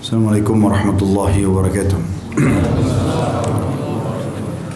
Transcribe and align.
Assalamualaikum 0.00 0.64
warahmatullahi 0.64 1.44
wabarakatuh. 1.44 2.00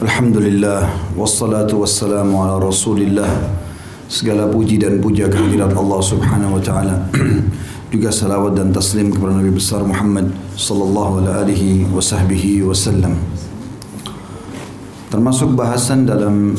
Alhamdulillah 0.05 0.84
wassalatu 1.17 1.80
wassalamu 1.80 2.44
ala 2.44 2.61
Rasulillah. 2.61 3.33
Segala 4.05 4.52
puji 4.52 4.77
dan 4.77 5.00
puja 5.00 5.25
kehadirat 5.25 5.72
Allah 5.72 6.00
Subhanahu 6.05 6.61
wa 6.61 6.62
taala. 6.62 7.08
Juga 7.97 8.12
salawat 8.12 8.52
dan 8.52 8.69
taslim 8.77 9.17
kepada 9.17 9.41
Nabi 9.41 9.48
besar 9.48 9.80
Muhammad 9.80 10.28
sallallahu 10.61 11.25
alaihi 11.25 11.89
wasahbihi 11.89 12.61
wasallam. 12.69 13.17
Termasuk 15.08 15.56
bahasan 15.56 16.05
dalam 16.05 16.52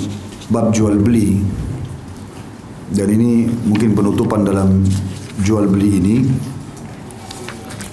bab 0.49 0.73
jual 0.73 0.97
beli 0.97 1.37
dan 2.89 3.13
ini 3.13 3.45
mungkin 3.45 3.93
penutupan 3.93 4.41
dalam 4.41 4.81
jual 5.45 5.69
beli 5.69 6.01
ini 6.01 6.17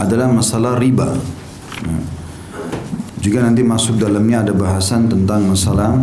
adalah 0.03 0.29
masalah 0.29 0.77
riba. 0.79 1.15
Nah, 1.87 2.03
juga 3.23 3.39
nanti 3.47 3.63
masuk 3.63 4.03
dalamnya 4.03 4.43
ada 4.43 4.53
bahasan 4.53 5.07
tentang 5.07 5.47
masalah 5.47 5.95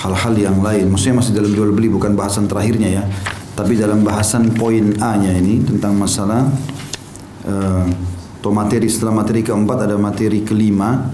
hal-hal 0.00 0.34
yang 0.36 0.58
lain. 0.64 0.88
Maksudnya 0.88 1.20
masih 1.20 1.32
dalam 1.36 1.52
jual 1.52 1.70
beli 1.72 1.92
bukan 1.92 2.16
bahasan 2.16 2.48
terakhirnya 2.48 3.00
ya. 3.00 3.04
Tapi 3.54 3.78
dalam 3.78 4.02
bahasan 4.02 4.50
poin 4.56 4.96
A-nya 4.98 5.36
ini 5.36 5.62
tentang 5.62 5.94
masalah 5.94 6.48
uh, 7.46 7.86
atau 8.44 8.52
materi 8.52 8.92
setelah 8.92 9.24
materi 9.24 9.40
keempat 9.40 9.88
ada 9.88 9.96
materi 9.96 10.44
kelima 10.44 11.08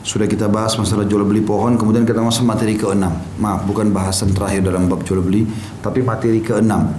sudah 0.00 0.24
kita 0.24 0.48
bahas 0.48 0.72
masalah 0.80 1.04
jual 1.04 1.28
beli 1.28 1.44
pohon 1.44 1.76
kemudian 1.76 2.08
kita 2.08 2.24
masuk 2.24 2.48
materi 2.48 2.72
keenam 2.72 3.12
maaf 3.36 3.68
bukan 3.68 3.92
bahasan 3.92 4.32
terakhir 4.32 4.64
dalam 4.64 4.88
bab 4.88 5.04
jual 5.04 5.20
beli 5.20 5.44
tapi 5.84 6.00
materi 6.00 6.40
keenam 6.40 6.96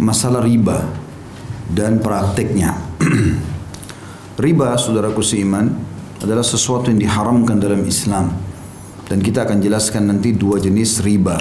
masalah 0.00 0.40
riba 0.40 0.80
dan 1.74 1.98
prakteknya. 1.98 2.78
Riba, 4.44 4.78
saudaraku 4.78 5.20
seiman, 5.20 5.74
adalah 6.22 6.46
sesuatu 6.46 6.88
yang 6.88 7.02
diharamkan 7.02 7.58
dalam 7.58 7.82
Islam. 7.82 8.30
Dan 9.04 9.20
kita 9.20 9.44
akan 9.44 9.60
jelaskan 9.60 10.08
nanti 10.08 10.32
dua 10.32 10.56
jenis 10.56 11.04
riba. 11.04 11.36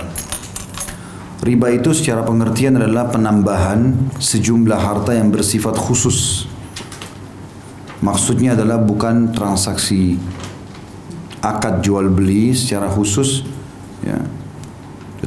Riba 1.40 1.72
itu 1.72 1.96
secara 1.96 2.20
pengertian 2.28 2.76
adalah 2.76 3.08
penambahan 3.08 4.12
sejumlah 4.20 4.76
harta 4.76 5.16
yang 5.16 5.32
bersifat 5.32 5.80
khusus. 5.80 6.44
Maksudnya 8.04 8.60
adalah 8.60 8.84
bukan 8.84 9.32
transaksi 9.32 10.20
akad 11.40 11.80
jual 11.84 12.12
beli 12.12 12.52
secara 12.52 12.92
khusus 12.92 13.48
ya, 14.04 14.20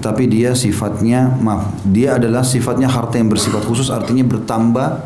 tetapi 0.07 0.31
dia 0.31 0.55
sifatnya 0.55 1.35
maaf, 1.43 1.83
dia 1.83 2.15
adalah 2.15 2.47
sifatnya 2.47 2.87
harta 2.87 3.19
yang 3.19 3.27
bersifat 3.27 3.67
khusus 3.67 3.91
artinya 3.91 4.23
bertambah 4.23 5.03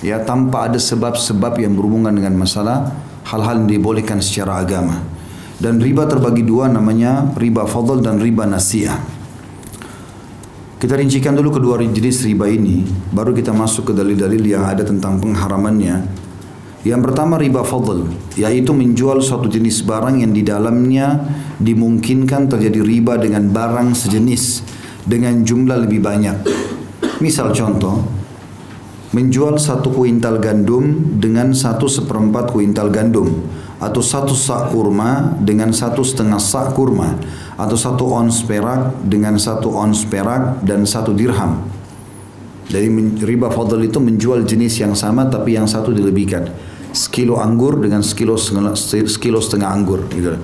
ya 0.00 0.16
tanpa 0.24 0.64
ada 0.64 0.80
sebab-sebab 0.80 1.60
yang 1.60 1.76
berhubungan 1.76 2.08
dengan 2.08 2.40
masalah 2.40 2.88
hal-hal 3.28 3.60
yang 3.60 3.68
dibolehkan 3.68 4.16
secara 4.24 4.64
agama. 4.64 5.04
Dan 5.60 5.76
riba 5.76 6.08
terbagi 6.08 6.40
dua 6.40 6.72
namanya 6.72 7.36
riba 7.36 7.68
fadl 7.68 8.00
dan 8.00 8.16
riba 8.16 8.48
nasiah. 8.48 8.96
Kita 10.80 10.96
rincikan 10.96 11.36
dulu 11.36 11.60
kedua 11.60 11.76
jenis 11.76 12.24
riba 12.24 12.48
ini, 12.48 12.88
baru 13.12 13.36
kita 13.36 13.52
masuk 13.52 13.92
ke 13.92 14.00
dalil-dalil 14.00 14.40
yang 14.40 14.64
ada 14.64 14.88
tentang 14.88 15.20
pengharamannya. 15.20 16.00
Yang 16.80 17.12
pertama 17.12 17.36
riba 17.36 17.60
fadl, 17.60 18.08
yaitu 18.40 18.72
menjual 18.72 19.20
suatu 19.20 19.52
jenis 19.52 19.84
barang 19.84 20.24
yang 20.24 20.32
di 20.32 20.40
dalamnya 20.40 21.20
dimungkinkan 21.60 22.48
terjadi 22.48 22.80
riba 22.80 23.20
dengan 23.20 23.52
barang 23.52 23.92
sejenis 23.92 24.64
dengan 25.04 25.44
jumlah 25.44 25.84
lebih 25.84 26.00
banyak. 26.00 26.40
Misal 27.20 27.52
contoh, 27.52 28.00
menjual 29.12 29.60
satu 29.60 29.92
kuintal 29.92 30.40
gandum 30.40 31.20
dengan 31.20 31.52
satu 31.52 31.84
seperempat 31.84 32.48
kuintal 32.48 32.88
gandum 32.88 33.28
atau 33.76 34.00
satu 34.00 34.32
sak 34.32 34.72
kurma 34.72 35.36
dengan 35.36 35.76
satu 35.76 36.00
setengah 36.00 36.40
sak 36.40 36.72
kurma 36.72 37.12
atau 37.60 37.76
satu 37.76 38.08
ons 38.08 38.40
perak 38.40 39.04
dengan 39.04 39.36
satu 39.36 39.68
ons 39.68 40.00
perak 40.08 40.64
dan 40.64 40.88
satu 40.88 41.12
dirham. 41.12 41.60
Dari 42.72 42.88
riba 43.20 43.52
fadl 43.52 43.84
itu 43.84 44.00
menjual 44.00 44.48
jenis 44.48 44.80
yang 44.80 44.96
sama 44.96 45.28
tapi 45.28 45.60
yang 45.60 45.68
satu 45.68 45.92
dilebihkan 45.92 46.69
sekilo 46.92 47.38
anggur 47.38 47.78
dengan 47.78 48.02
sekilo 48.02 48.34
setengah, 48.34 48.74
sekilo 49.06 49.38
setengah 49.38 49.68
anggur 49.70 50.06
gitu. 50.10 50.36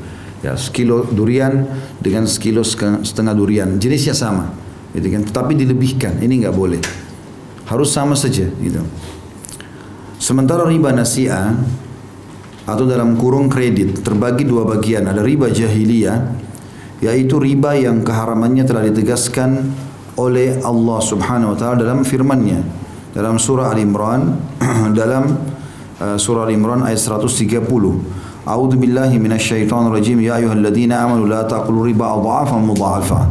Ya, 0.44 0.54
sekilo 0.54 1.02
durian 1.08 1.66
dengan 1.98 2.28
sekilo 2.28 2.62
setengah 2.62 3.34
durian. 3.34 3.80
Jenisnya 3.80 4.14
sama. 4.14 4.52
Gitu 4.94 5.08
kan. 5.10 5.22
Tetapi 5.26 5.52
dilebihkan. 5.58 6.22
Ini 6.22 6.46
nggak 6.46 6.54
boleh. 6.54 6.80
Harus 7.66 7.90
sama 7.90 8.14
saja 8.14 8.46
gitu. 8.46 8.80
Sementara 10.22 10.64
riba 10.64 10.94
nasiah 10.94 11.52
atau 12.66 12.84
dalam 12.86 13.18
kurung 13.18 13.50
kredit 13.50 14.06
terbagi 14.06 14.46
dua 14.46 14.62
bagian. 14.66 15.06
Ada 15.10 15.22
riba 15.22 15.50
jahiliyah 15.50 16.46
yaitu 17.04 17.36
riba 17.36 17.76
yang 17.76 18.00
keharamannya 18.00 18.64
telah 18.64 18.88
ditegaskan 18.88 19.68
oleh 20.16 20.64
Allah 20.64 20.98
Subhanahu 21.04 21.52
wa 21.52 21.56
taala 21.60 21.76
dalam 21.84 22.00
firman-Nya 22.00 22.60
dalam 23.12 23.36
surah 23.36 23.68
Al 23.72 23.80
Imran 23.80 24.32
dalam 24.98 25.36
surah 25.96 26.44
Al-Imran 26.44 26.84
ayat 26.84 27.00
130. 27.00 27.64
A'udzu 28.46 28.76
billahi 28.76 29.16
minasyaitonir 29.16 29.90
rajim. 29.90 30.20
Ya 30.20 30.36
ayyuhalladzina 30.36 31.02
amanu 31.02 31.24
la 31.24 31.48
taqulu 31.48 31.88
riba 31.88 32.12
adhafan 32.12 32.62
mudhafa. 32.62 33.26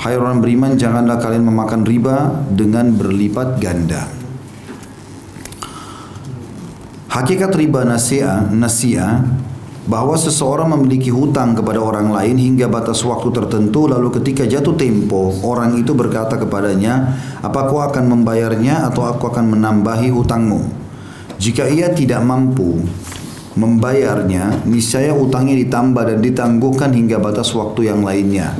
Hai 0.00 0.16
orang 0.16 0.42
beriman 0.42 0.74
janganlah 0.74 1.20
kalian 1.20 1.44
memakan 1.44 1.84
riba 1.84 2.44
dengan 2.50 2.92
berlipat 2.92 3.60
ganda. 3.60 4.08
Hakikat 7.10 7.52
riba 7.52 7.84
nasia, 7.84 8.48
nasia 8.48 9.20
bahwa 9.90 10.14
seseorang 10.14 10.70
memiliki 10.72 11.10
hutang 11.10 11.58
kepada 11.58 11.82
orang 11.82 12.14
lain 12.14 12.38
hingga 12.38 12.70
batas 12.70 13.02
waktu 13.02 13.34
tertentu 13.34 13.90
lalu 13.90 14.14
ketika 14.20 14.46
jatuh 14.46 14.78
tempo 14.78 15.34
orang 15.42 15.74
itu 15.74 15.90
berkata 15.96 16.38
kepadanya 16.38 17.18
apa 17.42 17.66
kau 17.66 17.82
akan 17.82 18.06
membayarnya 18.06 18.86
atau 18.86 19.08
aku 19.08 19.34
akan 19.34 19.58
menambahi 19.58 20.14
hutangmu 20.14 20.79
jika 21.40 21.64
ia 21.72 21.88
tidak 21.88 22.20
mampu 22.20 22.84
membayarnya, 23.56 24.60
niscaya 24.68 25.16
utangnya 25.16 25.56
ditambah 25.56 26.04
dan 26.04 26.18
ditangguhkan 26.20 26.92
hingga 26.92 27.16
batas 27.16 27.56
waktu 27.56 27.88
yang 27.88 28.04
lainnya. 28.04 28.52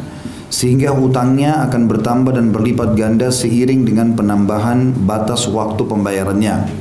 Sehingga 0.49 0.97
hutangnya 0.97 1.69
akan 1.69 1.87
bertambah 1.87 2.32
dan 2.41 2.49
berlipat 2.50 2.97
ganda 2.97 3.29
seiring 3.29 3.85
dengan 3.85 4.17
penambahan 4.17 4.97
batas 4.97 5.44
waktu 5.44 5.85
pembayarannya. 5.85 6.73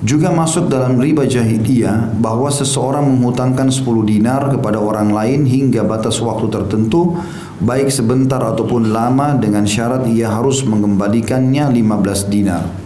Juga 0.00 0.32
masuk 0.32 0.72
dalam 0.72 0.96
riba 1.04 1.28
jahiliyah 1.28 2.16
bahwa 2.16 2.48
seseorang 2.48 3.04
menghutangkan 3.04 3.68
10 3.68 3.84
dinar 4.08 4.48
kepada 4.56 4.80
orang 4.80 5.12
lain 5.12 5.44
hingga 5.44 5.84
batas 5.84 6.16
waktu 6.24 6.48
tertentu 6.48 7.12
baik 7.60 7.92
sebentar 7.92 8.40
ataupun 8.40 8.88
lama 8.88 9.36
dengan 9.36 9.68
syarat 9.68 10.08
ia 10.08 10.32
harus 10.32 10.64
mengembalikannya 10.64 11.68
15 11.68 12.32
dinar. 12.32 12.85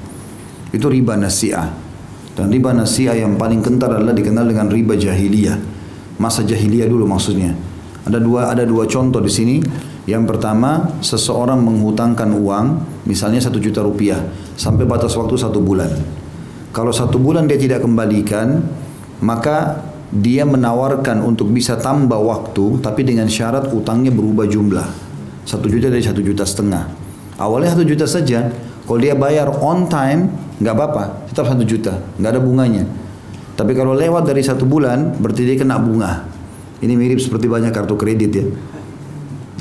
Itu 0.71 0.91
riba 0.91 1.19
nasiah. 1.19 1.71
Dan 2.35 2.49
riba 2.49 2.71
nasiah 2.71 3.19
yang 3.19 3.35
paling 3.37 3.61
kental 3.61 3.99
adalah 3.99 4.15
dikenal 4.15 4.47
dengan 4.47 4.71
riba 4.71 4.95
jahiliyah. 4.95 5.59
Masa 6.23 6.47
jahiliyah 6.47 6.87
dulu 6.87 7.05
maksudnya. 7.05 7.53
Ada 8.07 8.17
dua 8.17 8.49
ada 8.49 8.65
dua 8.65 8.87
contoh 8.87 9.21
di 9.21 9.29
sini. 9.29 9.57
Yang 10.09 10.25
pertama, 10.35 10.97
seseorang 11.05 11.61
menghutangkan 11.61 12.33
uang, 12.33 12.67
misalnya 13.07 13.39
satu 13.39 13.61
juta 13.61 13.85
rupiah, 13.85 14.19
sampai 14.57 14.89
batas 14.89 15.15
waktu 15.15 15.37
satu 15.39 15.61
bulan. 15.61 15.93
Kalau 16.75 16.91
satu 16.91 17.21
bulan 17.21 17.47
dia 17.47 17.61
tidak 17.61 17.85
kembalikan, 17.85 18.65
maka 19.23 19.85
dia 20.11 20.43
menawarkan 20.43 21.23
untuk 21.23 21.55
bisa 21.55 21.79
tambah 21.79 22.19
waktu, 22.19 22.83
tapi 22.83 23.07
dengan 23.07 23.31
syarat 23.31 23.71
utangnya 23.71 24.11
berubah 24.11 24.49
jumlah. 24.51 24.89
Satu 25.47 25.71
juta 25.71 25.93
dari 25.93 26.03
satu 26.03 26.19
juta 26.19 26.43
setengah. 26.43 26.91
Awalnya 27.39 27.79
satu 27.79 27.85
juta 27.87 28.07
saja, 28.11 28.51
kalau 28.91 28.99
dia 28.99 29.15
bayar 29.15 29.47
on 29.63 29.87
time, 29.87 30.35
nggak 30.59 30.75
apa-apa, 30.75 31.31
tetap 31.31 31.47
satu 31.47 31.63
juta, 31.63 31.95
nggak 32.19 32.31
ada 32.35 32.43
bunganya. 32.43 32.83
Tapi 33.55 33.71
kalau 33.79 33.95
lewat 33.95 34.27
dari 34.27 34.43
satu 34.43 34.67
bulan, 34.67 35.15
berarti 35.15 35.47
dia 35.47 35.55
kena 35.55 35.79
bunga. 35.79 36.27
Ini 36.83 36.99
mirip 36.99 37.23
seperti 37.23 37.47
banyak 37.47 37.71
kartu 37.71 37.95
kredit 37.95 38.31
ya. 38.35 38.43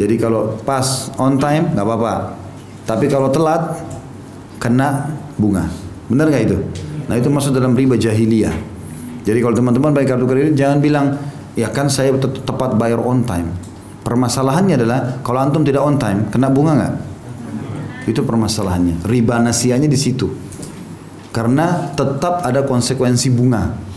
Jadi 0.01 0.17
kalau 0.17 0.57
pas 0.65 1.13
on 1.21 1.37
time 1.37 1.77
nggak 1.77 1.85
apa-apa. 1.85 2.41
Tapi 2.89 3.05
kalau 3.05 3.29
telat 3.29 3.77
kena 4.57 5.13
bunga. 5.37 5.69
Benar 6.09 6.33
nggak 6.33 6.43
itu? 6.49 6.57
Nah 7.05 7.13
itu 7.13 7.29
masuk 7.29 7.53
dalam 7.53 7.77
riba 7.77 8.01
jahiliyah. 8.01 8.57
Jadi 9.29 9.45
kalau 9.45 9.53
teman-teman 9.53 9.93
bayar 9.93 10.17
kartu 10.17 10.25
kredit 10.25 10.57
jangan 10.57 10.81
bilang 10.81 11.05
ya 11.53 11.69
kan 11.69 11.85
saya 11.85 12.17
tepat 12.17 12.81
bayar 12.81 12.97
on 12.97 13.21
time. 13.29 13.53
Permasalahannya 14.01 14.73
adalah 14.73 15.21
kalau 15.21 15.37
antum 15.37 15.61
tidak 15.61 15.85
on 15.85 16.01
time 16.01 16.33
kena 16.33 16.49
bunga 16.49 16.73
nggak? 16.73 17.08
Itu 18.07 18.23
permasalahannya. 18.23 19.03
Riba 19.03 19.41
nasianya 19.41 19.89
di 19.89 19.99
situ. 19.99 20.31
Karena 21.33 21.91
tetap 21.93 22.45
ada 22.45 22.63
konsekuensi 22.63 23.27
bunga. 23.33 23.89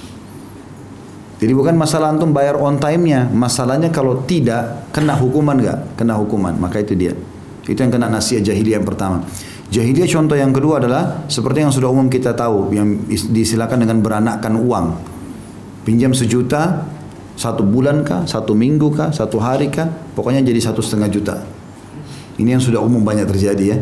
Jadi 1.42 1.52
bukan 1.58 1.74
masalah 1.74 2.14
antum 2.14 2.30
bayar 2.30 2.54
on 2.54 2.78
time-nya, 2.78 3.26
masalahnya 3.26 3.90
kalau 3.90 4.22
tidak 4.30 4.86
kena 4.94 5.18
hukuman 5.18 5.58
nggak? 5.58 5.98
Kena 5.98 6.14
hukuman, 6.14 6.54
maka 6.54 6.78
itu 6.78 6.94
dia. 6.94 7.18
Itu 7.66 7.82
yang 7.82 7.90
kena 7.90 8.06
nasihat 8.06 8.46
jahiliyah 8.46 8.78
yang 8.78 8.86
pertama. 8.86 9.26
Jahiliyah 9.72 10.06
contoh 10.06 10.38
yang 10.38 10.54
kedua 10.54 10.78
adalah 10.78 11.26
seperti 11.26 11.66
yang 11.66 11.74
sudah 11.74 11.90
umum 11.90 12.06
kita 12.06 12.36
tahu 12.38 12.70
yang 12.70 12.94
disilakan 13.10 13.82
dengan 13.82 13.98
beranakkan 14.04 14.54
uang. 14.54 14.86
Pinjam 15.82 16.14
sejuta, 16.14 16.86
satu 17.34 17.66
bulan 17.66 18.06
kah, 18.06 18.22
satu 18.22 18.54
minggu 18.54 18.94
kah, 18.94 19.10
satu 19.10 19.42
hari 19.42 19.66
kah, 19.72 19.90
pokoknya 20.14 20.46
jadi 20.46 20.60
satu 20.62 20.78
setengah 20.78 21.08
juta. 21.10 21.36
Ini 22.40 22.56
yang 22.56 22.62
sudah 22.62 22.80
umum 22.80 23.04
banyak 23.04 23.28
terjadi 23.28 23.64
ya. 23.64 23.78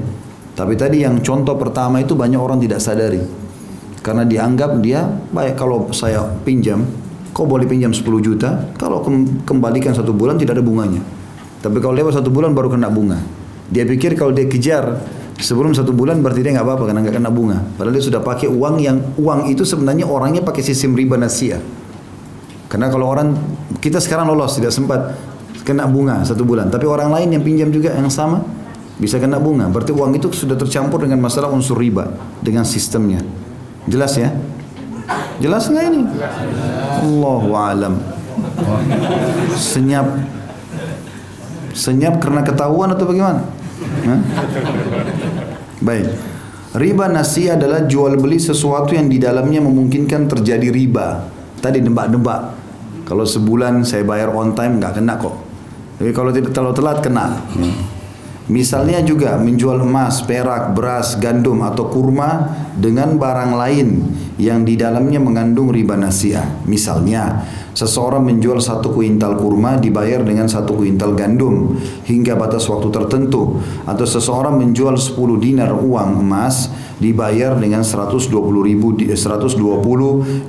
Tapi 0.58 0.74
tadi 0.74 1.06
yang 1.06 1.22
contoh 1.22 1.54
pertama 1.54 2.02
itu 2.02 2.18
banyak 2.18 2.40
orang 2.40 2.58
tidak 2.58 2.82
sadari. 2.82 3.22
Karena 4.00 4.24
dianggap 4.24 4.80
dia, 4.80 5.04
baik 5.30 5.60
kalau 5.60 5.92
saya 5.92 6.24
pinjam, 6.42 6.84
kau 7.36 7.44
boleh 7.44 7.68
pinjam 7.68 7.92
10 7.92 8.04
juta, 8.24 8.72
kalau 8.80 9.04
kembalikan 9.44 9.92
satu 9.92 10.16
bulan 10.16 10.40
tidak 10.40 10.58
ada 10.58 10.64
bunganya. 10.64 11.04
Tapi 11.60 11.76
kalau 11.78 11.92
lewat 11.92 12.16
satu 12.16 12.32
bulan 12.32 12.56
baru 12.56 12.72
kena 12.72 12.88
bunga. 12.88 13.20
Dia 13.70 13.84
pikir 13.86 14.16
kalau 14.16 14.32
dia 14.32 14.48
kejar 14.48 14.98
sebelum 15.38 15.76
satu 15.76 15.92
bulan 15.92 16.18
berarti 16.24 16.42
dia 16.42 16.56
nggak 16.56 16.66
apa-apa 16.66 16.84
karena 16.90 17.00
nggak 17.04 17.16
kena 17.20 17.30
bunga. 17.30 17.58
Padahal 17.76 17.94
dia 17.94 18.04
sudah 18.04 18.20
pakai 18.24 18.48
uang 18.48 18.76
yang 18.80 18.96
uang 19.20 19.52
itu 19.52 19.62
sebenarnya 19.68 20.08
orangnya 20.08 20.40
pakai 20.40 20.64
sistem 20.64 20.96
riba 20.96 21.20
nasia. 21.20 21.60
Karena 22.72 22.88
kalau 22.88 23.12
orang 23.12 23.36
kita 23.78 24.00
sekarang 24.00 24.30
lolos 24.32 24.56
tidak 24.56 24.72
sempat 24.72 25.14
kena 25.70 25.86
bunga 25.86 26.26
satu 26.26 26.42
bulan, 26.42 26.66
tapi 26.66 26.90
orang 26.90 27.14
lain 27.14 27.38
yang 27.38 27.42
pinjam 27.46 27.70
juga 27.70 27.94
yang 27.94 28.10
sama 28.10 28.42
bisa 28.98 29.22
kena 29.22 29.38
bunga. 29.38 29.70
Berarti 29.70 29.94
uang 29.94 30.18
itu 30.18 30.26
sudah 30.34 30.58
tercampur 30.58 31.06
dengan 31.06 31.22
masalah 31.22 31.46
unsur 31.54 31.78
riba 31.78 32.10
dengan 32.42 32.66
sistemnya. 32.66 33.22
Jelas 33.86 34.18
ya? 34.18 34.34
Jelas 35.38 35.70
nggak 35.70 35.84
ini? 35.94 36.02
Allahu 37.06 37.50
alam. 37.54 37.94
Senyap 39.54 40.06
Senyap 41.70 42.18
karena 42.18 42.42
ketahuan 42.42 42.90
atau 42.90 43.06
bagaimana? 43.06 43.46
Hah? 44.04 44.20
Baik. 45.80 46.06
Riba 46.70 47.10
nasi 47.10 47.50
adalah 47.50 47.86
jual 47.86 48.14
beli 48.18 48.38
sesuatu 48.38 48.94
yang 48.94 49.10
di 49.10 49.18
dalamnya 49.18 49.62
memungkinkan 49.62 50.30
terjadi 50.30 50.70
riba. 50.70 51.26
Tadi 51.58 51.82
nebak-nebak. 51.82 52.58
Kalau 53.06 53.26
sebulan 53.26 53.82
saya 53.82 54.06
bayar 54.06 54.30
on 54.30 54.54
time 54.54 54.78
nggak 54.78 55.02
kena 55.02 55.18
kok. 55.18 55.49
Tapi 56.00 56.16
kalau 56.16 56.32
tidak 56.32 56.56
terlalu 56.56 56.74
telat 56.80 56.98
kena. 57.04 57.44
Misalnya 58.50 58.98
juga 59.04 59.38
menjual 59.38 59.84
emas, 59.84 60.26
perak, 60.26 60.74
beras, 60.74 61.14
gandum 61.20 61.62
atau 61.62 61.86
kurma 61.86 62.50
dengan 62.74 63.14
barang 63.14 63.52
lain 63.54 63.88
yang 64.40 64.66
di 64.66 64.74
dalamnya 64.74 65.22
mengandung 65.22 65.70
riba 65.70 65.94
nasiah. 65.94 66.58
Misalnya, 66.66 67.46
seseorang 67.76 68.26
menjual 68.26 68.58
satu 68.58 68.90
kuintal 68.90 69.38
kurma 69.38 69.78
dibayar 69.78 70.26
dengan 70.26 70.50
satu 70.50 70.74
kuintal 70.74 71.14
gandum 71.14 71.78
hingga 72.08 72.34
batas 72.34 72.66
waktu 72.66 72.90
tertentu. 72.90 73.62
Atau 73.86 74.08
seseorang 74.08 74.58
menjual 74.58 74.98
10 74.98 75.14
dinar 75.38 75.70
uang 75.76 76.18
emas 76.18 76.74
dibayar 76.98 77.54
dengan 77.54 77.86
120 77.86 78.34
ribu, 78.66 78.96
120 78.98 79.62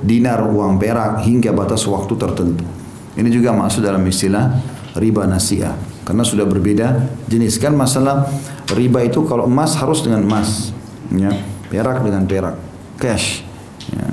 dinar 0.02 0.42
uang 0.42 0.80
perak 0.80 1.22
hingga 1.22 1.54
batas 1.54 1.86
waktu 1.86 2.18
tertentu. 2.18 2.64
Ini 3.12 3.28
juga 3.28 3.52
masuk 3.52 3.84
dalam 3.84 4.00
istilah 4.08 4.71
riba 4.96 5.24
nasiah. 5.24 5.76
Karena 6.02 6.26
sudah 6.26 6.44
berbeda 6.44 7.08
jenis. 7.30 7.56
Kan 7.56 7.78
masalah 7.78 8.28
riba 8.74 9.04
itu 9.04 9.24
kalau 9.24 9.48
emas 9.48 9.76
harus 9.78 10.04
dengan 10.04 10.24
emas. 10.26 10.74
Ya 11.12 11.32
perak 11.72 12.04
dengan 12.04 12.28
perak. 12.28 12.56
Cash. 13.00 13.48
Ya. 13.90 14.08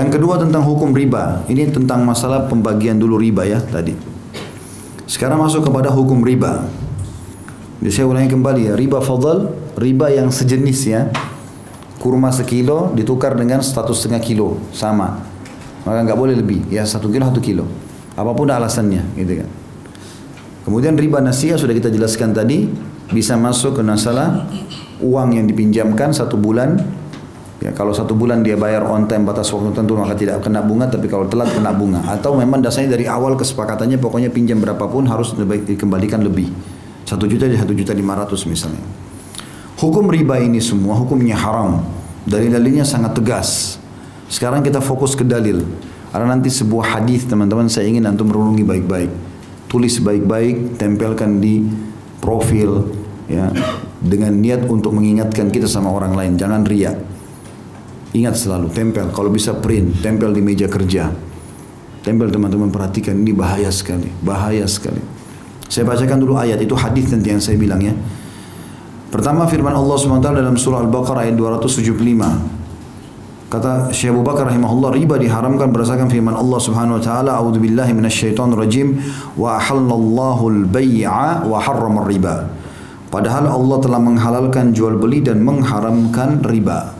yang 0.00 0.08
kedua 0.08 0.40
tentang 0.40 0.62
hukum 0.64 0.94
riba. 0.94 1.44
Ini 1.50 1.74
tentang 1.74 2.06
masalah 2.06 2.48
pembagian 2.48 2.96
dulu 2.96 3.18
riba 3.20 3.44
ya 3.44 3.60
tadi. 3.60 3.92
Sekarang 5.04 5.42
masuk 5.42 5.68
kepada 5.68 5.92
hukum 5.92 6.22
riba. 6.24 6.64
Jadi 7.82 7.90
saya 7.90 8.06
ulangi 8.08 8.30
kembali 8.30 8.72
ya. 8.72 8.74
Riba 8.78 9.02
fadl 9.02 9.52
riba 9.76 10.08
yang 10.14 10.30
sejenis 10.32 10.80
ya. 10.86 11.10
Kurma 12.00 12.32
sekilo 12.32 12.94
ditukar 12.96 13.36
dengan 13.36 13.60
satu 13.60 13.92
setengah 13.92 14.22
kilo. 14.22 14.56
Sama. 14.72 15.20
Maka 15.84 15.98
nggak 16.08 16.18
boleh 16.18 16.34
lebih. 16.38 16.72
Ya 16.72 16.86
satu 16.88 17.12
kilo 17.12 17.28
satu 17.28 17.42
kilo 17.42 17.66
apa 18.12 18.30
pun 18.36 18.48
alasannya 18.48 19.16
gitu 19.16 19.44
kan 19.44 19.48
Kemudian 20.62 20.94
riba 20.94 21.18
nasiah 21.18 21.58
sudah 21.58 21.74
kita 21.74 21.90
jelaskan 21.90 22.30
tadi 22.30 22.70
bisa 23.10 23.34
masuk 23.34 23.78
ke 23.78 23.82
masalah 23.82 24.46
uang 25.02 25.34
yang 25.34 25.46
dipinjamkan 25.50 26.14
satu 26.14 26.38
bulan. 26.38 26.78
Ya, 27.62 27.70
kalau 27.70 27.94
satu 27.94 28.18
bulan 28.18 28.42
dia 28.42 28.58
bayar 28.58 28.82
on 28.82 29.06
time 29.06 29.22
batas 29.22 29.46
waktu 29.54 29.70
tertentu 29.70 29.94
maka 29.94 30.18
tidak 30.18 30.42
kena 30.42 30.66
bunga, 30.66 30.90
tapi 30.90 31.06
kalau 31.06 31.30
telat 31.30 31.50
kena 31.54 31.70
bunga. 31.70 32.02
Atau 32.10 32.34
memang 32.34 32.58
dasarnya 32.58 32.94
dari 32.94 33.06
awal 33.06 33.38
kesepakatannya 33.38 34.02
pokoknya 34.02 34.34
pinjam 34.34 34.58
berapapun 34.58 35.06
harus 35.06 35.34
dikembalikan 35.38 36.26
lebih. 36.26 36.50
Satu 37.06 37.26
juta 37.26 37.46
jadi 37.46 37.62
satu 37.62 37.74
juta 37.74 37.94
lima 37.94 38.18
ratus 38.18 38.46
misalnya. 38.50 38.82
Hukum 39.78 40.10
riba 40.10 40.42
ini 40.42 40.58
semua 40.62 40.94
hukumnya 40.98 41.38
haram. 41.38 41.82
Dalil-dalilnya 42.26 42.86
sangat 42.86 43.18
tegas. 43.18 43.78
Sekarang 44.30 44.62
kita 44.62 44.78
fokus 44.78 45.14
ke 45.18 45.26
dalil. 45.26 45.62
Karena 46.12 46.36
nanti 46.36 46.52
sebuah 46.52 47.00
hadis 47.00 47.24
teman-teman 47.24 47.72
saya 47.72 47.88
ingin 47.88 48.04
antum 48.04 48.28
renungi 48.28 48.62
baik-baik 48.62 49.32
tulis 49.72 50.04
baik-baik, 50.04 50.76
tempelkan 50.76 51.40
di 51.40 51.64
profil 52.20 52.92
ya 53.24 53.48
dengan 54.04 54.36
niat 54.36 54.68
untuk 54.68 54.92
mengingatkan 54.92 55.48
kita 55.48 55.64
sama 55.64 55.88
orang 55.88 56.12
lain, 56.12 56.36
jangan 56.36 56.60
ria. 56.68 56.92
Ingat 58.12 58.36
selalu 58.36 58.68
tempel, 58.68 59.08
kalau 59.16 59.32
bisa 59.32 59.56
print, 59.56 60.04
tempel 60.04 60.36
di 60.36 60.44
meja 60.44 60.68
kerja. 60.68 61.08
Tempel 62.04 62.28
teman-teman 62.28 62.68
perhatikan 62.68 63.16
ini 63.16 63.32
bahaya 63.32 63.72
sekali, 63.72 64.12
bahaya 64.20 64.68
sekali. 64.68 65.00
Saya 65.72 65.88
bacakan 65.88 66.20
dulu 66.20 66.36
ayat 66.36 66.60
itu 66.60 66.76
hadis 66.76 67.08
nanti 67.08 67.32
yang 67.32 67.40
saya 67.40 67.56
bilang 67.56 67.80
ya. 67.80 67.96
Pertama 69.08 69.48
firman 69.48 69.72
Allah 69.72 69.96
SWT 69.96 70.28
dalam 70.28 70.60
surah 70.60 70.84
Al-Baqarah 70.84 71.32
ayat 71.32 71.40
275. 71.40 72.61
Kata 73.52 73.92
Syekh 73.92 74.16
Abu 74.16 74.24
Bakar 74.24 74.48
rahimahullah 74.48 74.96
riba 74.96 75.20
diharamkan 75.20 75.68
berdasarkan 75.76 76.08
firman 76.08 76.32
Allah 76.32 76.56
Subhanahu 76.56 76.96
wa 76.96 77.02
taala 77.04 77.36
a'udzu 77.36 77.60
billahi 77.60 77.92
minasyaitonir 77.92 78.56
rajim 78.56 78.96
wa 79.36 79.60
ahallallahu 79.60 80.48
al-bai'a 80.48 81.44
wa 81.44 81.60
harrama 81.60 82.08
riba 82.08 82.48
Padahal 83.12 83.52
Allah 83.52 83.76
telah 83.84 84.00
menghalalkan 84.00 84.72
jual 84.72 84.96
beli 84.96 85.20
dan 85.20 85.44
mengharamkan 85.44 86.40
riba. 86.40 86.96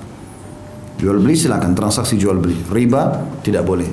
Jual 1.00 1.16
beli 1.24 1.40
silakan 1.40 1.72
transaksi 1.72 2.20
jual 2.20 2.36
beli. 2.36 2.60
Riba 2.68 3.32
tidak 3.40 3.64
boleh. 3.64 3.88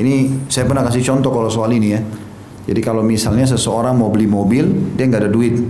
Ini 0.00 0.48
saya 0.48 0.64
pernah 0.64 0.88
kasih 0.88 1.04
contoh 1.04 1.28
kalau 1.28 1.52
soal 1.52 1.68
ini 1.76 1.92
ya. 1.92 2.00
Jadi 2.64 2.80
kalau 2.80 3.04
misalnya 3.04 3.44
seseorang 3.44 3.92
mau 3.92 4.08
beli 4.08 4.24
mobil, 4.24 4.96
dia 4.96 5.04
nggak 5.04 5.28
ada 5.28 5.28
duit, 5.28 5.60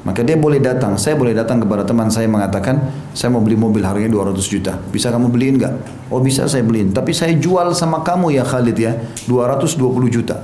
maka 0.00 0.24
dia 0.24 0.32
boleh 0.32 0.64
datang, 0.64 0.96
saya 0.96 1.12
boleh 1.12 1.36
datang 1.36 1.60
kepada 1.60 1.84
teman 1.84 2.08
saya 2.08 2.24
mengatakan, 2.24 2.80
saya 3.12 3.28
mau 3.28 3.44
beli 3.44 3.60
mobil 3.60 3.84
harganya 3.84 4.08
200 4.08 4.40
juta. 4.48 4.80
Bisa 4.88 5.12
kamu 5.12 5.28
beliin 5.28 5.60
nggak? 5.60 5.74
Oh 6.08 6.24
bisa 6.24 6.48
saya 6.48 6.64
beliin. 6.64 6.88
Tapi 6.96 7.12
saya 7.12 7.36
jual 7.36 7.76
sama 7.76 8.00
kamu 8.00 8.32
ya 8.32 8.40
Khalid 8.40 8.78
ya, 8.80 8.96
220 9.28 9.76
juta. 10.08 10.40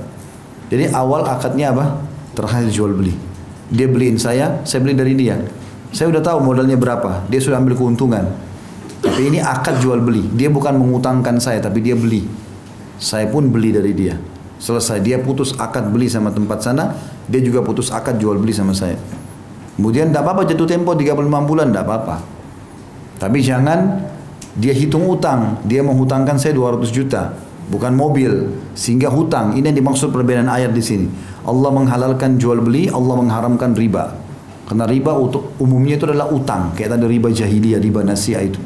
Jadi 0.69 0.93
awal 0.93 1.25
akadnya 1.25 1.73
apa? 1.73 2.05
Terakhir 2.37 2.69
jual 2.69 2.93
beli. 2.93 3.17
Dia 3.73 3.89
beliin 3.89 4.21
saya, 4.21 4.61
saya 4.61 4.85
beli 4.85 4.93
dari 4.93 5.17
dia. 5.17 5.41
Saya 5.89 6.13
udah 6.13 6.21
tahu 6.21 6.37
modalnya 6.45 6.77
berapa, 6.77 7.25
dia 7.25 7.41
sudah 7.41 7.57
ambil 7.57 7.73
keuntungan. 7.73 8.29
Tapi 9.01 9.21
ini 9.33 9.41
akad 9.41 9.81
jual 9.81 9.97
beli. 10.05 10.21
Dia 10.37 10.53
bukan 10.53 10.77
mengutangkan 10.77 11.41
saya, 11.41 11.57
tapi 11.57 11.81
dia 11.81 11.97
beli. 11.97 12.29
Saya 13.01 13.25
pun 13.25 13.49
beli 13.49 13.73
dari 13.73 13.89
dia. 13.97 14.21
Selesai, 14.61 15.01
dia 15.01 15.17
putus 15.17 15.57
akad 15.57 15.89
beli 15.89 16.05
sama 16.09 16.29
tempat 16.29 16.61
sana, 16.61 16.93
dia 17.25 17.41
juga 17.41 17.65
putus 17.65 17.89
akad 17.89 18.21
jual 18.21 18.37
beli 18.37 18.53
sama 18.53 18.77
saya. 18.77 18.97
Kemudian 19.77 20.09
tidak 20.09 20.25
apa-apa 20.25 20.49
jatuh 20.49 20.65
tempo 20.65 20.97
35 20.97 21.21
bulan 21.45 21.69
tidak 21.69 21.85
apa-apa. 21.85 22.15
Tapi 23.21 23.37
jangan 23.45 24.09
dia 24.57 24.73
hitung 24.73 25.05
utang, 25.05 25.61
dia 25.69 25.85
menghutangkan 25.85 26.41
saya 26.41 26.57
200 26.57 26.89
juta, 26.89 27.37
bukan 27.69 27.93
mobil, 27.93 28.57
sehingga 28.73 29.13
hutang. 29.13 29.53
Ini 29.53 29.69
yang 29.69 29.77
dimaksud 29.85 30.09
perbedaan 30.09 30.49
ayat 30.49 30.73
di 30.73 30.81
sini. 30.81 31.05
Allah 31.45 31.69
menghalalkan 31.69 32.41
jual 32.41 32.57
beli, 32.65 32.89
Allah 32.89 33.15
mengharamkan 33.21 33.77
riba. 33.77 34.17
Karena 34.65 34.89
riba 34.89 35.13
umumnya 35.61 35.95
itu 35.95 36.09
adalah 36.09 36.27
utang, 36.33 36.73
kayak 36.73 36.97
tadi 36.97 37.05
riba 37.05 37.29
jahiliyah, 37.29 37.79
riba 37.79 38.01
nasiah 38.01 38.41
itu. 38.41 38.59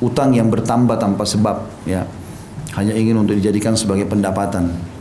Utang 0.00 0.32
yang 0.32 0.48
bertambah 0.48 0.96
tanpa 0.96 1.28
sebab, 1.28 1.60
ya. 1.84 2.08
Hanya 2.74 2.96
ingin 2.96 3.20
untuk 3.20 3.36
dijadikan 3.38 3.76
sebagai 3.78 4.08
pendapatan. 4.08 4.93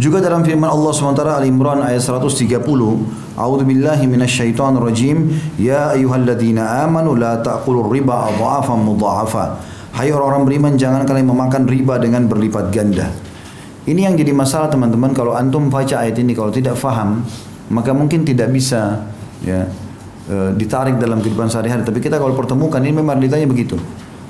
Juga 0.00 0.24
dalam 0.24 0.40
firman 0.40 0.72
Allah 0.72 0.96
SWT 0.96 1.20
Al-Imran 1.28 1.84
ayat 1.84 2.00
130, 2.00 2.56
A'udzu 3.36 3.64
billahi 3.68 4.08
minasyaitonir 4.08 4.80
rajim, 4.80 5.28
ya 5.60 5.92
ayyuhalladzina 5.92 6.88
amanu 6.88 7.12
la 7.20 7.36
ta'kulur 7.44 7.92
riba 7.92 8.32
adhafan 8.32 8.80
mudhafa. 8.80 9.60
Hai 9.92 10.08
orang-orang 10.08 10.48
beriman, 10.48 10.72
jangan 10.80 11.04
kalian 11.04 11.28
memakan 11.28 11.68
riba 11.68 12.00
dengan 12.00 12.24
berlipat 12.24 12.72
ganda. 12.72 13.12
Ini 13.84 14.08
yang 14.08 14.16
jadi 14.16 14.32
masalah 14.32 14.72
teman-teman 14.72 15.12
kalau 15.12 15.36
antum 15.36 15.68
baca 15.68 16.00
ayat 16.00 16.16
ini 16.16 16.32
kalau 16.32 16.48
tidak 16.48 16.80
faham, 16.80 17.20
maka 17.68 17.92
mungkin 17.92 18.24
tidak 18.24 18.48
bisa 18.56 19.04
ya 19.44 19.68
e, 20.24 20.56
ditarik 20.56 20.96
dalam 20.96 21.20
kehidupan 21.20 21.52
sehari-hari. 21.52 21.84
Tapi 21.84 22.00
kita 22.00 22.16
kalau 22.16 22.32
pertemukan 22.32 22.80
ini 22.80 22.96
memang 22.96 23.20
ditanya 23.20 23.44
begitu. 23.44 23.76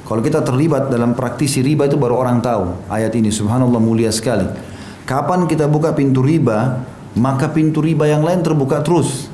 Kalau 0.03 0.19
kita 0.19 0.43
terlibat 0.43 0.91
dalam 0.91 1.15
praktisi 1.15 1.63
riba 1.63 1.87
itu 1.87 1.95
baru 1.95 2.19
orang 2.19 2.43
tahu 2.43 2.91
ayat 2.91 3.15
ini. 3.15 3.31
Subhanallah 3.31 3.79
mulia 3.79 4.11
sekali. 4.11 4.70
Kapan 5.11 5.51
kita 5.51 5.67
buka 5.67 5.91
pintu 5.91 6.23
riba, 6.23 6.87
maka 7.19 7.51
pintu 7.51 7.83
riba 7.83 8.07
yang 8.07 8.23
lain 8.23 8.47
terbuka 8.47 8.79
terus. 8.87 9.27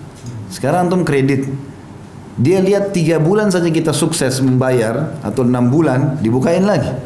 Sekarang 0.49 0.89
antum 0.89 1.05
kredit. 1.05 1.53
Dia 2.41 2.65
lihat 2.65 2.97
tiga 2.97 3.21
bulan 3.21 3.53
saja 3.53 3.69
kita 3.69 3.93
sukses 3.93 4.41
membayar 4.41 5.21
atau 5.21 5.45
enam 5.45 5.69
bulan 5.69 6.17
dibukain 6.25 6.65
lagi. 6.65 6.97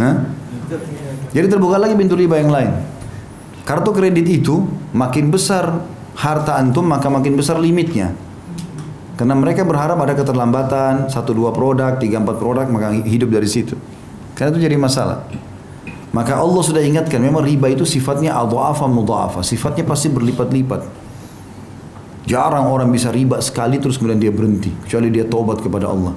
Hah? 0.00 0.32
Jadi 1.36 1.46
terbuka 1.52 1.76
lagi 1.76 1.92
pintu 1.92 2.16
riba 2.16 2.40
yang 2.40 2.48
lain. 2.48 2.72
Kartu 3.68 3.92
kredit 3.92 4.24
itu 4.24 4.64
makin 4.96 5.28
besar 5.28 5.84
harta 6.16 6.56
antum 6.56 6.88
maka 6.88 7.12
makin 7.12 7.36
besar 7.36 7.60
limitnya. 7.60 8.16
Karena 9.20 9.36
mereka 9.36 9.60
berharap 9.60 10.00
ada 10.00 10.16
keterlambatan, 10.16 11.12
satu 11.12 11.36
dua 11.36 11.52
produk, 11.52 12.00
tiga 12.00 12.16
empat 12.16 12.40
produk, 12.40 12.64
maka 12.64 12.96
hidup 13.04 13.28
dari 13.28 13.48
situ. 13.48 13.76
Karena 14.32 14.56
itu 14.56 14.60
jadi 14.72 14.76
masalah. 14.80 15.28
Maka 16.16 16.40
Allah 16.40 16.62
sudah 16.64 16.80
ingatkan, 16.80 17.20
memang 17.20 17.44
riba 17.44 17.68
itu 17.68 17.84
sifatnya 17.84 18.32
adha'afa 18.40 18.88
mudha'afa, 18.88 19.44
sifatnya 19.44 19.84
pasti 19.84 20.08
berlipat-lipat. 20.08 20.88
Jarang 22.24 22.72
orang 22.72 22.88
bisa 22.88 23.12
riba 23.12 23.36
sekali 23.44 23.76
terus 23.76 24.00
kemudian 24.00 24.16
dia 24.16 24.32
berhenti, 24.32 24.72
kecuali 24.88 25.12
dia 25.12 25.28
tobat 25.28 25.60
kepada 25.60 25.92
Allah. 25.92 26.16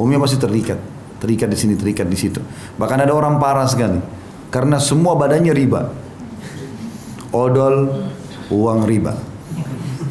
Umumnya 0.00 0.16
pasti 0.16 0.40
terikat, 0.40 0.80
terikat 1.20 1.52
di 1.52 1.58
sini, 1.60 1.76
terikat 1.76 2.08
di 2.08 2.16
situ. 2.16 2.40
Bahkan 2.80 3.04
ada 3.04 3.12
orang 3.12 3.36
parah 3.36 3.68
sekali, 3.68 4.00
karena 4.48 4.80
semua 4.80 5.12
badannya 5.12 5.52
riba. 5.52 5.92
Odol, 7.28 8.08
uang 8.48 8.88
riba. 8.88 9.12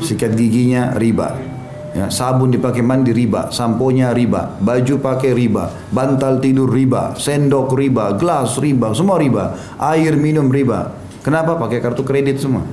Sikat 0.06 0.38
giginya 0.38 0.94
riba, 0.94 1.53
Ya, 1.94 2.10
sabun 2.10 2.50
dipakai 2.50 2.82
mandi 2.82 3.14
riba, 3.14 3.54
samponya 3.54 4.18
riba, 4.18 4.58
baju 4.58 4.98
pakai 4.98 5.30
riba, 5.38 5.70
bantal 5.94 6.42
tidur 6.42 6.66
riba, 6.66 7.14
sendok 7.14 7.70
riba, 7.78 8.18
gelas 8.18 8.58
riba, 8.58 8.98
semua 8.98 9.22
riba, 9.22 9.54
air 9.78 10.18
minum 10.18 10.50
riba. 10.50 10.90
Kenapa? 11.22 11.54
Pakai 11.54 11.86
kartu 11.86 12.02
kredit 12.02 12.42
semua. 12.42 12.66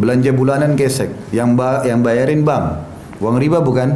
Belanja 0.00 0.32
bulanan 0.32 0.72
gesek, 0.80 1.12
yang 1.28 1.60
ba 1.60 1.84
yang 1.84 2.00
bayarin 2.00 2.40
bank. 2.40 2.88
Uang 3.20 3.36
riba 3.36 3.60
bukan? 3.60 3.92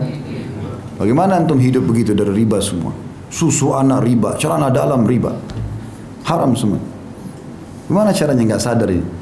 Bagaimana 1.01 1.41
antum 1.41 1.57
hidup 1.57 1.89
begitu 1.89 2.13
dari 2.13 2.45
riba 2.45 2.61
semua? 2.61 2.93
Susu 3.33 3.73
anak 3.73 4.05
riba, 4.05 4.37
celana 4.37 4.69
dalam 4.69 5.09
riba. 5.09 5.33
Haram 6.29 6.53
semua. 6.53 6.77
Gimana 7.89 8.13
caranya 8.13 8.53
nggak 8.53 8.63
sadar 8.63 8.93
ini? 8.93 9.20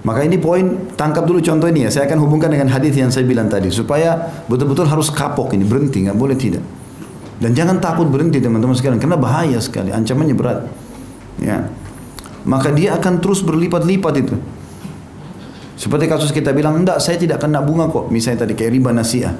Maka 0.00 0.24
ini 0.24 0.40
poin 0.40 0.88
tangkap 0.96 1.28
dulu 1.28 1.44
contoh 1.44 1.68
ini 1.68 1.84
ya. 1.84 1.90
Saya 1.92 2.08
akan 2.08 2.24
hubungkan 2.24 2.48
dengan 2.48 2.72
hadis 2.72 2.96
yang 2.96 3.12
saya 3.12 3.28
bilang 3.28 3.52
tadi 3.52 3.68
supaya 3.68 4.16
betul-betul 4.48 4.88
harus 4.88 5.12
kapok 5.12 5.52
ini 5.52 5.64
berhenti 5.68 6.08
nggak 6.08 6.16
boleh 6.16 6.36
tidak. 6.36 6.64
Dan 7.40 7.52
jangan 7.56 7.80
takut 7.80 8.08
berhenti 8.08 8.40
teman-teman 8.40 8.76
sekalian 8.76 9.00
karena 9.00 9.16
bahaya 9.16 9.60
sekali 9.60 9.92
ancamannya 9.92 10.36
berat. 10.36 10.58
Ya. 11.40 11.68
Maka 12.48 12.72
dia 12.72 12.96
akan 12.96 13.20
terus 13.20 13.44
berlipat-lipat 13.44 14.14
itu. 14.16 14.36
Seperti 15.76 16.04
kasus 16.08 16.32
kita 16.32 16.52
bilang 16.52 16.76
enggak 16.80 17.00
saya 17.00 17.16
tidak 17.16 17.40
kena 17.40 17.64
bunga 17.64 17.88
kok 17.88 18.12
misalnya 18.12 18.44
tadi 18.44 18.52
kayak 18.52 18.72
riba 18.76 18.92
nasiah. 18.92 19.32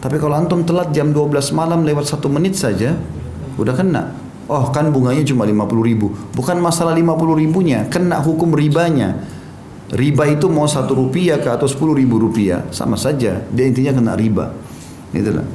Tapi 0.00 0.16
kalau 0.20 0.36
antum 0.36 0.64
telat 0.64 0.92
jam 0.92 1.12
12 1.12 1.52
malam 1.56 1.84
lewat 1.84 2.08
satu 2.08 2.28
menit 2.32 2.56
saja 2.56 2.96
udah 3.56 3.72
kena. 3.76 4.12
Oh 4.46 4.70
kan 4.72 4.88
bunganya 4.88 5.24
cuma 5.26 5.44
50 5.44 5.88
ribu. 5.88 6.12
Bukan 6.32 6.56
masalah 6.62 6.94
50 6.94 7.36
ribunya, 7.36 7.84
kena 7.92 8.22
hukum 8.22 8.54
ribanya. 8.54 9.35
Riba 9.86 10.26
itu 10.26 10.50
mau 10.50 10.66
satu 10.66 10.98
rupiah 10.98 11.38
ke 11.38 11.46
atau 11.46 11.70
sepuluh 11.70 11.94
ribu 11.94 12.18
rupiah 12.18 12.66
sama 12.74 12.98
saja. 12.98 13.46
Dia 13.54 13.64
intinya 13.70 13.94
kena 13.94 14.18
riba. 14.18 14.50
Itulah. 15.14 15.46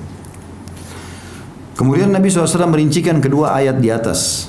Kemudian 1.76 2.14
Nabi 2.14 2.30
SAW 2.30 2.72
merincikan 2.72 3.20
kedua 3.20 3.58
ayat 3.58 3.82
di 3.82 3.92
atas. 3.92 4.48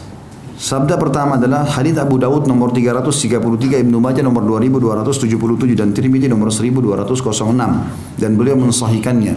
Sabda 0.63 0.95
pertama 0.95 1.35
adalah 1.35 1.67
hadis 1.67 1.99
Abu 1.99 2.23
Dawud 2.23 2.47
nomor 2.47 2.71
333, 2.71 3.83
Ibnu 3.83 3.99
Majah 3.99 4.23
nomor 4.23 4.47
2277 4.47 5.75
dan 5.75 5.91
Tirmidzi 5.91 6.31
nomor 6.31 6.55
1206 6.55 8.21
dan 8.21 8.31
beliau 8.39 8.55
mensahihkannya. 8.61 9.35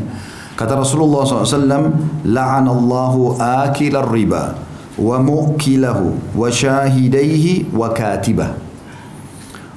Kata 0.53 0.77
Rasulullah 0.77 1.25
SAW, 1.25 1.89
La'anallahu 2.29 3.41
akilar 3.41 4.05
riba 4.13 4.53
wa 5.01 5.17
mu'kilahu 5.17 6.37
wa 6.37 6.47
syahidaihi 6.47 7.73
wa 7.73 7.89
katibah. 7.89 8.64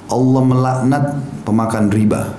Allah 0.09 0.41
melaknat 0.41 1.03
pemakan 1.45 1.93
riba. 1.93 2.33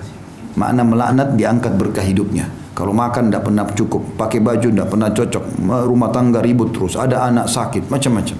Makna 0.58 0.82
melaknat 0.82 1.38
diangkat 1.38 1.78
berkah 1.78 2.02
hidupnya. 2.02 2.50
Kalau 2.74 2.90
makan 2.90 3.30
tidak 3.30 3.46
pernah 3.46 3.64
cukup, 3.70 4.02
pakai 4.18 4.40
baju 4.40 4.68
tidak 4.72 4.88
pernah 4.88 5.10
cocok, 5.12 5.44
rumah 5.84 6.10
tangga 6.10 6.40
ribut 6.40 6.72
terus, 6.72 6.96
ada 6.96 7.28
anak 7.28 7.46
sakit, 7.46 7.92
macam-macam. 7.92 8.38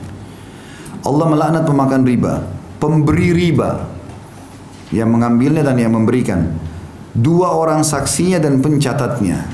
Allah 1.04 1.26
melaknat 1.28 1.62
pemakan 1.68 2.02
riba, 2.08 2.34
pemberi 2.80 3.30
riba 3.36 3.84
yang 4.90 5.12
mengambilnya 5.12 5.60
dan 5.60 5.76
yang 5.76 5.92
memberikan. 5.92 6.56
Dua 7.10 7.52
orang 7.52 7.84
saksinya 7.84 8.40
dan 8.40 8.62
pencatatnya. 8.64 9.44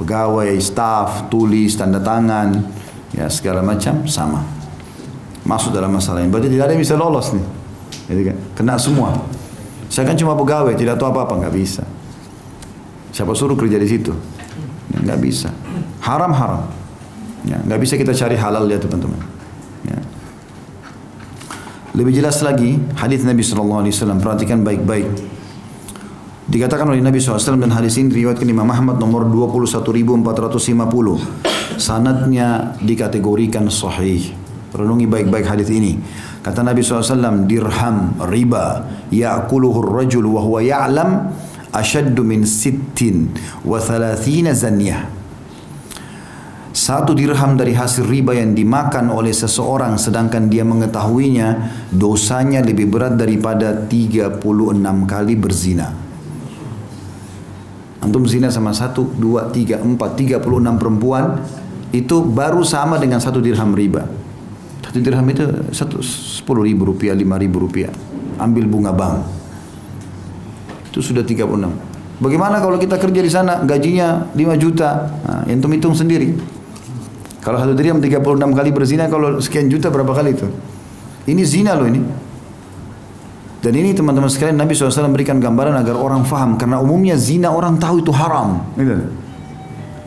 Pegawai, 0.00 0.52
staf, 0.58 1.30
tulis, 1.30 1.74
tanda 1.78 2.02
tangan, 2.02 2.54
ya 3.14 3.30
segala 3.30 3.62
macam 3.62 4.06
sama. 4.10 4.42
Masuk 5.46 5.70
dalam 5.70 5.90
masalah 5.94 6.22
ini. 6.22 6.30
Berarti 6.30 6.50
tidak 6.50 6.64
ada 6.66 6.72
yang 6.74 6.82
bisa 6.82 6.96
lolos 6.98 7.30
nih. 7.30 7.57
Jadi 8.08 8.32
kan, 8.32 8.36
kena 8.56 8.74
semua. 8.80 9.12
Saya 9.92 10.08
kan 10.08 10.16
cuma 10.16 10.36
pegawai, 10.36 10.72
tidak 10.76 10.96
tahu 10.96 11.12
apa-apa, 11.12 11.44
nggak 11.44 11.54
bisa. 11.54 11.84
Siapa 13.12 13.32
suruh 13.36 13.56
kerja 13.56 13.76
di 13.76 13.88
situ? 13.88 14.12
Ya, 14.92 14.98
nggak 15.04 15.20
bisa. 15.20 15.52
Haram 16.00 16.32
haram. 16.32 16.64
Ya, 17.44 17.60
nggak 17.60 17.80
bisa 17.80 17.94
kita 18.00 18.16
cari 18.16 18.36
halal 18.36 18.64
ya 18.68 18.80
teman-teman. 18.80 19.20
Ya. 19.84 20.00
Lebih 21.96 22.20
jelas 22.20 22.40
lagi 22.40 22.80
hadis 22.96 23.24
Nabi 23.24 23.44
Shallallahu 23.44 23.80
Alaihi 23.84 23.94
Wasallam 23.96 24.18
perhatikan 24.20 24.64
baik-baik. 24.64 25.08
Dikatakan 26.48 26.88
oleh 26.88 27.04
Nabi 27.04 27.20
SAW 27.20 27.60
dan 27.60 27.68
hadis 27.68 28.00
ini 28.00 28.08
riwayatkan 28.08 28.48
Imam 28.48 28.64
Ahmad 28.72 28.96
nomor 28.96 29.28
21450. 29.28 31.76
Sanatnya 31.76 32.72
dikategorikan 32.80 33.68
sahih. 33.68 34.32
Renungi 34.72 35.04
baik-baik 35.04 35.44
hadis 35.44 35.68
ini. 35.68 36.00
Kata 36.48 36.64
Nabi 36.64 36.80
SAW, 36.80 37.44
dirham 37.44 38.16
riba 38.24 38.80
ya'kuluhu 39.12 39.84
rajul 39.84 40.32
wa 40.32 40.40
huwa 40.40 40.64
ya'lam 40.64 41.28
ashaddu 41.76 42.24
min 42.24 42.48
sittin 42.48 43.28
wa 43.68 43.76
thalathina 43.76 44.56
zanyah. 44.56 45.12
Satu 46.72 47.12
dirham 47.12 47.52
dari 47.52 47.76
hasil 47.76 48.08
riba 48.08 48.32
yang 48.32 48.56
dimakan 48.56 49.12
oleh 49.12 49.36
seseorang 49.36 50.00
sedangkan 50.00 50.48
dia 50.48 50.64
mengetahuinya 50.64 51.68
dosanya 51.92 52.64
lebih 52.64 52.88
berat 52.88 53.20
daripada 53.20 53.84
36 53.84 54.40
kali 55.04 55.34
berzina. 55.36 55.92
Antum 58.00 58.24
zina 58.24 58.48
sama 58.48 58.72
satu, 58.72 59.04
dua, 59.04 59.52
tiga, 59.52 59.84
empat, 59.84 60.16
tiga 60.16 60.40
puluh 60.40 60.64
enam 60.64 60.80
perempuan 60.80 61.44
itu 61.92 62.24
baru 62.24 62.64
sama 62.64 62.96
dengan 62.96 63.20
satu 63.20 63.36
dirham 63.36 63.76
riba. 63.76 64.17
Satu 64.88 65.04
dirham 65.04 65.28
itu 65.28 65.44
satu 65.68 66.00
sepuluh 66.00 66.64
ribu 66.64 66.88
rupiah, 66.88 67.12
lima 67.12 67.36
ribu 67.36 67.60
rupiah. 67.60 67.92
Ambil 68.40 68.64
bunga 68.64 68.88
bank. 68.96 69.20
Itu 70.88 71.04
sudah 71.04 71.20
tiga 71.20 71.44
puluh 71.44 71.68
enam. 71.68 71.76
Bagaimana 72.18 72.58
kalau 72.58 72.80
kita 72.80 72.96
kerja 72.96 73.20
di 73.20 73.28
sana 73.28 73.62
gajinya 73.62 74.32
lima 74.32 74.56
juta? 74.56 75.12
Nah, 75.22 75.44
hitung 75.44 75.70
hitung 75.76 75.92
sendiri. 75.92 76.32
Kalau 77.44 77.60
satu 77.60 77.76
dirham 77.76 78.00
enam 78.00 78.50
kali 78.56 78.72
berzina, 78.72 79.06
kalau 79.12 79.38
sekian 79.38 79.68
juta 79.68 79.92
berapa 79.92 80.10
kali 80.16 80.32
itu? 80.32 80.48
Ini 81.28 81.42
zina 81.44 81.76
loh 81.76 81.84
ini. 81.84 82.00
Dan 83.58 83.74
ini 83.74 83.90
teman-teman 83.92 84.30
sekalian 84.30 84.54
Nabi 84.54 84.72
SAW 84.72 85.10
berikan 85.10 85.42
gambaran 85.42 85.74
agar 85.76 85.98
orang 85.98 86.22
faham 86.22 86.54
karena 86.54 86.78
umumnya 86.78 87.18
zina 87.18 87.50
orang 87.50 87.76
tahu 87.76 88.00
itu 88.00 88.14
haram. 88.14 88.64
Gitu. 88.78 88.94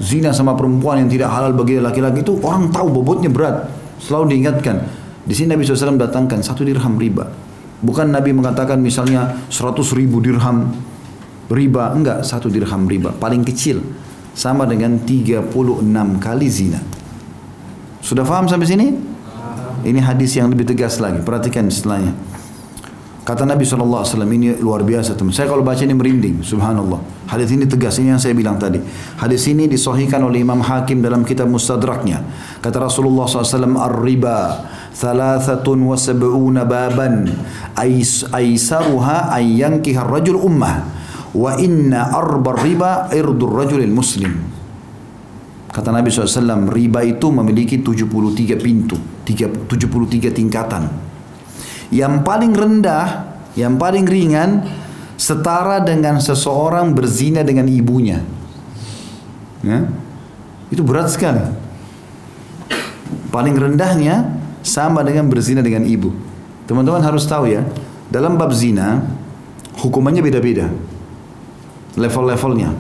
Zina 0.02 0.34
sama 0.34 0.58
perempuan 0.58 1.06
yang 1.06 1.10
tidak 1.12 1.30
halal 1.30 1.54
bagi 1.54 1.78
laki-laki 1.78 2.26
itu 2.26 2.40
orang 2.42 2.74
tahu 2.74 2.90
bobotnya 2.90 3.30
berat. 3.30 3.70
Selalu 4.02 4.36
diingatkan. 4.38 4.78
Di 5.22 5.38
sini 5.38 5.54
Nabi 5.54 5.62
SAW 5.62 6.02
datangkan 6.02 6.42
satu 6.42 6.66
dirham 6.66 6.98
riba. 6.98 7.30
Bukan 7.82 8.10
Nabi 8.10 8.34
mengatakan 8.34 8.82
misalnya 8.82 9.38
seratus 9.50 9.94
ribu 9.94 10.18
dirham 10.22 10.74
riba. 11.50 11.94
Enggak, 11.94 12.26
satu 12.26 12.50
dirham 12.50 12.90
riba. 12.90 13.14
Paling 13.14 13.46
kecil. 13.46 13.82
Sama 14.32 14.64
dengan 14.66 14.96
36 15.04 15.54
kali 16.18 16.48
zina. 16.48 16.80
Sudah 18.02 18.26
paham 18.26 18.50
sampai 18.50 18.66
sini? 18.66 18.88
Ini 19.82 20.00
hadis 20.02 20.38
yang 20.38 20.50
lebih 20.50 20.66
tegas 20.66 21.02
lagi. 21.02 21.22
Perhatikan 21.22 21.70
setelahnya. 21.70 22.14
Kata 23.32 23.48
Nabi 23.48 23.64
SAW, 23.64 24.04
ini 24.28 24.60
luar 24.60 24.84
biasa 24.84 25.16
teman. 25.16 25.32
Saya 25.32 25.48
kalau 25.48 25.64
baca 25.64 25.80
ini 25.80 25.96
merinding, 25.96 26.44
subhanallah. 26.44 27.00
Hadis 27.32 27.56
ini 27.56 27.64
tegas, 27.64 27.96
ini 28.04 28.12
yang 28.12 28.20
saya 28.20 28.36
bilang 28.36 28.60
tadi. 28.60 28.84
Hadis 29.24 29.48
ini 29.48 29.72
disohikan 29.72 30.20
oleh 30.28 30.44
Imam 30.44 30.60
Hakim 30.60 31.00
dalam 31.00 31.24
kitab 31.24 31.48
Mustadraknya. 31.48 32.28
Kata 32.60 32.84
Rasulullah 32.84 33.32
SAW, 33.32 33.80
Ar-riba, 33.80 34.68
thalathatun 34.92 35.80
wa 35.80 35.96
sab'una 35.96 36.68
baban, 36.68 37.32
aisaruha 38.36 39.32
ayyankiha 39.32 40.04
rajul 40.04 40.36
ummah. 40.36 40.92
Wa 41.32 41.56
inna 41.56 42.12
arba 42.12 42.52
riba 42.60 43.08
irdur 43.16 43.64
rajulil 43.64 43.96
muslim. 43.96 44.44
Kata 45.72 45.88
Nabi 45.96 46.12
SAW, 46.12 46.68
riba 46.68 47.00
itu 47.08 47.32
memiliki 47.32 47.80
73 47.80 48.60
pintu, 48.60 49.00
73 49.24 50.36
tingkatan. 50.36 51.11
Yang 51.92 52.24
paling 52.24 52.56
rendah 52.56 53.30
Yang 53.52 53.74
paling 53.84 54.06
ringan 54.08 54.64
setara 55.20 55.84
dengan 55.84 56.18
seseorang 56.18 56.98
berzina 56.98 57.46
dengan 57.46 57.70
ibunya. 57.70 58.24
Ya? 59.62 59.86
Itu 60.74 60.82
berat 60.82 61.14
sekali. 61.14 61.46
Paling 63.30 63.54
rendahnya 63.54 64.42
sama 64.66 65.06
dengan 65.06 65.30
berzina 65.30 65.62
dengan 65.62 65.86
ibu. 65.86 66.10
Teman-teman 66.66 67.04
harus 67.04 67.28
tahu 67.28 67.52
ya, 67.52 67.62
dalam 68.10 68.40
bab 68.40 68.56
zina 68.56 69.04
hukumannya 69.78 70.24
beda-beda. 70.24 70.72
Level-levelnya. 72.00 72.72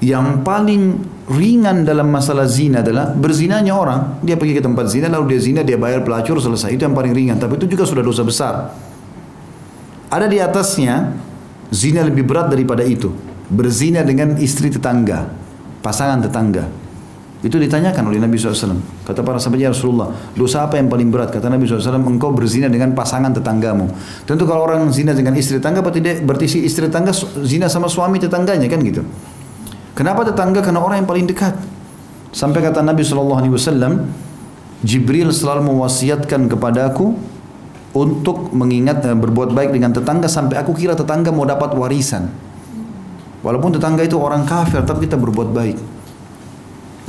Yang 0.00 0.40
paling 0.40 0.82
ringan 1.28 1.84
dalam 1.84 2.08
masalah 2.08 2.48
zina 2.48 2.80
adalah 2.80 3.12
berzinanya 3.12 3.76
orang. 3.76 4.24
Dia 4.24 4.40
pergi 4.40 4.56
ke 4.56 4.62
tempat 4.64 4.88
zina 4.88 5.12
lalu 5.12 5.36
dia 5.36 5.40
zina, 5.44 5.60
dia 5.60 5.76
bayar 5.76 6.00
pelacur 6.00 6.40
selesai. 6.40 6.72
Itu 6.72 6.88
yang 6.88 6.96
paling 6.96 7.12
ringan. 7.12 7.36
Tapi 7.36 7.60
itu 7.60 7.68
juga 7.68 7.84
sudah 7.84 8.00
dosa 8.00 8.24
besar. 8.24 8.72
Ada 10.08 10.26
di 10.26 10.40
atasnya 10.40 11.12
zina 11.68 12.00
lebih 12.00 12.24
berat 12.24 12.48
daripada 12.48 12.80
itu. 12.80 13.12
Berzina 13.50 14.00
dengan 14.00 14.40
istri 14.40 14.72
tetangga, 14.72 15.28
pasangan 15.84 16.24
tetangga. 16.24 16.64
Itu 17.40 17.56
ditanyakan 17.56 18.12
oleh 18.12 18.20
Nabi 18.20 18.36
SAW. 18.36 18.76
Kata 19.04 19.24
para 19.24 19.40
sahabat 19.40 19.64
ya 19.64 19.72
Rasulullah, 19.72 20.12
dosa 20.36 20.68
apa 20.68 20.76
yang 20.76 20.92
paling 20.92 21.08
berat? 21.08 21.32
Kata 21.32 21.48
Nabi 21.48 21.64
SAW, 21.64 22.04
engkau 22.04 22.36
berzina 22.36 22.68
dengan 22.68 22.92
pasangan 22.92 23.32
tetanggamu. 23.32 23.88
Tentu 24.28 24.44
kalau 24.44 24.68
orang 24.68 24.92
zina 24.92 25.16
dengan 25.16 25.32
istri 25.40 25.56
tetangga, 25.56 25.80
berarti, 25.80 26.46
istri 26.60 26.84
tetangga 26.88 27.16
zina 27.44 27.72
sama 27.72 27.88
suami 27.88 28.20
tetangganya 28.20 28.68
kan 28.68 28.80
gitu. 28.84 29.02
Kenapa 30.00 30.24
tetangga? 30.24 30.64
Karena 30.64 30.80
orang 30.80 31.04
yang 31.04 31.08
paling 31.12 31.28
dekat. 31.28 31.52
Sampai 32.32 32.64
kata 32.64 32.80
Nabi 32.80 33.04
SAW, 33.04 34.08
Jibril 34.80 35.28
selalu 35.28 35.76
mewasiatkan 35.76 36.48
kepadaku 36.48 37.20
untuk 37.92 38.48
mengingat 38.56 39.04
dan 39.04 39.20
berbuat 39.20 39.52
baik 39.52 39.76
dengan 39.76 39.92
tetangga 39.92 40.24
sampai 40.24 40.56
aku 40.56 40.72
kira 40.72 40.96
tetangga 40.96 41.28
mau 41.28 41.44
dapat 41.44 41.76
warisan. 41.76 42.32
Walaupun 43.44 43.76
tetangga 43.76 44.00
itu 44.00 44.16
orang 44.16 44.48
kafir, 44.48 44.80
tapi 44.88 45.04
kita 45.04 45.20
berbuat 45.20 45.52
baik. 45.52 45.76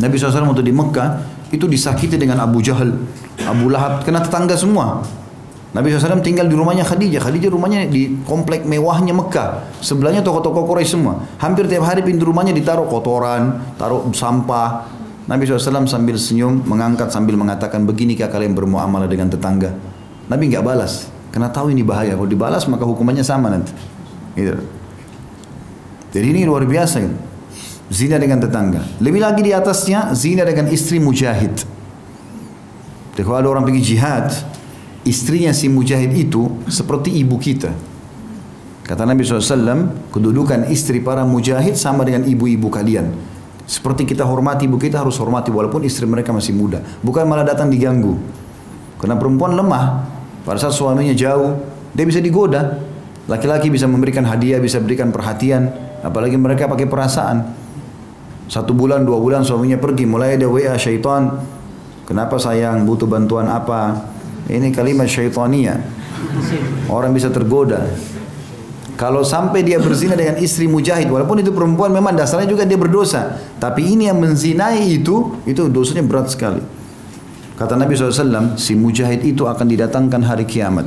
Nabi 0.04 0.14
SAW 0.20 0.52
waktu 0.52 0.68
di 0.68 0.76
Mekah 0.76 1.10
itu 1.48 1.72
disakiti 1.72 2.20
dengan 2.20 2.44
Abu 2.44 2.60
Jahal, 2.60 2.92
Abu 3.48 3.72
Lahab, 3.72 4.04
kena 4.04 4.20
tetangga 4.20 4.60
semua. 4.60 5.00
Nabi 5.72 5.88
SAW 5.88 6.20
tinggal 6.20 6.52
di 6.52 6.56
rumahnya 6.60 6.84
Khadijah. 6.84 7.24
Khadijah 7.24 7.48
rumahnya 7.48 7.88
di 7.88 8.20
komplek 8.28 8.68
mewahnya 8.68 9.16
Mekah. 9.16 9.80
Sebelahnya 9.80 10.20
toko-toko 10.20 10.68
Quraisy 10.68 11.00
semua. 11.00 11.24
Hampir 11.40 11.64
tiap 11.72 11.88
hari 11.88 12.04
pintu 12.04 12.28
rumahnya 12.28 12.52
ditaruh 12.52 12.92
kotoran, 12.92 13.76
taruh 13.80 14.12
sampah. 14.12 15.00
Nabi 15.32 15.48
SAW 15.48 15.88
sambil 15.88 16.20
senyum, 16.20 16.68
mengangkat 16.68 17.08
sambil 17.08 17.40
mengatakan, 17.40 17.88
beginikah 17.88 18.28
kalian 18.28 18.52
bermuamalah 18.52 19.08
dengan 19.08 19.32
tetangga? 19.32 19.72
Nabi 20.28 20.52
nggak 20.52 20.66
balas, 20.66 21.08
karena 21.32 21.48
tahu 21.48 21.72
ini 21.72 21.88
bahaya. 21.88 22.20
Kalau 22.20 22.28
dibalas 22.28 22.68
maka 22.68 22.84
hukumannya 22.84 23.24
sama 23.24 23.48
nanti. 23.48 23.72
Gitu. 24.36 24.60
Jadi 26.12 26.26
ini 26.36 26.44
luar 26.44 26.68
biasa. 26.68 27.00
Gitu. 27.00 27.16
Zina 27.92 28.20
dengan 28.20 28.44
tetangga. 28.44 28.84
Lebih 29.00 29.24
lagi 29.24 29.40
di 29.44 29.56
atasnya 29.56 30.12
zina 30.12 30.44
dengan 30.44 30.68
istri 30.68 31.00
mujahid. 31.00 31.64
Jadi 33.16 33.24
kalau 33.24 33.40
ada 33.40 33.48
orang 33.52 33.64
pergi 33.68 33.96
jihad, 33.96 34.32
istrinya 35.08 35.50
si 35.54 35.70
mujahid 35.70 36.14
itu 36.14 36.62
seperti 36.70 37.14
ibu 37.22 37.38
kita. 37.42 37.74
Kata 38.86 39.08
Nabi 39.08 39.24
SAW, 39.24 40.12
kedudukan 40.12 40.68
istri 40.68 41.00
para 41.00 41.24
mujahid 41.24 41.80
sama 41.80 42.04
dengan 42.04 42.28
ibu-ibu 42.28 42.68
kalian. 42.68 43.14
Seperti 43.64 44.04
kita 44.04 44.28
hormati 44.28 44.68
ibu 44.68 44.76
kita 44.76 45.00
harus 45.00 45.16
hormati 45.16 45.48
walaupun 45.48 45.88
istri 45.88 46.04
mereka 46.04 46.36
masih 46.36 46.52
muda. 46.52 46.84
Bukan 47.00 47.24
malah 47.24 47.48
datang 47.48 47.72
diganggu. 47.72 48.20
Karena 49.00 49.16
perempuan 49.16 49.56
lemah. 49.56 50.12
Pada 50.44 50.60
saat 50.60 50.76
suaminya 50.76 51.16
jauh, 51.16 51.56
dia 51.96 52.04
bisa 52.04 52.20
digoda. 52.20 52.84
Laki-laki 53.32 53.72
bisa 53.72 53.88
memberikan 53.88 54.28
hadiah, 54.28 54.60
bisa 54.60 54.82
berikan 54.84 55.14
perhatian. 55.14 55.72
Apalagi 56.04 56.36
mereka 56.36 56.68
pakai 56.68 56.90
perasaan. 56.90 57.48
Satu 58.52 58.76
bulan, 58.76 59.08
dua 59.08 59.24
bulan 59.24 59.48
suaminya 59.48 59.80
pergi. 59.80 60.04
Mulai 60.04 60.36
ada 60.36 60.52
WA 60.52 60.76
syaitan. 60.76 61.40
Kenapa 62.04 62.36
sayang? 62.36 62.84
Butuh 62.84 63.08
bantuan 63.08 63.48
apa? 63.48 64.11
Ini 64.52 64.68
kalimat 64.76 65.08
syaitania. 65.08 65.80
Orang 66.92 67.16
bisa 67.16 67.32
tergoda. 67.32 67.88
Kalau 69.00 69.26
sampai 69.26 69.66
dia 69.66 69.82
berzina 69.82 70.14
dengan 70.14 70.38
istri 70.38 70.70
mujahid, 70.70 71.10
walaupun 71.10 71.42
itu 71.42 71.50
perempuan 71.50 71.90
memang 71.90 72.14
dasarnya 72.14 72.46
juga 72.46 72.68
dia 72.68 72.78
berdosa. 72.78 73.40
Tapi 73.58 73.98
ini 73.98 74.06
yang 74.06 74.22
menzinai 74.22 74.86
itu, 74.94 75.42
itu 75.48 75.66
dosanya 75.72 76.06
berat 76.06 76.30
sekali. 76.30 76.62
Kata 77.58 77.74
Nabi 77.74 77.98
SAW, 77.98 78.62
si 78.62 78.78
mujahid 78.78 79.26
itu 79.26 79.50
akan 79.50 79.66
didatangkan 79.66 80.22
hari 80.22 80.46
kiamat. 80.46 80.86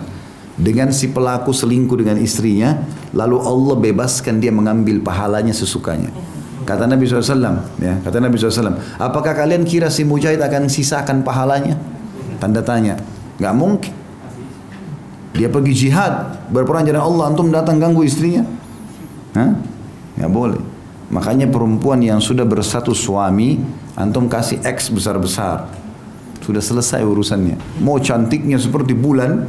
Dengan 0.55 0.95
si 0.95 1.11
pelaku 1.11 1.51
selingkuh 1.51 1.99
dengan 1.99 2.15
istrinya, 2.23 2.87
lalu 3.11 3.43
Allah 3.43 3.77
bebaskan 3.83 4.39
dia 4.39 4.55
mengambil 4.55 5.03
pahalanya 5.03 5.51
sesukanya. 5.51 6.15
Kata 6.63 6.87
Nabi 6.87 7.11
SAW, 7.11 7.83
ya, 7.83 7.99
kata 7.99 8.23
Nabi 8.23 8.39
SAW, 8.39 8.79
apakah 9.03 9.35
kalian 9.35 9.67
kira 9.67 9.91
si 9.91 10.07
mujahid 10.07 10.39
akan 10.39 10.71
sisakan 10.71 11.27
pahalanya? 11.27 11.75
Tanda 12.39 12.63
tanya, 12.63 12.99
nggak 13.39 13.55
mungkin. 13.55 13.95
Dia 15.35 15.51
pergi 15.51 15.75
jihad, 15.75 16.47
berperang 16.55 16.87
jalan 16.87 17.03
Allah, 17.03 17.25
antum 17.35 17.51
datang 17.51 17.83
ganggu 17.83 18.07
istrinya? 18.07 18.47
Hah? 19.35 19.51
Nggak 20.15 20.31
boleh. 20.31 20.63
Makanya 21.11 21.51
perempuan 21.51 21.99
yang 21.99 22.23
sudah 22.23 22.47
bersatu 22.47 22.95
suami, 22.95 23.59
antum 23.99 24.31
kasih 24.31 24.63
X 24.63 24.95
besar-besar. 24.95 25.67
Sudah 26.39 26.63
selesai 26.63 27.03
urusannya. 27.03 27.59
Mau 27.83 27.99
cantiknya 27.99 28.63
seperti 28.63 28.95
bulan, 28.95 29.43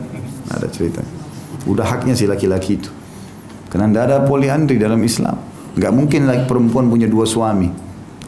ada 0.49 0.67
cerita. 0.69 1.05
Udah 1.69 1.85
haknya 1.85 2.17
si 2.17 2.25
laki-laki 2.25 2.81
itu. 2.81 2.89
Karena 3.69 3.91
tidak 3.91 4.03
ada 4.09 4.17
poliandri 4.23 4.77
dalam 4.77 5.01
Islam. 5.03 5.35
Gak 5.75 5.91
mungkin 5.91 6.23
lagi 6.29 6.47
perempuan 6.47 6.87
punya 6.87 7.05
dua 7.05 7.27
suami. 7.27 7.67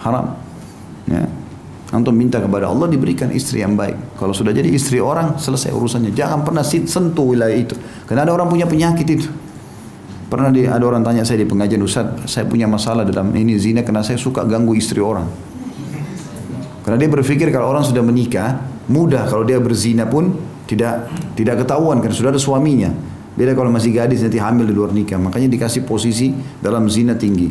Haram. 0.04 0.36
Ya. 1.08 1.24
Antum 1.88 2.12
minta 2.12 2.44
kepada 2.44 2.68
Allah 2.68 2.92
diberikan 2.92 3.32
istri 3.32 3.64
yang 3.64 3.80
baik. 3.80 4.20
Kalau 4.20 4.36
sudah 4.36 4.52
jadi 4.52 4.68
istri 4.68 5.00
orang, 5.00 5.40
selesai 5.40 5.72
urusannya. 5.72 6.12
Jangan 6.12 6.44
pernah 6.44 6.60
sentuh 6.64 7.24
wilayah 7.24 7.56
itu. 7.56 7.80
Karena 8.04 8.28
ada 8.28 8.36
orang 8.36 8.52
punya 8.52 8.68
penyakit 8.68 9.08
itu. 9.08 9.28
Pernah 10.28 10.52
di, 10.52 10.68
ada 10.68 10.84
orang 10.84 11.00
tanya 11.08 11.24
saya 11.24 11.40
di 11.40 11.48
pengajian 11.48 11.80
Ustaz, 11.80 12.28
saya 12.28 12.44
punya 12.44 12.68
masalah 12.68 13.08
dalam 13.08 13.32
ini 13.32 13.56
zina 13.56 13.80
karena 13.88 14.04
saya 14.04 14.20
suka 14.20 14.44
ganggu 14.44 14.76
istri 14.76 15.00
orang. 15.00 15.32
Karena 16.84 17.00
dia 17.00 17.08
berpikir 17.08 17.48
kalau 17.56 17.72
orang 17.72 17.88
sudah 17.88 18.04
menikah, 18.04 18.60
mudah 18.92 19.24
kalau 19.32 19.48
dia 19.48 19.56
berzina 19.64 20.04
pun 20.04 20.36
tidak 20.68 21.08
tidak 21.40 21.64
ketahuan 21.64 22.04
karena 22.04 22.16
sudah 22.16 22.36
ada 22.36 22.42
suaminya. 22.44 22.92
Beda 23.40 23.56
kalau 23.56 23.72
masih 23.72 23.96
gadis 23.96 24.20
nanti 24.20 24.36
hamil 24.36 24.68
di 24.68 24.76
luar 24.76 24.92
nikah. 24.92 25.16
Makanya 25.16 25.48
dikasih 25.48 25.88
posisi 25.88 26.36
dalam 26.60 26.92
zina 26.92 27.16
tinggi. 27.16 27.48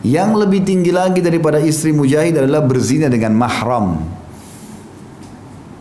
Yang 0.00 0.30
lebih 0.46 0.60
tinggi 0.64 0.92
lagi 0.92 1.20
daripada 1.20 1.60
istri 1.60 1.92
mujahid 1.92 2.32
adalah 2.40 2.64
berzina 2.64 3.12
dengan 3.12 3.36
mahram. 3.36 4.00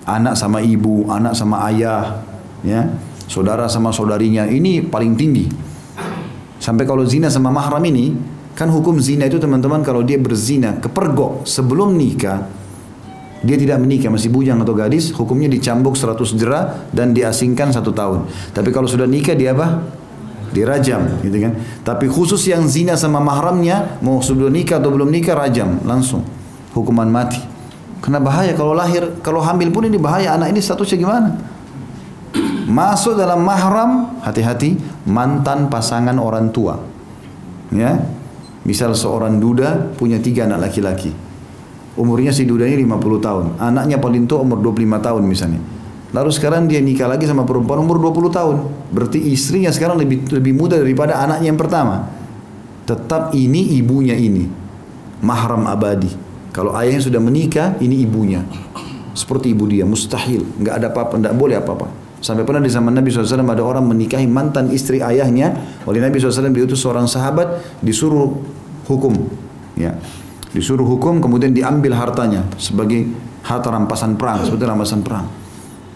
Anak 0.03 0.36
sama 0.36 0.60
ibu, 0.60 1.08
anak 1.08 1.38
sama 1.38 1.63
ayah, 1.71 2.19
ya, 2.60 2.91
saudara 3.32 3.71
sama 3.71 3.95
saudarinya. 3.95 4.43
Ini 4.43 4.84
paling 4.91 5.15
tinggi. 5.15 5.47
Sampai 6.60 6.84
kalau 6.84 7.08
zina 7.08 7.32
sama 7.32 7.47
mahram 7.47 7.79
ini, 7.88 8.12
kan 8.60 8.67
hukum 8.67 8.99
zina 8.99 9.23
itu 9.23 9.39
teman-teman 9.39 9.79
kalau 9.88 10.03
dia 10.03 10.19
berzina 10.19 10.75
kepergok 10.84 11.47
sebelum 11.47 11.95
nikah, 11.95 12.43
dia 13.39 13.55
tidak 13.55 13.79
menikah 13.79 14.12
masih 14.12 14.27
bujang 14.27 14.60
atau 14.60 14.75
gadis 14.75 15.15
hukumnya 15.15 15.47
dicambuk 15.47 15.95
100 15.95 16.19
jerah 16.36 16.91
dan 16.91 17.15
diasingkan 17.15 17.71
satu 17.71 17.95
tahun 17.95 18.27
tapi 18.51 18.69
kalau 18.75 18.84
sudah 18.84 19.08
nikah 19.08 19.32
dia 19.32 19.55
apa 19.55 19.79
dirajam 20.51 21.21
gitu 21.21 21.38
kan. 21.39 21.53
Tapi 21.85 22.05
khusus 22.09 22.41
yang 22.49 22.65
zina 22.65 22.97
sama 22.97 23.21
mahramnya 23.21 23.99
mau 24.01 24.19
sudah 24.19 24.49
nikah 24.49 24.81
atau 24.81 24.91
belum 24.93 25.09
nikah 25.09 25.38
rajam 25.38 25.81
langsung. 25.85 26.25
Hukuman 26.73 27.09
mati. 27.09 27.41
Karena 27.99 28.23
bahaya 28.23 28.55
kalau 28.55 28.73
lahir 28.73 29.19
kalau 29.19 29.43
hamil 29.43 29.69
pun 29.73 29.85
ini 29.85 29.99
bahaya 29.99 30.33
anak 30.35 30.55
ini 30.55 30.59
statusnya 30.63 30.97
gimana? 30.97 31.29
Masuk 32.69 33.17
dalam 33.17 33.41
mahram 33.41 34.21
hati-hati 34.21 34.77
mantan 35.09 35.67
pasangan 35.73 36.15
orang 36.21 36.53
tua. 36.53 36.77
Ya. 37.73 37.97
Misal 38.67 38.93
seorang 38.93 39.41
duda 39.41 39.97
punya 39.97 40.21
tiga 40.21 40.45
anak 40.45 40.69
laki-laki. 40.69 41.09
Umurnya 41.97 42.29
si 42.29 42.45
duda 42.45 42.69
ini 42.69 42.85
50 42.85 43.25
tahun. 43.25 43.45
Anaknya 43.57 43.97
paling 43.97 44.29
tua 44.29 44.45
umur 44.45 44.62
25 44.62 45.01
tahun 45.01 45.23
misalnya. 45.25 45.62
Lalu 46.10 46.30
sekarang 46.34 46.65
dia 46.65 46.82
nikah 46.82 47.06
lagi 47.06 47.30
sama 47.30 47.45
perempuan 47.45 47.86
umur 47.86 48.02
20 48.02 48.34
tahun. 48.34 48.58
Berarti 48.89 49.22
istrinya 49.30 49.69
sekarang 49.69 50.02
lebih 50.02 50.26
lebih 50.34 50.54
muda 50.58 50.82
daripada 50.82 51.22
anaknya 51.22 51.54
yang 51.54 51.60
pertama. 51.60 52.10
Tetap 52.89 53.38
ini 53.38 53.78
ibunya 53.78 54.17
ini. 54.17 54.50
Mahram 55.22 55.69
abadi. 55.69 56.10
Kalau 56.50 56.74
ayahnya 56.74 57.06
sudah 57.06 57.22
menikah, 57.22 57.78
ini 57.78 58.02
ibunya. 58.02 58.41
Seperti 59.13 59.54
ibu 59.54 59.69
dia, 59.69 59.86
mustahil. 59.86 60.41
Nggak 60.58 60.74
ada 60.82 60.88
apa-apa, 60.89 61.13
nggak 61.22 61.36
boleh 61.38 61.56
apa-apa. 61.62 61.88
Sampai 62.19 62.41
pernah 62.43 62.60
di 62.60 62.74
zaman 62.74 62.91
Nabi 62.91 63.13
SAW 63.13 63.45
ada 63.45 63.62
orang 63.62 63.86
menikahi 63.86 64.26
mantan 64.26 64.74
istri 64.74 65.06
ayahnya. 65.06 65.54
Oleh 65.86 66.02
Nabi 66.02 66.17
SAW 66.17 66.50
diutus 66.50 66.82
seorang 66.82 67.06
sahabat 67.06 67.62
disuruh 67.86 68.41
hukum. 68.89 69.13
Ya, 69.78 69.93
Disuruh 70.50 70.86
hukum 70.86 71.22
kemudian 71.22 71.54
diambil 71.54 71.93
hartanya 71.93 72.41
sebagai 72.58 73.06
harta 73.45 73.69
rampasan 73.69 74.17
perang, 74.17 74.41
seperti 74.41 74.65
rampasan 74.65 75.06
perang. 75.06 75.30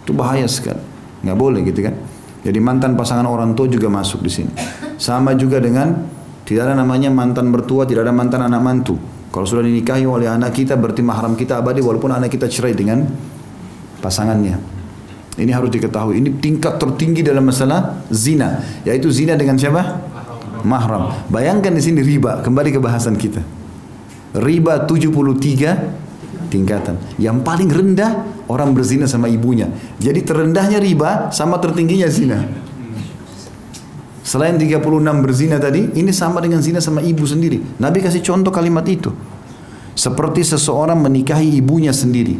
Itu 0.03 0.11
bahaya 0.11 0.43
sekali. 0.45 0.79
Nggak 1.23 1.37
boleh 1.39 1.63
gitu 1.63 1.79
kan. 1.87 1.95
Jadi 2.43 2.59
mantan 2.59 2.99
pasangan 2.99 3.23
orang 3.23 3.55
tua 3.55 3.71
juga 3.71 3.87
masuk 3.87 4.19
di 4.19 4.31
sini. 4.31 4.51
Sama 4.99 5.31
juga 5.39 5.63
dengan 5.63 5.95
tidak 6.43 6.67
ada 6.67 6.75
namanya 6.75 7.07
mantan 7.07 7.47
mertua, 7.47 7.87
tidak 7.87 8.03
ada 8.03 8.11
mantan 8.11 8.43
anak 8.43 8.59
mantu. 8.59 8.99
Kalau 9.31 9.47
sudah 9.47 9.63
dinikahi 9.63 10.03
oleh 10.03 10.27
anak 10.27 10.51
kita 10.51 10.75
berarti 10.75 11.01
mahram 11.01 11.39
kita 11.39 11.63
abadi 11.63 11.79
walaupun 11.79 12.11
anak 12.11 12.29
kita 12.29 12.51
cerai 12.51 12.75
dengan 12.75 13.07
pasangannya. 14.03 14.59
Ini 15.39 15.49
harus 15.49 15.73
diketahui. 15.73 16.21
Ini 16.21 16.29
tingkat 16.37 16.77
tertinggi 16.77 17.25
dalam 17.25 17.47
masalah 17.47 18.05
zina, 18.13 18.61
yaitu 18.85 19.09
zina 19.09 19.33
dengan 19.33 19.57
siapa? 19.57 20.03
Mahram. 20.61 21.15
Bayangkan 21.31 21.73
di 21.73 21.81
sini 21.81 22.05
riba, 22.05 22.45
kembali 22.45 22.69
ke 22.69 22.77
bahasan 22.77 23.17
kita. 23.17 23.41
Riba 24.37 24.85
73 24.85 26.02
tingkatan. 26.53 27.01
Yang 27.17 27.41
paling 27.41 27.69
rendah 27.73 28.45
orang 28.45 28.77
berzina 28.77 29.09
sama 29.09 29.25
ibunya. 29.25 29.73
Jadi 29.97 30.21
terendahnya 30.21 30.77
riba 30.77 31.33
sama 31.33 31.57
tertingginya 31.57 32.05
zina. 32.05 32.45
Selain 34.23 34.55
36 34.55 34.79
berzina 35.19 35.57
tadi, 35.59 35.89
ini 35.97 36.13
sama 36.13 36.39
dengan 36.39 36.61
zina 36.61 36.79
sama 36.79 37.01
ibu 37.01 37.25
sendiri. 37.25 37.81
Nabi 37.81 37.99
kasih 37.99 38.21
contoh 38.21 38.53
kalimat 38.53 38.85
itu. 38.87 39.11
Seperti 39.93 40.45
seseorang 40.45 41.01
menikahi 41.01 41.59
ibunya 41.59 41.91
sendiri. 41.91 42.39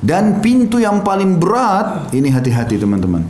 Dan 0.00 0.38
pintu 0.38 0.78
yang 0.78 1.02
paling 1.02 1.36
berat, 1.36 2.14
ini 2.14 2.30
hati-hati 2.30 2.78
teman-teman. 2.78 3.26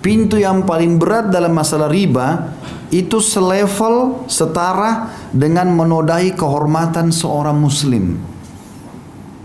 Pintu 0.00 0.40
yang 0.40 0.64
paling 0.64 0.96
berat 0.96 1.28
dalam 1.28 1.52
masalah 1.52 1.88
riba 1.92 2.56
itu 2.90 3.22
selevel 3.22 4.26
setara 4.26 5.12
dengan 5.30 5.70
menodai 5.70 6.34
kehormatan 6.34 7.14
seorang 7.14 7.54
muslim. 7.54 8.18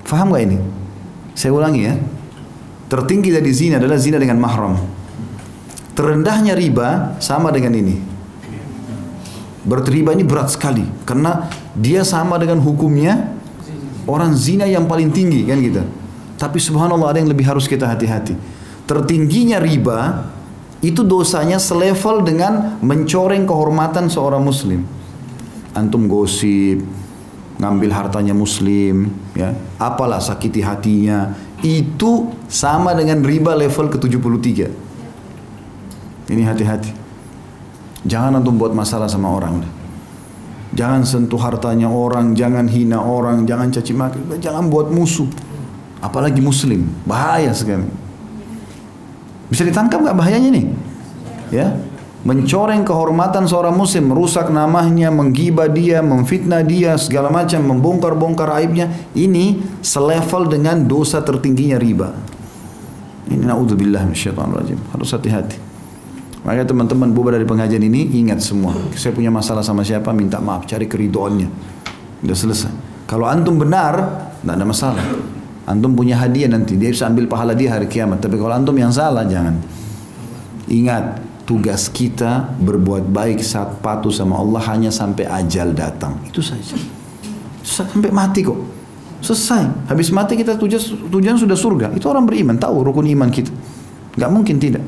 Faham 0.05 0.31
gak 0.31 0.45
ini? 0.45 0.57
Saya 1.33 1.51
ulangi 1.51 1.81
ya. 1.83 1.93
Tertinggi 2.85 3.33
dari 3.33 3.49
zina 3.49 3.81
adalah 3.81 3.97
zina 3.97 4.21
dengan 4.21 4.37
mahram. 4.37 4.77
Terendahnya 5.97 6.53
riba 6.53 7.17
sama 7.17 7.49
dengan 7.49 7.73
ini. 7.73 7.97
Berteriba 9.65 10.13
ini 10.13 10.21
berat 10.21 10.53
sekali 10.53 10.85
karena 11.09 11.49
dia 11.73 12.05
sama 12.05 12.37
dengan 12.37 12.61
hukumnya 12.61 13.33
orang 14.05 14.37
zina 14.37 14.69
yang 14.69 14.85
paling 14.85 15.09
tinggi 15.09 15.41
kan 15.49 15.57
gitu. 15.57 15.81
Tapi 16.37 16.61
subhanallah 16.61 17.15
ada 17.15 17.19
yang 17.25 17.31
lebih 17.33 17.49
harus 17.49 17.65
kita 17.65 17.89
hati-hati. 17.89 18.37
Tertingginya 18.85 19.57
riba 19.57 20.29
itu 20.85 21.01
dosanya 21.01 21.57
selevel 21.57 22.21
dengan 22.21 22.77
mencoreng 22.85 23.49
kehormatan 23.49 24.05
seorang 24.05 24.45
muslim. 24.45 24.85
Antum 25.73 26.05
gosip, 26.05 26.85
ngambil 27.55 27.91
hartanya 27.95 28.35
muslim, 28.35 29.11
ya, 29.31 29.55
apalah 29.79 30.19
sakiti 30.19 30.59
hatinya, 30.59 31.31
itu 31.63 32.31
sama 32.51 32.91
dengan 32.91 33.23
riba 33.23 33.55
level 33.55 33.87
ke-73. 33.95 34.67
Ini 36.25 36.41
hati-hati. 36.43 36.91
Jangan 38.05 38.37
antum 38.37 38.59
buat 38.59 38.75
masalah 38.75 39.09
sama 39.09 39.31
orang. 39.33 39.65
Jangan 40.75 41.07
sentuh 41.07 41.39
hartanya 41.39 41.87
orang, 41.87 42.35
jangan 42.35 42.67
hina 42.67 42.99
orang, 42.99 43.47
jangan 43.47 43.71
caci 43.71 43.95
maki, 43.95 44.19
jangan 44.43 44.67
buat 44.67 44.91
musuh. 44.91 45.29
Apalagi 46.03 46.43
muslim, 46.43 46.85
bahaya 47.07 47.55
sekali. 47.55 47.87
Bisa 49.47 49.63
ditangkap 49.63 50.03
nggak 50.03 50.17
bahayanya 50.17 50.49
nih? 50.51 50.65
Ya, 51.53 51.71
mencoreng 52.25 52.81
kehormatan 52.81 53.45
seorang 53.45 53.77
muslim, 53.77 54.09
merusak 54.09 54.49
namanya, 54.49 55.13
menggibah 55.13 55.69
dia, 55.69 56.01
memfitnah 56.01 56.65
dia, 56.65 56.97
segala 56.97 57.29
macam, 57.29 57.61
membongkar-bongkar 57.61 58.49
aibnya, 58.57 58.89
ini 59.13 59.61
selevel 59.85 60.49
dengan 60.49 60.89
dosa 60.89 61.21
tertingginya 61.21 61.77
riba. 61.77 62.09
Ini 63.29 63.45
naudzubillah 63.45 64.09
rajim. 64.09 64.77
Harus 64.93 65.09
hati-hati. 65.13 65.57
Maka 66.45 66.61
teman-teman 66.61 67.09
bubar 67.09 67.33
dari 67.33 67.45
pengajian 67.45 67.81
ini 67.81 68.21
ingat 68.21 68.37
semua. 68.41 68.77
Saya 68.93 69.13
punya 69.17 69.33
masalah 69.33 69.65
sama 69.65 69.81
siapa 69.81 70.13
minta 70.13 70.37
maaf, 70.37 70.69
cari 70.69 70.85
keridoannya. 70.85 71.49
Udah 72.21 72.37
selesai. 72.37 72.73
Kalau 73.09 73.25
antum 73.25 73.57
benar, 73.57 73.97
tidak 74.41 74.53
ada 74.53 74.65
masalah. 74.65 75.05
Antum 75.65 75.97
punya 75.97 76.21
hadiah 76.21 76.45
nanti, 76.45 76.77
dia 76.77 76.93
bisa 76.93 77.09
ambil 77.09 77.25
pahala 77.25 77.57
dia 77.57 77.73
hari 77.73 77.89
kiamat. 77.89 78.21
Tapi 78.21 78.37
kalau 78.37 78.53
antum 78.53 78.77
yang 78.77 78.93
salah, 78.93 79.25
jangan. 79.25 79.57
Ingat, 80.69 81.24
tugas 81.45 81.87
kita 81.93 82.57
berbuat 82.57 83.05
baik 83.13 83.39
saat 83.45 83.79
patuh 83.79 84.09
sama 84.09 84.41
Allah 84.41 84.61
hanya 84.73 84.89
sampai 84.89 85.29
ajal 85.29 85.71
datang. 85.77 86.17
Itu 86.25 86.41
saja. 86.41 86.73
Sampai 87.61 88.09
mati 88.09 88.41
kok. 88.41 88.57
Selesai. 89.21 89.89
Habis 89.89 90.09
mati 90.09 90.37
kita 90.37 90.57
tujuan, 90.57 91.09
tujuan 91.09 91.37
sudah 91.37 91.57
surga. 91.57 91.87
Itu 91.93 92.09
orang 92.09 92.25
beriman, 92.25 92.57
tahu 92.57 92.85
rukun 92.85 93.05
iman 93.13 93.29
kita. 93.29 93.53
Gak 94.17 94.29
mungkin 94.33 94.57
tidak. 94.57 94.81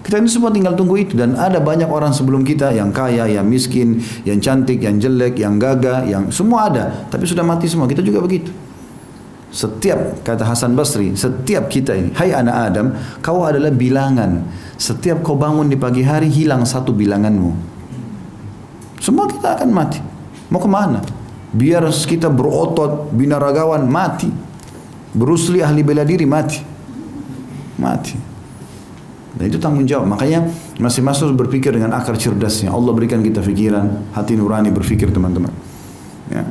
Kita 0.00 0.16
ini 0.16 0.32
semua 0.32 0.50
tinggal 0.50 0.74
tunggu 0.74 0.96
itu 0.96 1.12
dan 1.12 1.36
ada 1.36 1.60
banyak 1.60 1.86
orang 1.86 2.10
sebelum 2.10 2.40
kita 2.40 2.72
yang 2.72 2.88
kaya, 2.90 3.28
yang 3.28 3.44
miskin, 3.44 4.00
yang 4.24 4.40
cantik, 4.40 4.80
yang 4.80 4.96
jelek, 4.96 5.38
yang 5.38 5.60
gagah, 5.60 6.08
yang 6.08 6.32
semua 6.32 6.72
ada. 6.72 6.84
Tapi 7.12 7.28
sudah 7.28 7.44
mati 7.44 7.68
semua. 7.68 7.86
Kita 7.86 8.00
juga 8.00 8.18
begitu. 8.24 8.50
Setiap 9.50 10.22
kata 10.22 10.46
Hasan 10.46 10.78
Basri, 10.78 11.10
setiap 11.18 11.66
kita 11.66 11.90
ini, 11.98 12.14
hai 12.14 12.30
anak 12.30 12.56
Adam, 12.70 12.86
kau 13.18 13.42
adalah 13.42 13.74
bilangan. 13.74 14.46
Setiap 14.78 15.26
kau 15.26 15.34
bangun 15.34 15.66
di 15.66 15.74
pagi 15.74 16.06
hari 16.06 16.30
hilang 16.30 16.62
satu 16.62 16.94
bilanganmu. 16.94 17.50
Semua 19.02 19.26
kita 19.26 19.58
akan 19.58 19.70
mati. 19.74 19.98
Mau 20.54 20.62
ke 20.62 20.70
mana? 20.70 21.02
Biar 21.50 21.82
kita 21.90 22.30
berotot, 22.30 23.10
binaragawan 23.10 23.82
mati. 23.90 24.30
Berusli 25.10 25.58
ahli 25.58 25.82
bela 25.82 26.06
diri 26.06 26.22
mati. 26.22 26.62
Mati. 27.82 28.14
Dan 29.34 29.44
itu 29.50 29.58
tanggung 29.58 29.82
jawab. 29.82 30.14
Makanya 30.14 30.46
masing-masing 30.78 31.34
berpikir 31.34 31.74
dengan 31.74 31.98
akar 31.98 32.14
cerdasnya. 32.14 32.70
Allah 32.70 32.94
berikan 32.94 33.18
kita 33.18 33.42
pikiran, 33.42 34.14
hati 34.14 34.38
nurani 34.38 34.70
berpikir 34.70 35.10
teman-teman. 35.10 35.50
Ya. 36.30 36.46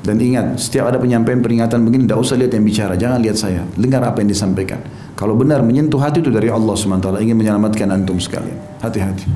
Dan 0.00 0.16
ingat, 0.16 0.56
setiap 0.56 0.88
ada 0.88 0.96
penyampaian 0.96 1.44
peringatan 1.44 1.84
begini, 1.84 2.08
tidak 2.08 2.20
usah 2.24 2.36
lihat 2.40 2.52
yang 2.56 2.64
bicara, 2.64 2.94
jangan 2.96 3.20
lihat 3.20 3.36
saya. 3.36 3.62
Dengar 3.76 4.00
apa 4.00 4.24
yang 4.24 4.32
disampaikan. 4.32 4.80
Kalau 5.12 5.36
benar 5.36 5.60
menyentuh 5.60 6.00
hati 6.00 6.24
itu 6.24 6.32
dari 6.32 6.48
Allah 6.48 6.72
SWT, 6.72 7.20
ingin 7.20 7.36
menyelamatkan 7.36 7.84
antum 7.92 8.16
sekalian. 8.16 8.56
Hati-hati. 8.80 9.28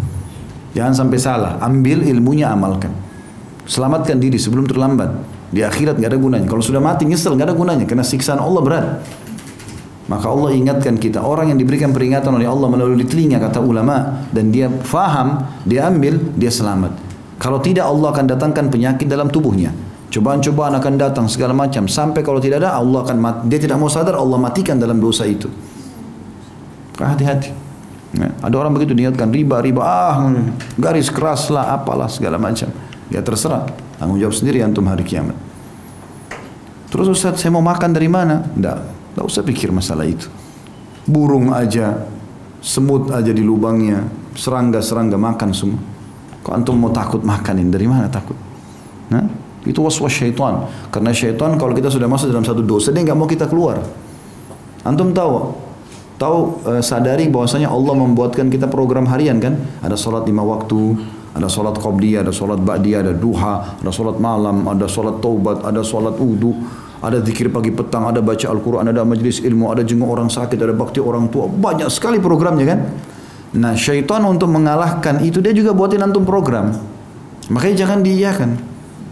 Jangan 0.72 1.04
sampai 1.04 1.18
salah, 1.20 1.60
ambil 1.60 2.00
ilmunya, 2.08 2.48
amalkan. 2.48 2.96
Selamatkan 3.68 4.16
diri 4.16 4.40
sebelum 4.40 4.64
terlambat. 4.64 5.12
Di 5.52 5.60
akhirat 5.60 6.00
nggak 6.00 6.10
ada 6.16 6.18
gunanya. 6.18 6.46
Kalau 6.48 6.64
sudah 6.64 6.80
mati 6.80 7.04
nyesel 7.04 7.36
nggak 7.36 7.52
ada 7.52 7.56
gunanya, 7.56 7.84
karena 7.84 8.02
siksaan 8.02 8.40
Allah 8.40 8.62
berat. 8.64 8.86
Maka 10.04 10.26
Allah 10.28 10.52
ingatkan 10.52 11.00
kita 11.00 11.20
orang 11.20 11.52
yang 11.52 11.58
diberikan 11.60 11.92
peringatan 11.92 12.32
oleh 12.32 12.44
Allah 12.44 12.68
melalui 12.68 13.04
telinga 13.08 13.40
kata 13.40 13.60
ulama 13.60 14.24
dan 14.32 14.52
dia 14.52 14.68
faham, 14.68 15.44
dia 15.64 15.88
ambil, 15.88 16.20
dia 16.36 16.52
selamat. 16.52 16.92
Kalau 17.40 17.60
tidak 17.60 17.88
Allah 17.88 18.12
akan 18.12 18.24
datangkan 18.28 18.68
penyakit 18.72 19.08
dalam 19.08 19.28
tubuhnya. 19.32 19.72
Cobaan-cobaan 20.14 20.78
akan 20.78 20.94
datang 20.94 21.26
segala 21.26 21.50
macam 21.50 21.90
sampai 21.90 22.22
kalau 22.22 22.38
tidak 22.38 22.62
ada 22.62 22.78
Allah 22.78 23.02
akan 23.02 23.18
mati. 23.18 23.40
Dia 23.50 23.58
tidak 23.58 23.82
mau 23.82 23.90
sadar 23.90 24.14
Allah 24.14 24.38
matikan 24.38 24.78
dalam 24.78 25.02
dosa 25.02 25.26
itu. 25.26 25.50
Hati-hati. 26.94 27.50
Ya, 28.14 28.30
ada 28.30 28.54
orang 28.62 28.78
begitu 28.78 28.94
niatkan 28.94 29.34
riba, 29.34 29.58
riba, 29.58 29.82
ah 29.82 30.30
garis 30.78 31.10
keras 31.10 31.50
lah, 31.50 31.74
apalah 31.74 32.06
segala 32.06 32.38
macam. 32.38 32.70
Ya 33.10 33.26
terserah. 33.26 33.66
Tanggung 33.98 34.22
jawab 34.22 34.38
sendiri 34.38 34.62
antum 34.62 34.86
hari 34.86 35.02
kiamat. 35.02 35.34
Terus 36.94 37.10
Ustaz 37.10 37.42
saya 37.42 37.50
mau 37.50 37.66
makan 37.66 37.90
dari 37.90 38.06
mana? 38.06 38.46
Tidak. 38.54 38.78
Tidak 39.18 39.24
usah 39.26 39.42
pikir 39.42 39.74
masalah 39.74 40.06
itu. 40.06 40.30
Burung 41.10 41.50
aja, 41.50 42.06
semut 42.62 43.10
aja 43.10 43.34
di 43.34 43.42
lubangnya, 43.42 44.06
serangga-serangga 44.38 45.18
makan 45.18 45.50
semua. 45.50 45.82
Kok 46.46 46.54
antum 46.54 46.78
mau 46.78 46.94
takut 46.94 47.18
makanin? 47.26 47.66
Dari 47.66 47.90
mana 47.90 48.06
takut? 48.06 48.38
Nah, 49.10 49.26
itu 49.64 49.80
was-was 49.80 50.12
syaitan. 50.12 50.68
Karena 50.88 51.10
syaitan 51.10 51.56
kalau 51.56 51.72
kita 51.76 51.88
sudah 51.88 52.08
masuk 52.08 52.30
dalam 52.30 52.46
satu 52.46 52.64
dosa, 52.64 52.92
dia 52.94 53.02
nggak 53.04 53.18
mau 53.18 53.28
kita 53.28 53.48
keluar. 53.50 53.80
Antum 54.84 55.12
tahu? 55.16 55.56
Tahu 56.14 56.38
eh, 56.70 56.82
sadari 56.84 57.26
bahwasanya 57.26 57.72
Allah 57.72 57.94
membuatkan 57.96 58.46
kita 58.52 58.70
program 58.70 59.08
harian 59.10 59.42
kan? 59.42 59.58
Ada 59.82 59.98
sholat 59.98 60.28
lima 60.28 60.46
waktu, 60.46 60.94
ada 61.34 61.50
sholat 61.50 61.74
qobliyah, 61.80 62.22
ada 62.22 62.30
sholat 62.30 62.62
ba'diyah, 62.62 63.02
ada 63.02 63.12
duha, 63.16 63.82
ada 63.82 63.90
sholat 63.90 64.22
malam, 64.22 64.70
ada 64.70 64.86
sholat 64.86 65.18
taubat, 65.18 65.66
ada 65.66 65.82
sholat 65.82 66.14
udu 66.20 66.54
ada 67.04 67.20
zikir 67.20 67.52
pagi 67.52 67.68
petang, 67.68 68.08
ada 68.08 68.24
baca 68.24 68.48
Al-Quran, 68.48 68.88
ada 68.88 69.04
majlis 69.04 69.44
ilmu, 69.44 69.68
ada 69.68 69.84
jenguk 69.84 70.08
orang 70.08 70.32
sakit, 70.32 70.56
ada 70.56 70.72
bakti 70.72 71.04
orang 71.04 71.28
tua. 71.28 71.44
Banyak 71.52 71.92
sekali 71.92 72.16
programnya 72.16 72.64
kan. 72.64 72.80
Nah 73.60 73.76
syaitan 73.76 74.24
untuk 74.24 74.48
mengalahkan 74.48 75.20
itu 75.20 75.44
dia 75.44 75.52
juga 75.52 75.76
buatin 75.76 76.00
antum 76.00 76.24
program. 76.24 76.72
Makanya 77.52 77.84
jangan 77.84 78.00
diiyakan. 78.00 78.50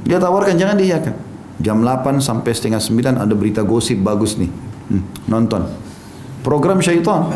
Dia 0.03 0.19
tawarkan 0.19 0.59
jangan 0.59 0.77
diiyakan. 0.79 1.15
Jam 1.63 1.79
8 1.79 2.19
sampai 2.19 2.51
setengah 2.51 2.83
9 2.83 3.23
ada 3.23 3.35
berita 3.39 3.63
gosip 3.63 4.03
bagus 4.03 4.35
nih. 4.35 4.51
Hmm, 4.91 5.03
nonton. 5.31 5.63
Program 6.43 6.83
syaitan. 6.83 7.31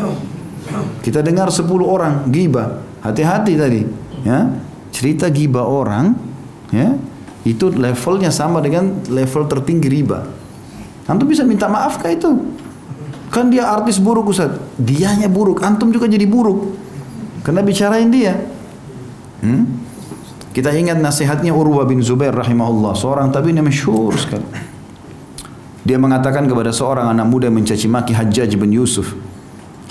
Kita 0.99 1.23
dengar 1.23 1.47
10 1.47 1.63
orang 1.87 2.27
giba. 2.27 2.83
Hati-hati 2.99 3.55
tadi. 3.55 3.81
Ya. 4.27 4.51
Cerita 4.91 5.31
giba 5.31 5.63
orang. 5.63 6.11
Ya. 6.75 6.99
Itu 7.47 7.71
levelnya 7.71 8.27
sama 8.35 8.59
dengan 8.59 8.99
level 9.07 9.47
tertinggi 9.47 9.87
riba. 9.87 10.27
Antum 11.07 11.23
bisa 11.23 11.47
minta 11.47 11.71
maaf 11.71 12.03
kah 12.03 12.11
itu? 12.11 12.27
Kan 13.31 13.47
dia 13.47 13.63
artis 13.63 13.95
buruk 13.95 14.27
Ustaz. 14.27 14.59
Dianya 14.75 15.31
buruk, 15.31 15.63
antum 15.63 15.87
juga 15.87 16.11
jadi 16.11 16.27
buruk. 16.27 16.75
Karena 17.47 17.63
bicarain 17.63 18.11
dia. 18.11 18.35
Hmm? 19.39 19.86
Kita 20.57 20.73
ingat 20.73 20.97
nasihatnya 20.97 21.53
Urwa 21.53 21.85
bin 21.85 22.01
Zubair 22.01 22.33
rahimahullah, 22.33 22.97
seorang 22.97 23.29
tabi'in 23.29 23.61
yang 23.61 23.69
masyhur 23.69 24.09
sekali. 24.17 24.41
Dia 25.85 26.01
mengatakan 26.01 26.49
kepada 26.49 26.73
seorang 26.73 27.13
anak 27.13 27.29
muda 27.29 27.45
mencaci 27.53 27.85
maki 27.85 28.17
Hajjaj 28.17 28.57
bin 28.57 28.73
Yusuf. 28.73 29.13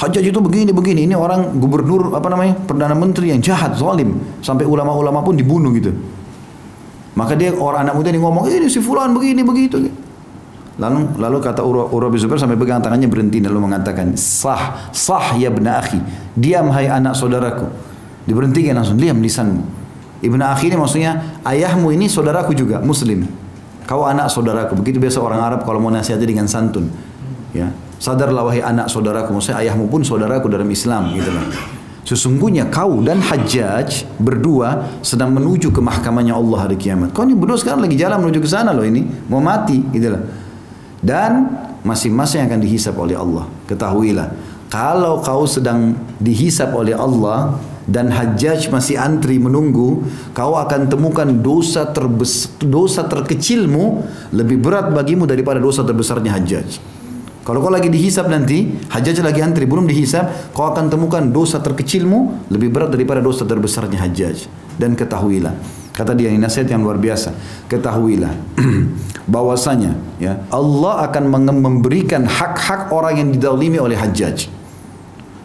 Hajjaj 0.03 0.27
itu 0.27 0.43
begini 0.43 0.75
begini, 0.75 1.07
ini 1.07 1.15
orang 1.15 1.55
gubernur 1.63 2.11
apa 2.19 2.27
namanya? 2.27 2.59
perdana 2.67 2.99
menteri 2.99 3.31
yang 3.31 3.39
jahat, 3.39 3.79
zalim, 3.79 4.19
sampai 4.43 4.67
ulama-ulama 4.67 5.23
pun 5.23 5.39
dibunuh 5.39 5.71
gitu. 5.71 5.95
Maka 7.15 7.39
dia 7.39 7.55
orang 7.55 7.87
anak 7.87 8.03
muda 8.03 8.11
ini 8.11 8.19
ngomong, 8.19 8.51
ini 8.51 8.67
si 8.67 8.83
fulan 8.83 9.15
begini 9.15 9.47
begitu. 9.47 9.87
Lalu 10.83 11.15
lalu 11.15 11.47
kata 11.47 11.63
Urwa, 11.63 11.95
Urwa 11.95 12.11
bin 12.11 12.19
Zubair 12.19 12.43
sampai 12.43 12.59
pegang 12.59 12.83
tangannya 12.83 13.07
berhenti 13.07 13.39
lalu 13.39 13.71
mengatakan, 13.71 14.19
"Sah, 14.19 14.91
sah 14.91 15.39
ya 15.39 15.47
bena 15.47 15.79
akhi. 15.79 16.03
Diam 16.35 16.75
hai 16.75 16.91
anak 16.91 17.15
saudaraku." 17.15 17.71
Diberhentikan 18.27 18.83
langsung, 18.83 18.99
diam 18.99 19.23
lisanmu. 19.23 19.86
Ibnu 20.25 20.41
Akhi 20.41 20.73
ini 20.73 20.77
maksudnya 20.81 21.41
ayahmu 21.45 21.93
ini 21.93 22.09
saudaraku 22.09 22.57
juga 22.57 22.81
muslim. 22.81 23.29
Kau 23.87 24.03
anak 24.03 24.33
saudaraku. 24.33 24.75
Begitu 24.83 24.99
biasa 24.99 25.23
orang 25.23 25.41
Arab 25.41 25.61
kalau 25.63 25.79
mau 25.79 25.93
nasihati 25.93 26.27
dengan 26.27 26.51
santun. 26.51 26.91
Ya. 27.55 27.71
Sadarlah 27.97 28.43
wahai 28.45 28.61
anak 28.61 28.91
saudaraku. 28.91 29.31
Maksudnya 29.37 29.63
ayahmu 29.63 29.87
pun 29.87 30.03
saudaraku 30.03 30.51
dalam 30.51 30.67
Islam 30.67 31.15
gitu 31.15 31.31
loh. 31.31 31.47
Sesungguhnya 32.07 32.71
kau 32.71 33.03
dan 33.03 33.19
Hajjaj 33.19 34.07
berdua 34.23 34.95
sedang 35.03 35.35
menuju 35.35 35.75
ke 35.75 35.83
mahkamahnya 35.83 36.39
Allah 36.39 36.67
hari 36.71 36.79
kiamat. 36.79 37.11
Kau 37.11 37.27
ini 37.27 37.35
berdua 37.35 37.59
sekarang 37.59 37.83
lagi 37.83 37.99
jalan 37.99 38.23
menuju 38.23 38.39
ke 38.43 38.49
sana 38.51 38.71
loh 38.71 38.87
ini. 38.87 39.07
Mau 39.31 39.43
mati 39.43 39.83
gitu 39.95 40.15
loh. 40.15 40.23
Dan 41.03 41.51
masing-masing 41.87 42.47
akan 42.47 42.59
dihisap 42.59 42.95
oleh 42.99 43.15
Allah. 43.15 43.47
Ketahuilah. 43.71 44.35
Kalau 44.67 45.23
kau 45.23 45.47
sedang 45.47 45.95
dihisap 46.19 46.75
oleh 46.75 46.95
Allah, 46.95 47.55
dan 47.87 48.11
Hajjaj 48.11 48.67
masih 48.75 48.99
antri 48.99 49.39
menunggu, 49.39 50.03
kau 50.35 50.59
akan 50.59 50.91
temukan 50.91 51.31
dosa 51.31 51.87
terbes 51.87 52.51
dosa 52.59 53.07
terkecilmu 53.07 54.03
lebih 54.35 54.59
berat 54.59 54.91
bagimu 54.91 55.23
daripada 55.23 55.63
dosa 55.63 55.87
terbesarnya 55.87 56.35
Hajjaj. 56.35 56.69
Kalau 57.47 57.63
kau 57.63 57.71
lagi 57.71 57.87
dihisap 57.87 58.27
nanti, 58.27 58.75
Hajjaj 58.91 59.23
lagi 59.23 59.39
antri 59.39 59.71
belum 59.71 59.87
dihisap, 59.87 60.51
kau 60.51 60.67
akan 60.67 60.91
temukan 60.91 61.23
dosa 61.31 61.63
terkecilmu 61.63 62.51
lebih 62.51 62.75
berat 62.75 62.91
daripada 62.91 63.23
dosa 63.23 63.47
terbesarnya 63.47 64.03
Hajjaj. 64.03 64.51
Dan 64.75 64.99
ketahuilah, 64.99 65.55
kata 65.95 66.19
dia 66.19 66.35
ini 66.35 66.43
nasihat 66.43 66.67
yang 66.75 66.83
luar 66.83 66.99
biasa. 66.99 67.31
Ketahuilah 67.71 68.35
bahwasanya 69.33 69.95
ya 70.19 70.43
Allah 70.51 71.07
akan 71.07 71.31
memberikan 71.63 72.27
hak-hak 72.27 72.91
orang 72.91 73.15
yang 73.15 73.29
didalimi 73.31 73.79
oleh 73.79 73.95
Hajjaj. 73.95 74.51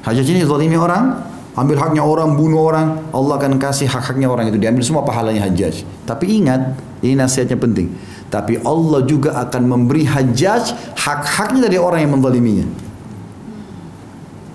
Hajjaj 0.02 0.26
ini 0.34 0.42
zalimi 0.42 0.82
orang, 0.82 1.31
ambil 1.52 1.76
haknya 1.80 2.04
orang, 2.04 2.40
bunuh 2.40 2.64
orang, 2.64 3.12
Allah 3.12 3.36
akan 3.36 3.60
kasih 3.60 3.92
hak-haknya 3.92 4.32
orang 4.32 4.48
itu 4.48 4.56
diambil 4.56 4.84
semua 4.88 5.04
pahalanya 5.04 5.44
Hajjaj. 5.48 5.84
Tapi 6.08 6.40
ingat, 6.40 6.80
ini 7.04 7.18
nasihatnya 7.20 7.60
penting. 7.60 7.92
Tapi 8.32 8.64
Allah 8.64 9.04
juga 9.04 9.36
akan 9.44 9.68
memberi 9.68 10.08
Hajjaj 10.08 10.96
hak-haknya 10.96 11.68
dari 11.68 11.76
orang 11.76 12.08
yang 12.08 12.16
menzaliminya. 12.16 12.64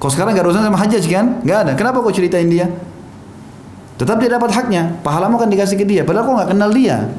Kau 0.01 0.09
sekarang 0.09 0.33
gak 0.33 0.49
urusan 0.49 0.65
sama 0.65 0.81
Hajjaj 0.81 1.05
kan? 1.09 1.27
Gak 1.45 1.59
ada. 1.69 1.73
Kenapa 1.77 2.01
kau 2.01 2.13
ceritain 2.13 2.49
dia? 2.49 2.69
Tetap 4.01 4.17
dia 4.17 4.33
dapat 4.33 4.53
haknya. 4.53 4.97
Pahalamu 5.05 5.37
akan 5.37 5.49
dikasih 5.53 5.77
ke 5.77 5.85
dia. 5.85 6.05
Padahal 6.05 6.25
kau 6.25 6.37
gak 6.37 6.53
kenal 6.53 6.73
dia. 6.73 7.13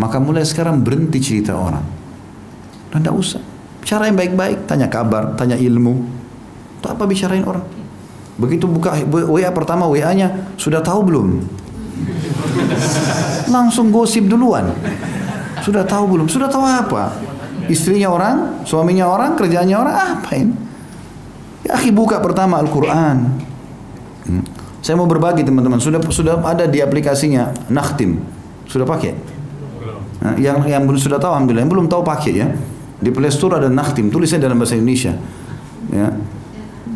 Maka 0.00 0.16
mulai 0.20 0.44
sekarang 0.44 0.80
berhenti 0.80 1.20
cerita 1.20 1.52
orang. 1.52 1.84
Dan 2.92 3.04
usah. 3.12 3.40
Cara 3.84 4.08
yang 4.08 4.16
baik-baik. 4.16 4.64
Tanya 4.64 4.88
kabar, 4.88 5.36
tanya 5.36 5.60
ilmu. 5.60 6.00
Tak 6.80 6.96
apa 6.96 7.04
bicarain 7.04 7.44
orang. 7.44 7.83
Begitu 8.34 8.66
buka 8.66 8.98
WA 9.30 9.46
pertama 9.54 9.86
WA-nya 9.86 10.50
sudah 10.58 10.82
tahu 10.82 11.06
belum? 11.06 11.28
Langsung 13.46 13.94
gosip 13.94 14.26
duluan. 14.26 14.74
Sudah 15.62 15.86
tahu 15.86 16.10
belum? 16.10 16.26
Sudah 16.26 16.50
tahu 16.50 16.66
apa? 16.66 17.14
Istrinya 17.70 18.10
orang, 18.10 18.66
suaminya 18.66 19.06
orang, 19.06 19.38
kerjanya 19.38 19.80
orang, 19.80 19.96
apa 20.18 20.30
ini? 20.34 20.54
Ya, 21.64 21.78
akhi 21.78 21.94
buka 21.94 22.20
pertama 22.20 22.60
Al-Quran. 22.60 23.16
Hmm. 24.28 24.44
Saya 24.84 25.00
mau 25.00 25.08
berbagi 25.08 25.46
teman-teman. 25.46 25.80
Sudah 25.80 26.02
sudah 26.12 26.36
ada 26.44 26.68
di 26.68 26.82
aplikasinya 26.84 27.54
Nakhtim. 27.72 28.20
Sudah 28.68 28.84
pakai? 28.84 29.16
Nah, 30.20 30.36
yang 30.36 30.60
yang 30.68 30.84
belum 30.84 31.00
sudah 31.00 31.16
tahu 31.16 31.32
alhamdulillah. 31.32 31.64
Yang 31.64 31.72
belum 31.72 31.86
tahu 31.88 32.02
pakai 32.04 32.32
ya. 32.36 32.48
Di 33.00 33.08
Play 33.08 33.32
Store 33.32 33.56
ada 33.56 33.72
Nakhtim. 33.72 34.12
Tulisnya 34.12 34.44
dalam 34.44 34.60
bahasa 34.60 34.76
Indonesia. 34.76 35.16
Ya 35.88 36.12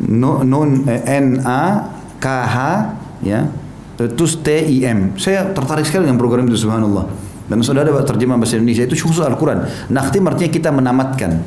nun 0.09 0.88
eh, 0.88 1.05
N 1.21 1.44
A 1.44 1.92
K 2.16 2.27
H 2.27 2.57
ya. 3.23 3.47
Terus 3.99 4.38
T 4.40 4.49
I 4.49 4.87
M. 4.88 5.18
Saya 5.18 5.51
tertarik 5.51 5.83
sekali 5.83 6.07
dengan 6.07 6.23
program 6.23 6.47
itu 6.47 6.55
subhanallah. 6.55 7.11
Dan 7.49 7.64
sudah 7.64 7.83
ada 7.83 8.05
terjemah 8.05 8.37
bahasa 8.37 8.61
Indonesia 8.61 8.85
itu 8.85 8.94
khusus 8.94 9.25
Al-Quran. 9.25 9.64
Nakhtim 9.88 10.23
artinya 10.29 10.51
kita 10.53 10.71
menamatkan. 10.71 11.40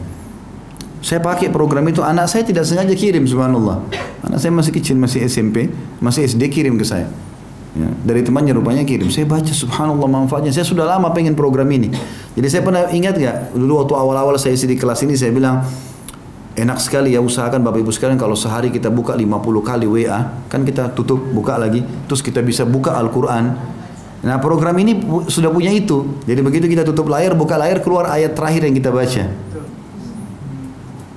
Saya 1.02 1.18
pakai 1.18 1.50
program 1.50 1.82
itu 1.90 2.06
anak 2.06 2.30
saya 2.30 2.46
tidak 2.46 2.66
sengaja 2.66 2.94
kirim 2.94 3.26
subhanallah. 3.26 3.82
Anak 4.22 4.38
saya 4.38 4.54
masih 4.54 4.74
kecil 4.74 4.96
masih 5.02 5.26
SMP 5.26 5.70
masih 5.98 6.30
SD 6.30 6.50
kirim 6.54 6.78
ke 6.78 6.86
saya. 6.86 7.10
Ya, 7.72 7.88
dari 8.04 8.20
temannya 8.20 8.52
rupanya 8.52 8.84
kirim. 8.84 9.08
Saya 9.08 9.24
baca 9.24 9.48
subhanallah 9.48 10.06
manfaatnya. 10.06 10.52
Saya 10.52 10.68
sudah 10.68 10.84
lama 10.84 11.10
pengen 11.16 11.34
program 11.34 11.72
ini. 11.72 11.88
Jadi 12.36 12.48
saya 12.52 12.62
pernah 12.68 12.92
ingat 12.92 13.16
gak 13.16 13.56
dulu 13.56 13.82
waktu 13.82 13.94
awal-awal 13.96 14.36
saya 14.36 14.54
isi 14.54 14.68
di 14.68 14.76
kelas 14.76 15.08
ini 15.08 15.16
saya 15.16 15.32
bilang 15.32 15.64
Enak 16.52 16.84
sekali 16.84 17.16
ya 17.16 17.24
usahakan 17.24 17.64
Bapak 17.64 17.80
Ibu 17.80 17.96
sekalian 17.96 18.20
kalau 18.20 18.36
sehari 18.36 18.68
kita 18.68 18.92
buka 18.92 19.16
50 19.16 19.64
kali 19.64 19.88
WA, 19.88 20.36
kan 20.52 20.68
kita 20.68 20.92
tutup 20.92 21.24
buka 21.32 21.56
lagi, 21.56 21.80
terus 22.12 22.20
kita 22.20 22.44
bisa 22.44 22.68
buka 22.68 22.92
Al-Qur'an. 23.00 23.56
Nah, 24.22 24.38
program 24.38 24.76
ini 24.78 25.00
sudah 25.32 25.48
punya 25.48 25.72
itu. 25.72 26.22
Jadi 26.28 26.44
begitu 26.44 26.68
kita 26.68 26.84
tutup 26.84 27.08
layar, 27.08 27.34
buka 27.40 27.56
layar 27.56 27.80
keluar 27.80 28.12
ayat 28.12 28.36
terakhir 28.36 28.68
yang 28.68 28.76
kita 28.76 28.92
baca. 28.92 29.24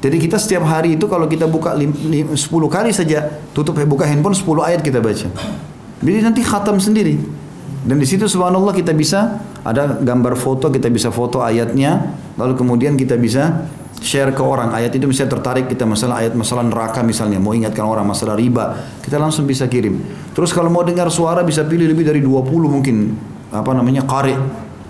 Jadi 0.05 0.16
kita 0.20 0.37
setiap 0.37 0.68
hari 0.68 1.01
itu 1.01 1.09
kalau 1.09 1.25
kita 1.27 1.49
buka 1.51 1.75
10 1.75 2.37
kali 2.68 2.92
saja 2.92 3.40
tutup 3.57 3.75
buka 3.88 4.05
handphone 4.05 4.37
10 4.37 4.44
ayat 4.61 4.81
kita 4.85 5.01
baca. 5.01 5.29
Jadi 6.05 6.18
nanti 6.20 6.44
khatam 6.44 6.79
sendiri. 6.79 7.16
Dan 7.85 8.01
di 8.01 8.07
situ 8.09 8.25
subhanallah 8.25 8.73
kita 8.73 8.92
bisa 8.97 9.40
ada 9.64 9.99
gambar 10.01 10.37
foto, 10.37 10.68
kita 10.68 10.92
bisa 10.92 11.09
foto 11.09 11.40
ayatnya, 11.40 12.16
lalu 12.37 12.53
kemudian 12.57 12.97
kita 12.97 13.16
bisa 13.16 13.68
share 14.05 14.37
ke 14.37 14.43
orang. 14.45 14.77
Ayat 14.77 14.93
itu 14.93 15.09
misalnya 15.09 15.40
tertarik 15.40 15.67
kita 15.73 15.88
masalah 15.88 16.21
ayat 16.21 16.37
masalah 16.37 16.61
neraka 16.61 17.01
misalnya. 17.01 17.40
Mau 17.40 17.57
ingatkan 17.57 17.88
orang 17.88 18.05
masalah 18.05 18.37
riba 18.37 18.77
kita 19.01 19.17
langsung 19.17 19.49
bisa 19.49 19.64
kirim. 19.64 20.05
Terus 20.37 20.53
kalau 20.53 20.69
mau 20.69 20.85
dengar 20.85 21.09
suara 21.09 21.40
bisa 21.40 21.64
pilih 21.64 21.88
lebih 21.88 22.05
dari 22.05 22.21
20 22.21 22.45
mungkin 22.69 23.17
apa 23.49 23.73
namanya 23.73 24.05
kare. 24.05 24.37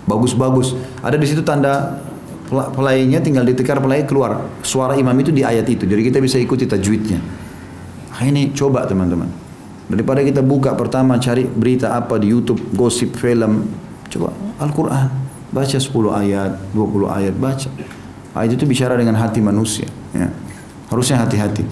Bagus-bagus. 0.05 0.77
Ada 1.01 1.17
di 1.17 1.25
situ 1.25 1.41
tanda 1.41 2.03
pelaynya 2.51 3.23
tinggal 3.23 3.47
ditekar 3.47 3.79
pelay 3.79 4.03
keluar. 4.05 4.45
Suara 4.61 4.99
imam 4.99 5.15
itu 5.17 5.31
di 5.31 5.41
ayat 5.41 5.65
itu. 5.65 5.87
Jadi 5.87 6.01
kita 6.11 6.19
bisa 6.21 6.37
ikuti 6.37 6.69
tajwidnya. 6.69 7.17
Nah, 8.13 8.21
ini 8.21 8.53
coba 8.53 8.85
teman-teman. 8.85 9.27
Daripada 9.89 10.21
kita 10.21 10.45
buka 10.45 10.77
pertama 10.77 11.17
cari 11.17 11.45
berita 11.45 11.97
apa 11.97 12.21
di 12.21 12.29
YouTube 12.29 12.61
gosip 12.77 13.17
film 13.17 13.65
coba 14.11 14.29
Al-Quran. 14.61 15.07
Baca 15.49 15.77
10 15.79 15.89
ayat 16.11 16.51
20 16.75 17.07
ayat 17.09 17.33
baca 17.39 17.69
Ayat 18.35 18.59
itu 18.59 18.67
bicara 18.67 18.99
dengan 18.99 19.15
hati 19.15 19.39
manusia. 19.39 19.87
Ya. 20.11 20.27
Harusnya 20.91 21.23
hati-hati. 21.23 21.63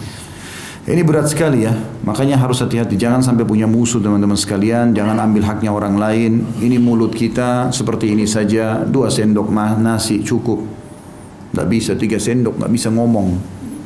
Ini 0.83 0.99
berat 1.07 1.31
sekali 1.31 1.63
ya, 1.63 1.71
makanya 2.03 2.35
harus 2.35 2.59
hati-hati. 2.59 2.99
Jangan 2.99 3.23
sampai 3.23 3.47
punya 3.47 3.63
musuh 3.63 4.03
teman-teman 4.03 4.35
sekalian. 4.35 4.91
Jangan 4.91 5.15
ambil 5.15 5.47
haknya 5.47 5.71
orang 5.71 5.95
lain. 5.95 6.43
Ini 6.59 6.75
mulut 6.75 7.15
kita 7.15 7.71
seperti 7.71 8.11
ini 8.11 8.27
saja. 8.27 8.83
Dua 8.83 9.07
sendok 9.07 9.47
mah 9.47 9.79
nasi 9.79 10.19
cukup. 10.23 10.59
Tidak 11.51 11.67
bisa 11.71 11.95
tiga 11.95 12.19
sendok, 12.19 12.59
nggak 12.59 12.71
bisa 12.71 12.91
ngomong. 12.91 13.39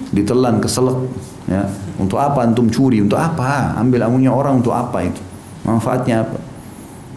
Ditelan 0.10 0.58
keselak. 0.58 0.98
Ya. 1.46 1.70
Untuk 2.02 2.18
apa 2.18 2.42
antum 2.42 2.66
curi? 2.66 2.98
Untuk 2.98 3.22
apa? 3.22 3.78
Ambil 3.78 4.02
amunya 4.02 4.34
orang 4.34 4.58
untuk 4.62 4.74
apa 4.74 5.06
itu? 5.06 5.22
Manfaatnya 5.70 6.26
apa? 6.26 6.47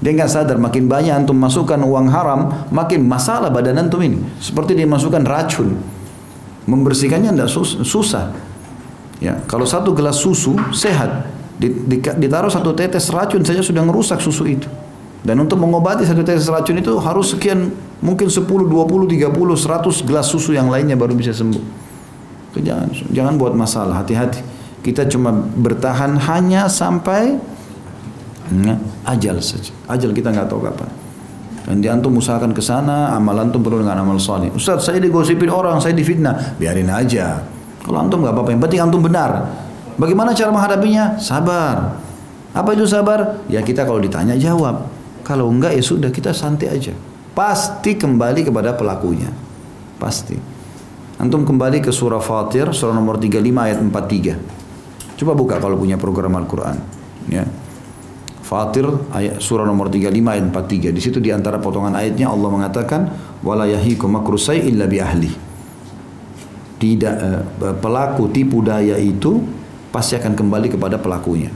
Dia 0.00 0.16
nggak 0.16 0.30
sadar 0.32 0.56
makin 0.56 0.88
banyak 0.88 1.12
antum 1.12 1.36
masukkan 1.36 1.76
uang 1.76 2.08
haram, 2.08 2.68
makin 2.72 3.04
masalah 3.04 3.52
badan 3.52 3.76
antum 3.84 4.00
ini. 4.00 4.16
Seperti 4.40 4.72
dia 4.72 4.88
masukkan 4.88 5.20
racun. 5.20 5.76
Membersihkannya 6.64 7.36
tidak 7.36 7.50
susah. 7.84 8.32
Ya, 9.20 9.36
kalau 9.44 9.68
satu 9.68 9.92
gelas 9.92 10.16
susu 10.16 10.56
sehat, 10.72 11.28
ditaruh 12.16 12.48
satu 12.48 12.72
tetes 12.72 13.12
racun 13.12 13.44
saja 13.44 13.60
sudah 13.60 13.84
merusak 13.84 14.24
susu 14.24 14.48
itu. 14.48 14.68
Dan 15.20 15.36
untuk 15.44 15.60
mengobati 15.60 16.08
satu 16.08 16.24
tetes 16.24 16.48
racun 16.48 16.80
itu 16.80 16.96
harus 16.96 17.36
sekian 17.36 17.68
mungkin 18.00 18.32
10, 18.32 18.48
20, 18.48 18.72
30, 18.72 19.28
100 19.28 20.08
gelas 20.08 20.26
susu 20.32 20.56
yang 20.56 20.72
lainnya 20.72 20.96
baru 20.96 21.12
bisa 21.12 21.36
sembuh. 21.36 21.60
Jangan, 22.56 22.88
jangan 23.12 23.34
buat 23.36 23.52
masalah, 23.52 24.00
hati-hati. 24.00 24.40
Kita 24.80 25.04
cuma 25.12 25.28
bertahan 25.36 26.16
hanya 26.24 26.72
sampai 26.72 27.36
ajal 29.06 29.36
saja. 29.38 29.72
Ajal 29.86 30.10
kita 30.10 30.34
nggak 30.34 30.48
tahu 30.50 30.60
kapan. 30.66 30.90
Dan 31.70 31.78
di 31.78 31.88
antum 31.92 32.16
usahakan 32.18 32.50
ke 32.50 32.62
sana, 32.64 33.14
amal 33.14 33.36
antum 33.38 33.62
perlu 33.62 33.84
dengan 33.84 34.00
amal 34.02 34.18
saleh. 34.18 34.50
Ustaz, 34.50 34.90
saya 34.90 34.98
digosipin 34.98 35.52
orang, 35.52 35.78
saya 35.78 35.94
difitnah. 35.94 36.56
Biarin 36.58 36.90
aja. 36.90 37.44
Kalau 37.84 37.98
antum 38.00 38.24
nggak 38.24 38.34
apa-apa, 38.34 38.50
yang 38.50 38.62
penting 38.62 38.80
antum 38.80 39.00
benar. 39.04 39.30
Bagaimana 40.00 40.32
cara 40.32 40.50
menghadapinya? 40.50 41.20
Sabar. 41.20 42.00
Apa 42.50 42.74
itu 42.74 42.88
sabar? 42.88 43.44
Ya 43.46 43.62
kita 43.62 43.86
kalau 43.86 44.02
ditanya 44.02 44.34
jawab. 44.34 44.88
Kalau 45.22 45.46
enggak 45.46 45.76
ya 45.76 45.82
sudah 45.84 46.10
kita 46.10 46.34
santai 46.34 46.72
aja. 46.72 46.96
Pasti 47.36 47.94
kembali 47.94 48.50
kepada 48.50 48.74
pelakunya. 48.74 49.30
Pasti. 50.00 50.34
Antum 51.20 51.44
kembali 51.44 51.84
ke 51.84 51.92
surah 51.92 52.18
Fatir, 52.18 52.72
surah 52.72 52.96
nomor 52.96 53.20
35 53.20 53.44
ayat 53.60 53.78
43. 53.78 55.20
Coba 55.20 55.32
buka 55.36 55.60
kalau 55.60 55.76
punya 55.76 56.00
program 56.00 56.32
Al-Quran. 56.40 56.80
Ya. 57.28 57.44
Fatir 58.50 58.82
ayat 59.14 59.38
surah 59.38 59.62
nomor 59.62 59.86
35 59.86 60.10
ayat 60.10 60.44
43. 60.50 60.90
Di 60.90 60.98
situ 60.98 61.22
di 61.22 61.30
antara 61.30 61.62
potongan 61.62 61.94
ayatnya 61.94 62.34
Allah 62.34 62.50
mengatakan 62.50 63.06
wala 63.46 63.62
yahikum 63.70 64.10
makrusai 64.10 64.66
illa 64.66 64.90
bi 64.90 64.98
ahli. 64.98 65.30
Tidak 66.82 67.14
eh, 67.14 67.42
pelaku 67.78 68.26
tipu 68.34 68.58
daya 68.58 68.98
itu 68.98 69.38
pasti 69.94 70.18
akan 70.18 70.34
kembali 70.34 70.74
kepada 70.74 70.98
pelakunya. 70.98 71.54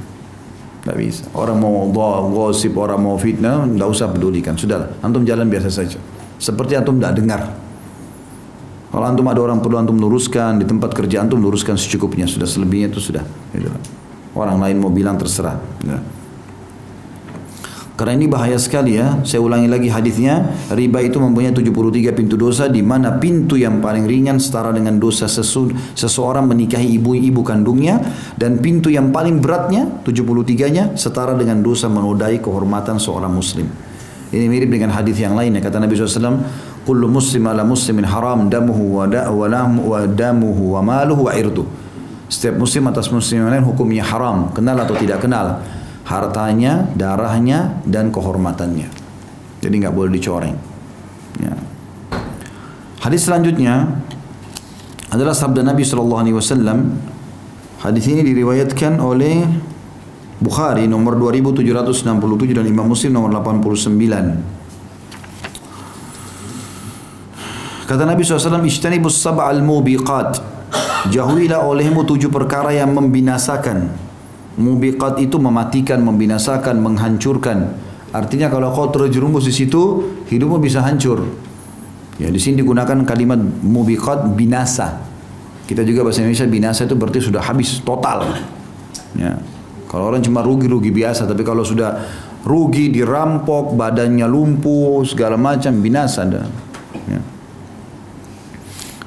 Tidak 0.87 0.95
bisa. 0.95 1.27
Orang 1.35 1.59
mau 1.59 1.91
gosip, 2.31 2.79
orang 2.79 3.03
mau 3.03 3.19
fitnah, 3.19 3.67
tidak 3.67 3.89
usah 3.91 4.07
pedulikan. 4.15 4.55
Sudah, 4.55 4.95
antum 5.03 5.27
jalan 5.27 5.51
biasa 5.51 5.75
saja. 5.75 5.99
Seperti 6.39 6.79
antum 6.79 7.03
tidak 7.03 7.19
dengar. 7.19 7.43
Kalau 8.95 9.03
antum 9.03 9.27
ada 9.27 9.43
orang 9.43 9.59
perlu 9.59 9.83
antum 9.83 9.99
luruskan 9.99 10.63
di 10.63 10.67
tempat 10.71 10.95
kerja 10.95 11.27
antum 11.27 11.43
luruskan 11.43 11.75
secukupnya. 11.75 12.31
Sudah 12.31 12.47
selebihnya 12.47 12.95
itu 12.95 13.03
sudah. 13.03 13.27
Gitu. 13.51 13.67
Orang 14.39 14.63
lain 14.63 14.79
mau 14.79 14.95
bilang 14.95 15.19
terserah. 15.19 15.59
Gitu. 15.83 16.14
Karena 17.95 18.19
ini 18.19 18.27
bahaya 18.27 18.59
sekali 18.59 18.99
ya. 18.99 19.23
Saya 19.23 19.39
ulangi 19.39 19.71
lagi 19.71 19.87
hadisnya. 19.87 20.51
Riba 20.75 20.99
itu 20.99 21.23
mempunyai 21.23 21.55
73 21.55 22.11
pintu 22.11 22.35
dosa 22.35 22.67
di 22.67 22.83
mana 22.83 23.23
pintu 23.23 23.55
yang 23.55 23.79
paling 23.79 24.11
ringan 24.11 24.43
setara 24.43 24.75
dengan 24.75 24.99
dosa 24.99 25.31
sesu, 25.31 25.71
seseorang 25.95 26.51
menikahi 26.51 26.99
ibu-ibu 26.99 27.47
kandungnya 27.47 28.03
dan 28.35 28.59
pintu 28.59 28.91
yang 28.91 29.15
paling 29.15 29.39
beratnya 29.39 29.87
73-nya 30.03 30.99
setara 30.99 31.39
dengan 31.39 31.63
dosa 31.63 31.87
menodai 31.87 32.43
kehormatan 32.43 32.99
seorang 32.99 33.31
muslim. 33.31 33.71
Ini 34.35 34.51
mirip 34.51 34.75
dengan 34.75 34.91
hadis 34.91 35.15
yang 35.23 35.39
lainnya 35.39 35.63
kata 35.63 35.79
Nabi 35.79 35.95
SAW 35.95 36.43
Kullu 36.83 37.07
muslim 37.07 37.47
ala 37.47 37.63
muslimin 37.63 38.03
haram 38.03 38.51
damuhu 38.51 38.99
wa, 38.99 39.07
da, 39.07 39.31
wa, 39.31 39.47
wa 39.47 39.99
damuhu 40.11 40.75
wa 40.75 40.81
maluhu 40.83 41.31
wa 41.31 41.33
irdu 41.39 41.63
Setiap 42.27 42.59
muslim 42.59 42.91
atas 42.91 43.15
muslim 43.15 43.47
yang 43.47 43.55
lain 43.55 43.63
hukumnya 43.63 44.03
haram 44.03 44.51
Kenal 44.51 44.75
atau 44.83 44.99
tidak 44.99 45.23
kenal 45.23 45.63
hartanya, 46.05 46.89
darahnya, 46.93 47.81
dan 47.89 48.13
kehormatannya. 48.13 48.89
Jadi 49.65 49.75
nggak 49.81 49.95
boleh 49.97 50.13
dicoreng. 50.13 50.57
Ya. 51.41 51.57
Hadis 53.01 53.25
selanjutnya 53.25 54.01
adalah 55.09 55.33
sabda 55.33 55.65
Nabi 55.65 55.85
Shallallahu 55.85 56.21
Alaihi 56.21 56.37
Wasallam. 56.37 56.79
Hadis 57.81 58.09
ini 58.09 58.25
diriwayatkan 58.25 58.97
oleh 59.01 59.45
Bukhari 60.45 60.85
nomor 60.85 61.17
2767 61.17 62.53
dan 62.53 62.67
Imam 62.69 62.85
Muslim 62.85 63.17
nomor 63.17 63.33
89. 63.33 63.97
Kata 67.85 68.03
Nabi 68.09 68.25
SAW, 68.25 68.65
Ishtanibus 68.65 69.21
sab'al 69.21 69.61
mubiqat. 69.61 70.41
Jauhilah 71.13 71.61
olehmu 71.65 72.09
tujuh 72.09 72.33
perkara 72.33 72.73
yang 72.73 72.97
membinasakan. 72.97 74.04
Mubiqat 74.55 75.19
itu 75.19 75.35
mematikan, 75.43 75.99
membinasakan, 76.03 76.79
menghancurkan. 76.79 77.75
Artinya 78.15 78.47
kalau 78.47 78.71
kau 78.71 78.87
terjerumus 78.95 79.51
di 79.51 79.55
situ, 79.55 80.15
hidupmu 80.31 80.63
bisa 80.63 80.79
hancur. 80.87 81.27
Ya, 82.23 82.31
di 82.31 82.39
sini 82.39 82.63
digunakan 82.63 83.03
kalimat 83.03 83.43
mubiqat 83.43 84.39
binasa. 84.39 85.03
Kita 85.67 85.83
juga 85.83 86.07
bahasa 86.07 86.23
Indonesia 86.23 86.47
binasa 86.47 86.87
itu 86.87 86.95
berarti 86.95 87.19
sudah 87.19 87.43
habis 87.43 87.83
total. 87.83 88.39
Ya. 89.19 89.35
Kalau 89.91 90.15
orang 90.15 90.23
cuma 90.23 90.47
rugi-rugi 90.47 90.95
biasa, 90.95 91.27
tapi 91.27 91.43
kalau 91.43 91.67
sudah 91.67 92.07
rugi, 92.47 92.95
dirampok, 92.95 93.75
badannya 93.75 94.31
lumpuh, 94.31 95.03
segala 95.03 95.35
macam 95.35 95.75
binasa. 95.83 96.23
Ya. 97.11 97.19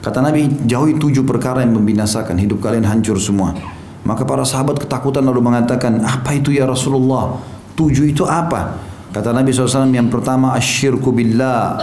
Kata 0.03 0.19
Nabi, 0.19 0.67
jauhi 0.67 0.99
tujuh 0.99 1.23
perkara 1.23 1.63
yang 1.63 1.79
membinasakan, 1.79 2.35
hidup 2.35 2.59
kalian 2.59 2.83
hancur 2.83 3.15
semua. 3.19 3.76
Maka 4.07 4.23
para 4.23 4.47
sahabat 4.47 4.79
ketakutan 4.79 5.27
lalu 5.27 5.43
mengatakan, 5.43 5.99
apa 5.99 6.31
itu 6.39 6.55
ya 6.55 6.63
Rasulullah? 6.63 7.35
Tujuh 7.75 8.07
itu 8.07 8.23
apa? 8.23 8.79
Kata 9.11 9.35
Nabi 9.35 9.51
SAW 9.51 9.91
yang 9.91 10.07
pertama, 10.07 10.55
asyirku 10.55 11.11
billah. 11.11 11.75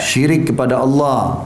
Syirik 0.00 0.48
kepada 0.48 0.80
Allah. 0.80 1.44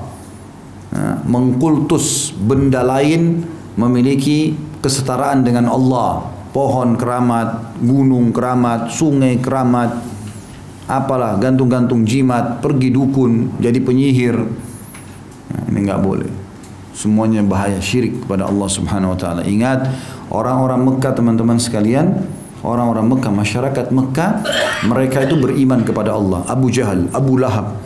Mengkultus 1.27 2.31
benda 2.31 2.87
lain 2.87 3.43
memiliki 3.75 4.55
kesetaraan 4.79 5.43
dengan 5.43 5.67
Allah. 5.67 6.31
Pohon 6.55 6.95
keramat, 6.95 7.77
gunung 7.83 8.31
keramat, 8.31 8.95
sungai 8.95 9.37
keramat, 9.37 9.99
apalah 10.89 11.37
gantung-gantung 11.37 12.09
jimat, 12.09 12.65
pergi 12.65 12.89
dukun, 12.89 13.61
jadi 13.61 13.79
penyihir. 13.85 14.37
Ini 15.69 15.79
nggak 15.85 16.01
boleh. 16.01 16.48
Semuanya 16.99 17.47
bahaya 17.47 17.79
syirik 17.79 18.27
kepada 18.27 18.51
Allah 18.51 18.67
Subhanahu 18.67 19.15
wa 19.15 19.19
taala. 19.19 19.47
Ingat 19.47 19.87
orang-orang 20.35 20.83
Mekah 20.83 21.15
teman-teman 21.15 21.55
sekalian, 21.55 22.27
orang-orang 22.67 23.07
Mekah, 23.07 23.31
masyarakat 23.31 23.87
Mekah, 23.95 24.43
mereka 24.83 25.23
itu 25.23 25.39
beriman 25.39 25.87
kepada 25.87 26.19
Allah. 26.19 26.43
Abu 26.51 26.75
Jahal, 26.75 27.07
Abu 27.15 27.39
Lahab, 27.39 27.79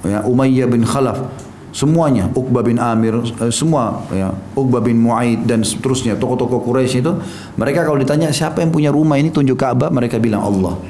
ya, 0.00 0.24
Umayyah 0.24 0.64
bin 0.64 0.80
Khalaf, 0.80 1.28
semuanya, 1.76 2.32
Uqbah 2.32 2.64
bin 2.64 2.80
Amir, 2.80 3.20
eh, 3.20 3.52
semua, 3.52 4.00
ya, 4.08 4.32
Uqbah 4.56 4.80
bin 4.80 4.96
Muaid 4.96 5.44
dan 5.44 5.60
seterusnya, 5.60 6.16
tokoh-tokoh 6.16 6.64
Quraisy 6.64 7.04
itu, 7.04 7.12
mereka 7.60 7.84
kalau 7.84 8.00
ditanya 8.00 8.32
siapa 8.32 8.64
yang 8.64 8.72
punya 8.72 8.88
rumah 8.88 9.20
ini 9.20 9.28
tunjuk 9.28 9.60
Ka'bah, 9.60 9.92
mereka 9.92 10.16
bilang 10.16 10.40
Allah. 10.40 10.80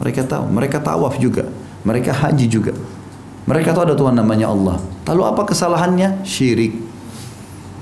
Mereka 0.00 0.24
tahu, 0.24 0.48
mereka 0.48 0.80
tawaf 0.80 1.20
juga, 1.20 1.44
mereka 1.84 2.16
haji 2.16 2.48
juga. 2.48 2.72
Mereka 3.44 3.76
tahu 3.76 3.92
ada 3.92 3.96
Tuhan 3.98 4.16
namanya 4.16 4.48
Allah. 4.48 4.80
Lalu 5.04 5.22
apa 5.26 5.42
kesalahannya? 5.44 6.24
Syirik 6.24 6.89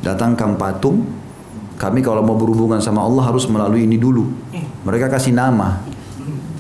datangkan 0.02 0.54
patung 0.58 1.06
kami 1.78 2.02
kalau 2.02 2.26
mau 2.26 2.34
berhubungan 2.34 2.82
sama 2.82 3.06
Allah 3.06 3.30
harus 3.30 3.46
melalui 3.46 3.86
ini 3.86 3.94
dulu. 3.94 4.26
Mereka 4.82 5.06
kasih 5.06 5.30
nama. 5.30 5.78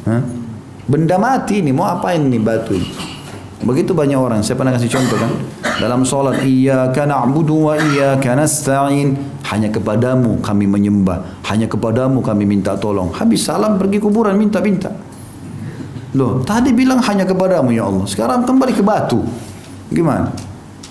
Hah? 0.06 0.22
benda 0.88 1.20
mati 1.20 1.60
ini 1.60 1.68
mau 1.68 1.84
apa 1.84 2.16
ini 2.16 2.40
batu 2.40 2.72
begitu 3.58 3.92
banyak 3.92 4.16
orang. 4.16 4.40
Saya 4.40 4.56
pernah 4.56 4.72
kasih 4.72 4.88
contoh 4.88 5.18
kan? 5.20 5.32
Dalam 5.82 6.00
sholat 6.06 6.40
iyyaka 6.40 7.04
na'budu 7.04 7.68
wa 7.68 7.74
iyyaka 7.76 8.32
nasta'in. 8.32 9.36
Hanya 9.48 9.68
kepadamu 9.68 10.40
kami 10.40 10.64
menyembah. 10.64 11.44
Hanya 11.48 11.68
kepadamu 11.68 12.24
kami 12.24 12.48
minta 12.48 12.76
tolong. 12.80 13.12
Habis 13.12 13.44
salam 13.44 13.76
pergi 13.76 14.00
kuburan 14.00 14.40
minta-minta. 14.40 14.88
Loh 16.16 16.40
tadi 16.46 16.72
bilang 16.72 17.04
hanya 17.04 17.28
kepadamu 17.28 17.68
ya 17.74 17.84
Allah. 17.84 18.06
Sekarang 18.08 18.48
kembali 18.48 18.72
ke 18.72 18.80
batu. 18.80 19.20
Gimana 19.92 20.47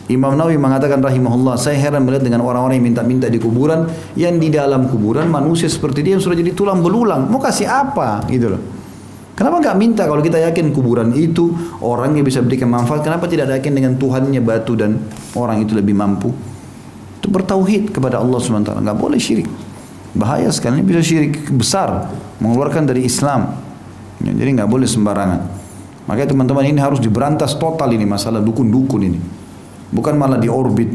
Imam 0.08 0.40
Nawawi 0.40 0.56
mengatakan 0.56 1.04
rahimahullah, 1.04 1.60
saya 1.60 1.76
heran 1.76 2.08
melihat 2.08 2.24
dengan 2.24 2.40
orang-orang 2.40 2.80
yang 2.80 2.96
minta-minta 2.96 3.28
di 3.28 3.44
kuburan, 3.44 3.92
yang 4.16 4.40
di 4.40 4.48
dalam 4.48 4.88
kuburan 4.88 5.28
manusia 5.28 5.68
seperti 5.68 6.00
dia 6.00 6.16
yang 6.16 6.24
sudah 6.24 6.40
jadi 6.40 6.56
tulang 6.56 6.80
belulang. 6.80 7.28
Mau 7.28 7.44
kasih 7.44 7.68
apa? 7.68 8.24
Gitu 8.32 8.56
loh. 8.56 8.62
Kenapa 9.36 9.60
nggak 9.60 9.76
minta 9.76 10.08
kalau 10.08 10.24
kita 10.24 10.40
yakin 10.48 10.72
kuburan 10.72 11.12
itu 11.12 11.52
orangnya 11.84 12.24
bisa 12.24 12.40
berikan 12.40 12.72
manfaat? 12.72 13.04
Kenapa 13.04 13.28
tidak 13.28 13.52
yakin 13.60 13.72
dengan 13.76 13.94
Tuhannya 14.00 14.40
batu 14.40 14.80
dan 14.80 14.96
orang 15.36 15.60
itu 15.68 15.76
lebih 15.76 15.92
mampu? 15.92 16.32
Itu 17.20 17.28
bertauhid 17.28 17.92
kepada 17.92 18.24
Allah 18.24 18.40
SWT. 18.40 18.80
Nggak 18.80 18.98
boleh 18.98 19.20
syirik. 19.20 19.46
Bahaya 20.16 20.48
sekali. 20.56 20.80
Ini 20.80 20.88
bisa 20.88 21.04
syirik 21.04 21.52
besar. 21.52 22.16
Mengeluarkan 22.40 22.88
dari 22.88 23.04
Islam. 23.04 23.60
Ya, 24.24 24.32
jadi 24.32 24.56
nggak 24.56 24.72
boleh 24.72 24.88
sembarangan. 24.88 25.40
Makanya 26.08 26.32
teman-teman 26.32 26.64
ini 26.64 26.80
harus 26.80 27.04
diberantas 27.04 27.60
total 27.60 27.92
ini 27.92 28.08
masalah 28.08 28.40
dukun-dukun 28.40 29.04
ini 29.04 29.20
bukan 29.94 30.16
malah 30.20 30.40
di 30.40 30.52
orbit 30.52 30.92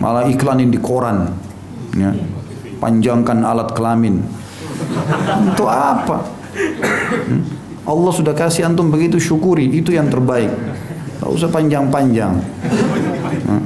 malah 0.00 0.28
iklanin 0.28 0.68
di 0.68 0.78
koran 0.80 1.32
ya. 1.96 2.12
panjangkan 2.76 3.40
alat 3.42 3.72
kelamin. 3.72 4.20
Untuk 5.40 5.68
apa? 5.68 6.28
Hmm? 6.52 7.42
Allah 7.86 8.12
sudah 8.12 8.34
kasih 8.36 8.68
antum 8.68 8.92
begitu 8.92 9.16
syukuri. 9.16 9.72
Itu 9.72 9.94
yang 9.94 10.12
terbaik. 10.12 10.52
Tak 11.16 11.28
usah 11.32 11.48
panjang-panjang. 11.48 12.32
Hmm? 13.46 13.64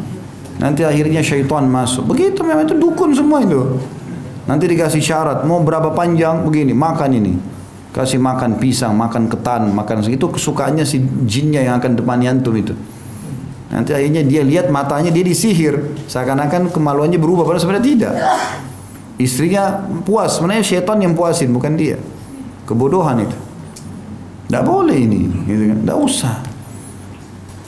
nanti 0.60 0.84
akhirnya 0.84 1.24
syaitan 1.24 1.64
masuk. 1.66 2.04
Begitu 2.12 2.44
memang 2.44 2.68
itu 2.68 2.76
dukun 2.76 3.16
semua 3.16 3.40
itu. 3.40 3.80
Nanti 4.44 4.68
dikasih 4.68 5.00
syarat 5.00 5.38
mau 5.48 5.64
berapa 5.64 5.90
panjang? 5.96 6.44
Begini 6.44 6.76
makan 6.76 7.10
ini. 7.16 7.32
Kasih 7.90 8.22
makan 8.22 8.62
pisang 8.62 8.94
makan 8.94 9.26
ketan 9.26 9.74
makan 9.74 10.06
itu 10.06 10.22
kesukaannya 10.22 10.86
si 10.86 11.02
jinnya 11.26 11.66
yang 11.66 11.82
akan 11.82 11.98
temani 11.98 12.30
antum 12.30 12.54
itu 12.54 12.70
Nanti 13.70 13.94
akhirnya 13.94 14.26
dia 14.26 14.42
lihat 14.42 14.66
matanya 14.68 15.14
dia 15.14 15.22
disihir. 15.22 15.94
Seakan-akan 16.10 16.74
kemaluannya 16.74 17.22
berubah 17.22 17.46
padahal 17.46 17.62
sebenarnya 17.62 17.86
tidak. 17.86 18.14
Istrinya 19.20 19.86
puas, 20.02 20.40
sebenarnya 20.40 20.64
syaitan 20.66 20.98
yang 20.98 21.14
puasin 21.14 21.54
bukan 21.54 21.78
dia. 21.78 22.00
Kebodohan 22.66 23.22
itu. 23.22 23.38
Tidak 24.50 24.64
boleh 24.66 24.98
ini, 24.98 25.30
gitu 25.46 25.70
kan? 25.70 25.78
Tidak 25.86 25.98
usah. 26.02 26.34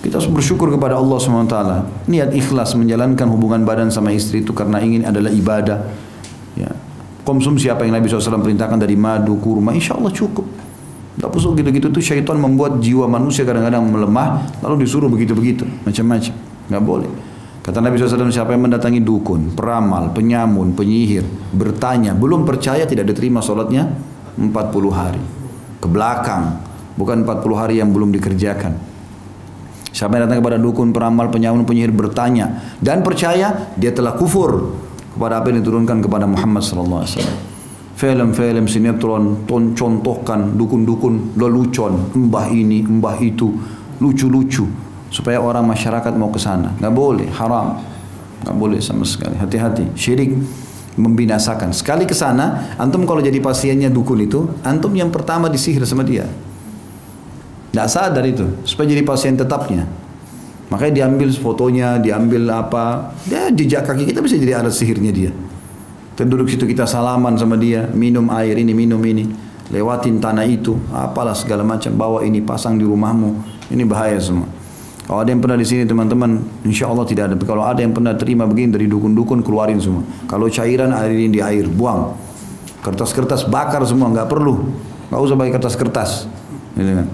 Kita 0.02 0.18
harus 0.18 0.26
bersyukur 0.26 0.66
kepada 0.74 0.98
Allah 0.98 1.14
SWT. 1.14 1.56
Niat 2.10 2.34
ikhlas 2.34 2.74
menjalankan 2.74 3.30
hubungan 3.30 3.62
badan 3.62 3.86
sama 3.94 4.10
istri 4.10 4.42
itu 4.42 4.50
karena 4.50 4.82
ingin 4.82 5.06
adalah 5.06 5.30
ibadah. 5.30 5.78
Ya. 6.58 6.74
Konsumsi 7.22 7.70
apa 7.70 7.86
yang 7.86 7.94
Nabi 7.94 8.10
SAW 8.10 8.42
perintahkan 8.42 8.82
dari 8.82 8.98
madu, 8.98 9.38
kurma, 9.38 9.70
insya 9.70 9.94
Allah 9.94 10.10
cukup. 10.10 10.42
Tak 11.20 11.28
usah 11.28 11.52
gitu-gitu 11.52 11.92
tuh 11.92 12.00
syaitan 12.00 12.40
membuat 12.40 12.80
jiwa 12.80 13.04
manusia 13.04 13.44
kadang-kadang 13.44 13.84
melemah, 13.84 14.48
lalu 14.64 14.88
disuruh 14.88 15.12
begitu-begitu, 15.12 15.68
macam-macam. 15.84 16.34
Nggak 16.72 16.82
boleh. 16.82 17.10
Kata 17.62 17.78
Nabi 17.78 17.94
SAW, 18.00 18.32
siapa 18.32 18.56
yang 18.56 18.66
mendatangi 18.66 18.98
dukun, 19.04 19.54
peramal, 19.54 20.10
penyamun, 20.10 20.74
penyihir, 20.74 21.22
bertanya, 21.54 22.10
belum 22.16 22.42
percaya 22.42 22.88
tidak 22.88 23.12
diterima 23.12 23.38
sholatnya 23.38 23.86
40 24.40 24.50
hari. 24.90 25.22
Ke 25.78 25.86
belakang, 25.86 26.58
bukan 26.96 27.22
40 27.22 27.60
hari 27.60 27.78
yang 27.78 27.92
belum 27.92 28.10
dikerjakan. 28.16 28.72
Siapa 29.92 30.16
yang 30.16 30.26
datang 30.26 30.40
kepada 30.40 30.56
dukun, 30.56 30.90
peramal, 30.96 31.28
penyamun, 31.28 31.68
penyihir 31.68 31.92
bertanya 31.92 32.64
dan 32.80 33.04
percaya 33.04 33.70
dia 33.76 33.92
telah 33.92 34.16
kufur 34.16 34.72
kepada 35.12 35.44
apa 35.44 35.52
yang 35.52 35.60
diturunkan 35.60 36.00
kepada 36.00 36.24
Muhammad 36.24 36.64
wasallam. 36.64 37.51
Film-film 37.92 38.66
sinetron 38.66 39.44
ton 39.46 39.76
contohkan 39.76 40.56
dukun-dukun 40.56 41.36
lelucon, 41.38 42.10
mbah 42.16 42.48
ini, 42.50 42.82
mbah 42.82 43.20
itu, 43.20 43.52
lucu-lucu 44.00 44.66
supaya 45.12 45.38
orang 45.38 45.68
masyarakat 45.68 46.16
mau 46.16 46.32
ke 46.32 46.40
sana. 46.40 46.72
Nggak 46.80 46.94
boleh, 46.96 47.28
haram. 47.36 47.78
Nggak 48.42 48.56
boleh 48.56 48.80
sama 48.80 49.04
sekali. 49.04 49.36
Hati-hati, 49.36 49.92
syirik 49.94 50.34
membinasakan. 50.96 51.70
Sekali 51.76 52.08
ke 52.08 52.16
sana, 52.16 52.74
antum 52.80 53.04
kalau 53.04 53.20
jadi 53.20 53.38
pasiennya 53.38 53.92
dukun 53.92 54.24
itu, 54.24 54.48
antum 54.64 54.90
yang 54.96 55.12
pertama 55.12 55.52
disihir 55.52 55.84
sama 55.84 56.02
dia. 56.02 56.26
Tidak 57.72 57.88
sadar 57.88 58.24
itu, 58.24 58.44
supaya 58.64 58.88
jadi 58.88 59.04
pasien 59.04 59.36
tetapnya. 59.36 59.88
Makanya 60.68 61.04
diambil 61.04 61.28
fotonya, 61.36 62.00
diambil 62.00 62.48
apa, 62.48 63.12
ya 63.28 63.52
jejak 63.52 63.84
kaki 63.84 64.08
kita 64.08 64.24
bisa 64.24 64.40
jadi 64.40 64.60
alat 64.60 64.72
sihirnya 64.72 65.12
dia. 65.12 65.32
Kita 66.12 66.28
duduk 66.28 66.48
situ 66.48 66.68
kita 66.68 66.84
salaman 66.84 67.40
sama 67.40 67.56
dia, 67.56 67.88
minum 67.96 68.28
air 68.28 68.60
ini, 68.60 68.76
minum 68.76 69.00
ini, 69.00 69.24
lewatin 69.72 70.20
tanah 70.20 70.44
itu, 70.44 70.76
apalah 70.92 71.32
segala 71.32 71.64
macam, 71.64 71.88
bawa 71.96 72.20
ini 72.20 72.44
pasang 72.44 72.76
di 72.76 72.84
rumahmu, 72.84 73.40
ini 73.72 73.82
bahaya 73.88 74.20
semua. 74.20 74.44
Kalau 75.02 75.18
ada 75.18 75.34
yang 75.34 75.42
pernah 75.42 75.58
di 75.58 75.66
sini 75.66 75.82
teman-teman, 75.82 76.38
insya 76.62 76.86
Allah 76.86 77.02
tidak 77.02 77.26
ada. 77.26 77.34
Tapi 77.34 77.46
kalau 77.48 77.66
ada 77.66 77.82
yang 77.82 77.90
pernah 77.90 78.14
terima 78.14 78.46
begini 78.46 78.70
dari 78.70 78.86
dukun-dukun, 78.86 79.42
keluarin 79.42 79.82
semua. 79.82 80.06
Kalau 80.30 80.46
cairan 80.46 80.94
airin 80.94 81.32
di 81.34 81.42
air, 81.42 81.66
buang. 81.66 82.14
Kertas-kertas 82.86 83.50
bakar 83.50 83.82
semua, 83.82 84.12
nggak 84.14 84.30
perlu. 84.30 84.62
Nggak 85.10 85.20
usah 85.20 85.34
pakai 85.34 85.52
kertas-kertas. 85.58 86.10
Gitu 86.78 86.92
kan. 87.02 87.06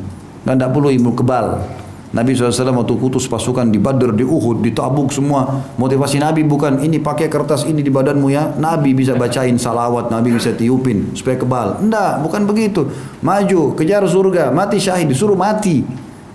Dan 0.44 0.52
tidak 0.60 0.70
perlu 0.76 0.92
ilmu 0.92 1.16
kebal. 1.16 1.64
Nabi 2.08 2.32
SAW 2.32 2.72
waktu 2.72 2.94
kutus 2.96 3.28
pasukan 3.28 3.68
di 3.68 3.76
Badr, 3.76 4.16
di 4.16 4.24
Uhud, 4.24 4.64
di 4.64 4.72
Tabuk 4.72 5.12
semua. 5.12 5.60
Motivasi 5.76 6.16
Nabi 6.16 6.40
bukan 6.40 6.80
ini 6.80 6.96
pakai 6.96 7.28
kertas 7.28 7.68
ini 7.68 7.84
di 7.84 7.92
badanmu 7.92 8.32
ya. 8.32 8.56
Nabi 8.56 8.96
bisa 8.96 9.12
bacain 9.12 9.60
salawat, 9.60 10.08
Nabi 10.08 10.32
bisa 10.32 10.56
tiupin 10.56 11.12
supaya 11.12 11.36
kebal. 11.36 11.84
Enggak, 11.84 12.24
bukan 12.24 12.48
begitu. 12.48 12.88
Maju, 13.20 13.76
kejar 13.76 14.08
surga, 14.08 14.48
mati 14.48 14.80
syahid, 14.80 15.12
disuruh 15.12 15.36
mati. 15.36 15.84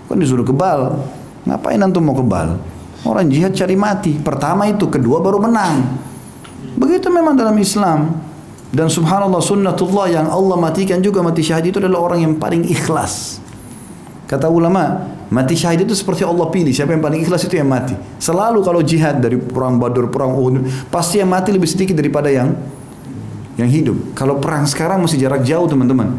Bukan 0.06 0.18
disuruh 0.22 0.46
kebal. 0.46 0.94
Ngapain 1.42 1.82
antum 1.82 2.06
mau 2.06 2.14
kebal? 2.14 2.54
Orang 3.02 3.26
jihad 3.26 3.50
cari 3.58 3.74
mati. 3.74 4.14
Pertama 4.14 4.70
itu, 4.70 4.86
kedua 4.86 5.18
baru 5.18 5.42
menang. 5.42 5.82
Begitu 6.78 7.10
memang 7.10 7.34
dalam 7.34 7.58
Islam. 7.58 8.14
Dan 8.70 8.90
subhanallah 8.90 9.42
sunnatullah 9.42 10.06
yang 10.10 10.26
Allah 10.30 10.54
matikan 10.58 11.02
juga 11.02 11.22
mati 11.22 11.42
syahid 11.42 11.74
itu 11.74 11.78
adalah 11.82 12.10
orang 12.10 12.26
yang 12.26 12.34
paling 12.38 12.62
ikhlas. 12.66 13.42
Kata 14.26 14.50
ulama, 14.50 15.13
mati 15.34 15.58
syahid 15.58 15.82
itu 15.82 15.98
seperti 15.98 16.22
Allah 16.22 16.46
pilih. 16.46 16.70
Siapa 16.70 16.94
yang 16.94 17.02
paling 17.02 17.26
ikhlas 17.26 17.42
itu 17.42 17.58
yang 17.58 17.66
mati. 17.66 17.98
Selalu 18.22 18.62
kalau 18.62 18.78
jihad 18.86 19.18
dari 19.18 19.34
perang 19.34 19.82
Badr, 19.82 20.06
perang 20.06 20.38
Uhud, 20.38 20.62
pasti 20.94 21.18
yang 21.18 21.34
mati 21.34 21.50
lebih 21.50 21.66
sedikit 21.66 21.98
daripada 21.98 22.30
yang 22.30 22.54
yang 23.58 23.66
hidup. 23.66 24.14
Kalau 24.14 24.38
perang 24.38 24.62
sekarang 24.70 25.02
masih 25.02 25.18
jarak 25.18 25.42
jauh 25.42 25.66
teman-teman. 25.66 26.14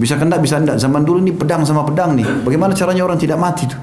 Bisa 0.00 0.16
kena, 0.16 0.40
bisa 0.40 0.56
enggak. 0.56 0.80
Zaman 0.80 1.04
dulu 1.04 1.20
ini 1.20 1.36
pedang 1.36 1.62
sama 1.68 1.84
pedang 1.84 2.16
nih. 2.16 2.24
Bagaimana 2.40 2.72
caranya 2.72 3.04
orang 3.04 3.20
tidak 3.20 3.36
mati 3.36 3.68
tuh? 3.68 3.78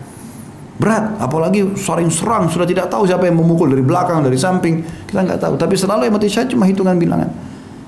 Berat, 0.82 1.14
apalagi 1.22 1.78
saling 1.78 2.10
serang 2.10 2.50
sudah 2.50 2.66
tidak 2.66 2.90
tahu 2.90 3.06
siapa 3.06 3.30
yang 3.30 3.38
memukul 3.38 3.70
dari 3.70 3.86
belakang, 3.86 4.26
dari 4.26 4.34
samping. 4.34 4.82
Kita 5.06 5.22
nggak 5.22 5.38
tahu. 5.38 5.54
Tapi 5.62 5.78
selalu 5.78 6.10
yang 6.10 6.16
mati 6.18 6.26
syahid 6.26 6.50
cuma 6.58 6.66
hitungan 6.66 6.98
bilangan. 6.98 7.30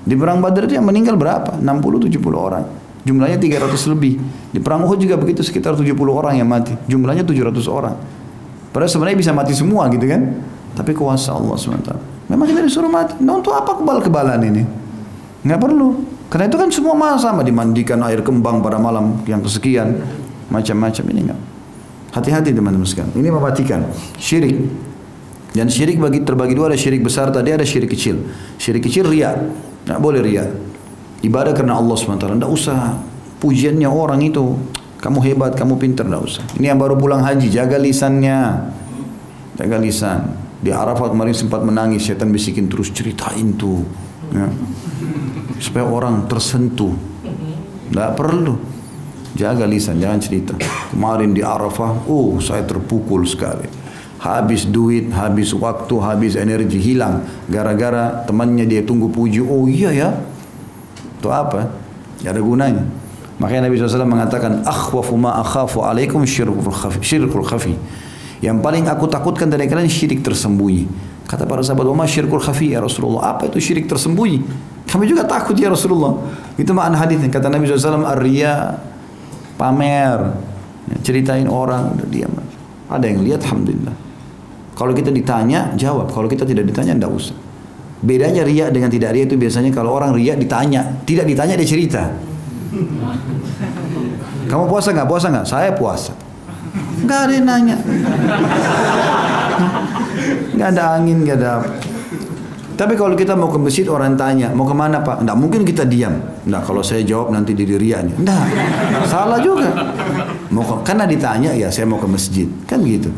Di 0.04 0.14
perang 0.14 0.38
Badr 0.38 0.70
itu 0.70 0.78
yang 0.78 0.86
meninggal 0.86 1.18
berapa? 1.18 1.58
60 1.58 2.06
70 2.06 2.22
orang. 2.38 2.64
Jumlahnya 3.04 3.36
300 3.36 3.92
lebih. 3.92 4.16
Di 4.50 4.58
perang 4.64 4.88
Uhud 4.88 4.96
juga 4.96 5.20
begitu 5.20 5.44
sekitar 5.44 5.76
70 5.76 5.92
orang 6.08 6.40
yang 6.40 6.48
mati. 6.48 6.72
Jumlahnya 6.88 7.22
700 7.22 7.68
orang. 7.68 7.96
Padahal 8.72 8.90
sebenarnya 8.90 9.18
bisa 9.20 9.32
mati 9.36 9.52
semua 9.52 9.86
gitu 9.92 10.08
kan. 10.08 10.40
Tapi 10.74 10.90
kuasa 10.96 11.36
Allah 11.36 11.54
SWT. 11.54 11.90
Memang 12.32 12.48
kita 12.48 12.64
disuruh 12.64 12.88
mati. 12.88 13.20
Nah 13.20 13.38
untuk 13.38 13.52
apa 13.52 13.76
kebal-kebalan 13.76 14.40
ini? 14.48 14.64
Nggak 15.44 15.60
perlu. 15.60 15.88
Karena 16.32 16.48
itu 16.48 16.56
kan 16.56 16.68
semua 16.72 16.96
malah 16.96 17.20
sama. 17.20 17.44
Dimandikan 17.44 18.00
air 18.02 18.24
kembang 18.24 18.64
pada 18.64 18.80
malam 18.80 19.20
yang 19.28 19.44
kesekian. 19.44 20.00
Macam-macam 20.48 21.04
ini 21.12 21.20
enggak. 21.28 21.40
Hati-hati 22.16 22.56
teman-teman 22.56 22.88
sekalian. 22.88 23.12
Ini 23.14 23.28
mematikan. 23.28 23.80
Syirik. 24.16 24.56
Dan 25.54 25.70
syirik 25.70 26.00
bagi 26.02 26.24
terbagi 26.26 26.56
dua 26.56 26.72
ada 26.72 26.78
syirik 26.80 27.04
besar 27.04 27.30
tadi 27.30 27.54
ada 27.54 27.62
syirik 27.62 27.92
kecil. 27.92 28.26
Syirik 28.58 28.88
kecil 28.88 29.06
ria. 29.06 29.36
Nggak 29.86 30.00
boleh 30.00 30.20
ria. 30.24 30.48
Ibadah 31.24 31.56
karena 31.56 31.80
Allah 31.80 31.96
SWT. 31.96 32.20
Tidak 32.20 32.52
usah 32.52 33.00
pujiannya 33.40 33.88
orang 33.88 34.20
itu. 34.20 34.60
Kamu 35.00 35.20
hebat, 35.20 35.52
kamu 35.56 35.76
pintar, 35.76 36.08
tidak 36.08 36.22
usah. 36.24 36.44
Ini 36.56 36.72
yang 36.72 36.80
baru 36.80 36.96
pulang 36.96 37.20
haji, 37.24 37.48
jaga 37.48 37.76
lisannya. 37.76 38.72
Jaga 39.56 39.76
lisan. 39.80 40.20
Di 40.64 40.72
Arafat 40.72 41.12
kemarin 41.12 41.36
sempat 41.36 41.60
menangis, 41.60 42.08
setan 42.08 42.32
bisikin 42.32 42.72
terus 42.72 42.88
ceritain 42.88 43.52
tuh. 43.56 43.84
Ya. 44.32 44.48
Supaya 45.60 45.84
orang 45.84 46.24
tersentuh. 46.24 46.96
Tidak 47.92 48.10
perlu. 48.16 48.56
Jaga 49.36 49.68
lisan, 49.68 50.00
jangan 50.00 50.20
cerita. 50.24 50.56
Kemarin 50.92 51.36
di 51.36 51.44
Arafah, 51.44 52.08
oh 52.08 52.40
saya 52.40 52.64
terpukul 52.64 53.28
sekali. 53.28 53.68
Habis 54.24 54.64
duit, 54.72 55.12
habis 55.12 55.52
waktu, 55.52 55.94
habis 56.00 56.32
energi 56.32 56.80
hilang. 56.80 57.28
Gara-gara 57.44 58.24
temannya 58.24 58.64
dia 58.64 58.80
tunggu 58.80 59.12
puji. 59.12 59.44
Oh 59.44 59.68
iya 59.68 59.92
ya, 59.92 60.08
itu 61.24 61.32
apa? 61.32 61.72
Tidak 62.20 62.28
ada 62.36 62.42
gunanya. 62.44 62.84
Makanya 63.40 63.72
Nabi 63.72 63.80
SAW 63.80 64.04
mengatakan, 64.04 64.60
Akhwafu 64.68 65.16
ma 65.16 65.40
akhafu 65.40 65.80
alaikum 65.80 66.20
syirkul 66.28 66.68
khafi. 66.68 67.00
Syirkul 67.00 67.48
khafi. 67.48 67.72
Yang 68.44 68.60
paling 68.60 68.84
aku 68.84 69.08
takutkan 69.08 69.48
dari 69.48 69.64
kalian 69.64 69.88
syirik 69.88 70.20
tersembunyi. 70.20 70.84
Kata 71.24 71.48
para 71.48 71.64
sahabat, 71.64 71.88
Umar 71.88 72.04
syirkul 72.04 72.44
khafi 72.44 72.76
ya 72.76 72.84
Rasulullah. 72.84 73.32
Apa 73.34 73.48
itu 73.48 73.56
syirik 73.56 73.88
tersembunyi? 73.88 74.44
Kami 74.84 75.08
juga 75.08 75.24
takut 75.24 75.56
ya 75.56 75.72
Rasulullah. 75.72 76.12
Itu 76.60 76.76
makna 76.76 77.00
hadisnya. 77.00 77.32
Kata 77.32 77.48
Nabi 77.48 77.64
SAW, 77.64 78.04
Arya 78.04 78.76
pamer. 79.56 80.20
Ya, 80.84 80.96
ceritain 81.00 81.48
orang, 81.48 81.96
udah 81.96 82.08
diam. 82.12 82.28
Ada 82.92 83.08
yang 83.08 83.24
lihat, 83.24 83.40
Alhamdulillah. 83.48 83.96
Kalau 84.76 84.92
kita 84.92 85.08
ditanya, 85.08 85.72
jawab. 85.80 86.12
Kalau 86.12 86.28
kita 86.28 86.44
tidak 86.44 86.68
ditanya, 86.68 86.92
tidak 86.92 87.10
usah. 87.16 87.43
Bedanya 88.04 88.44
ria 88.44 88.68
dengan 88.68 88.92
tidak 88.92 89.16
ria 89.16 89.24
itu 89.24 89.40
biasanya 89.40 89.72
kalau 89.72 89.96
orang 89.96 90.12
ria 90.12 90.36
ditanya, 90.36 91.00
tidak 91.08 91.24
ditanya 91.24 91.56
dia 91.56 91.64
cerita. 91.64 92.12
Kamu 94.44 94.68
puasa 94.68 94.92
nggak? 94.92 95.08
Puasa 95.08 95.26
nggak? 95.32 95.46
Saya 95.48 95.72
puasa. 95.72 96.12
Nggak 97.00 97.18
ada 97.24 97.32
yang 97.32 97.46
nanya. 97.48 97.76
Nggak 100.52 100.68
ada 100.76 100.82
angin, 101.00 101.16
nggak 101.24 101.36
ada. 101.40 101.52
Tapi 102.74 102.98
kalau 102.98 103.14
kita 103.14 103.38
mau 103.38 103.48
ke 103.48 103.56
masjid 103.56 103.86
orang 103.86 104.18
tanya, 104.18 104.50
mau 104.50 104.66
ke 104.66 104.74
mana 104.74 104.98
pak? 104.98 105.22
Nggak 105.22 105.38
mungkin 105.38 105.62
kita 105.62 105.86
diam. 105.86 106.18
Nggak, 106.44 106.62
kalau 106.66 106.82
saya 106.82 107.06
jawab 107.06 107.30
nanti 107.30 107.54
di 107.54 107.64
riaknya. 107.64 108.18
Nggak, 108.18 108.44
salah 109.06 109.38
juga. 109.38 109.70
Mau 110.50 110.66
karena 110.82 111.06
ditanya 111.06 111.54
ya 111.54 111.70
saya 111.70 111.86
mau 111.86 112.02
ke 112.02 112.08
masjid, 112.10 112.50
kan 112.66 112.82
gitu. 112.82 113.14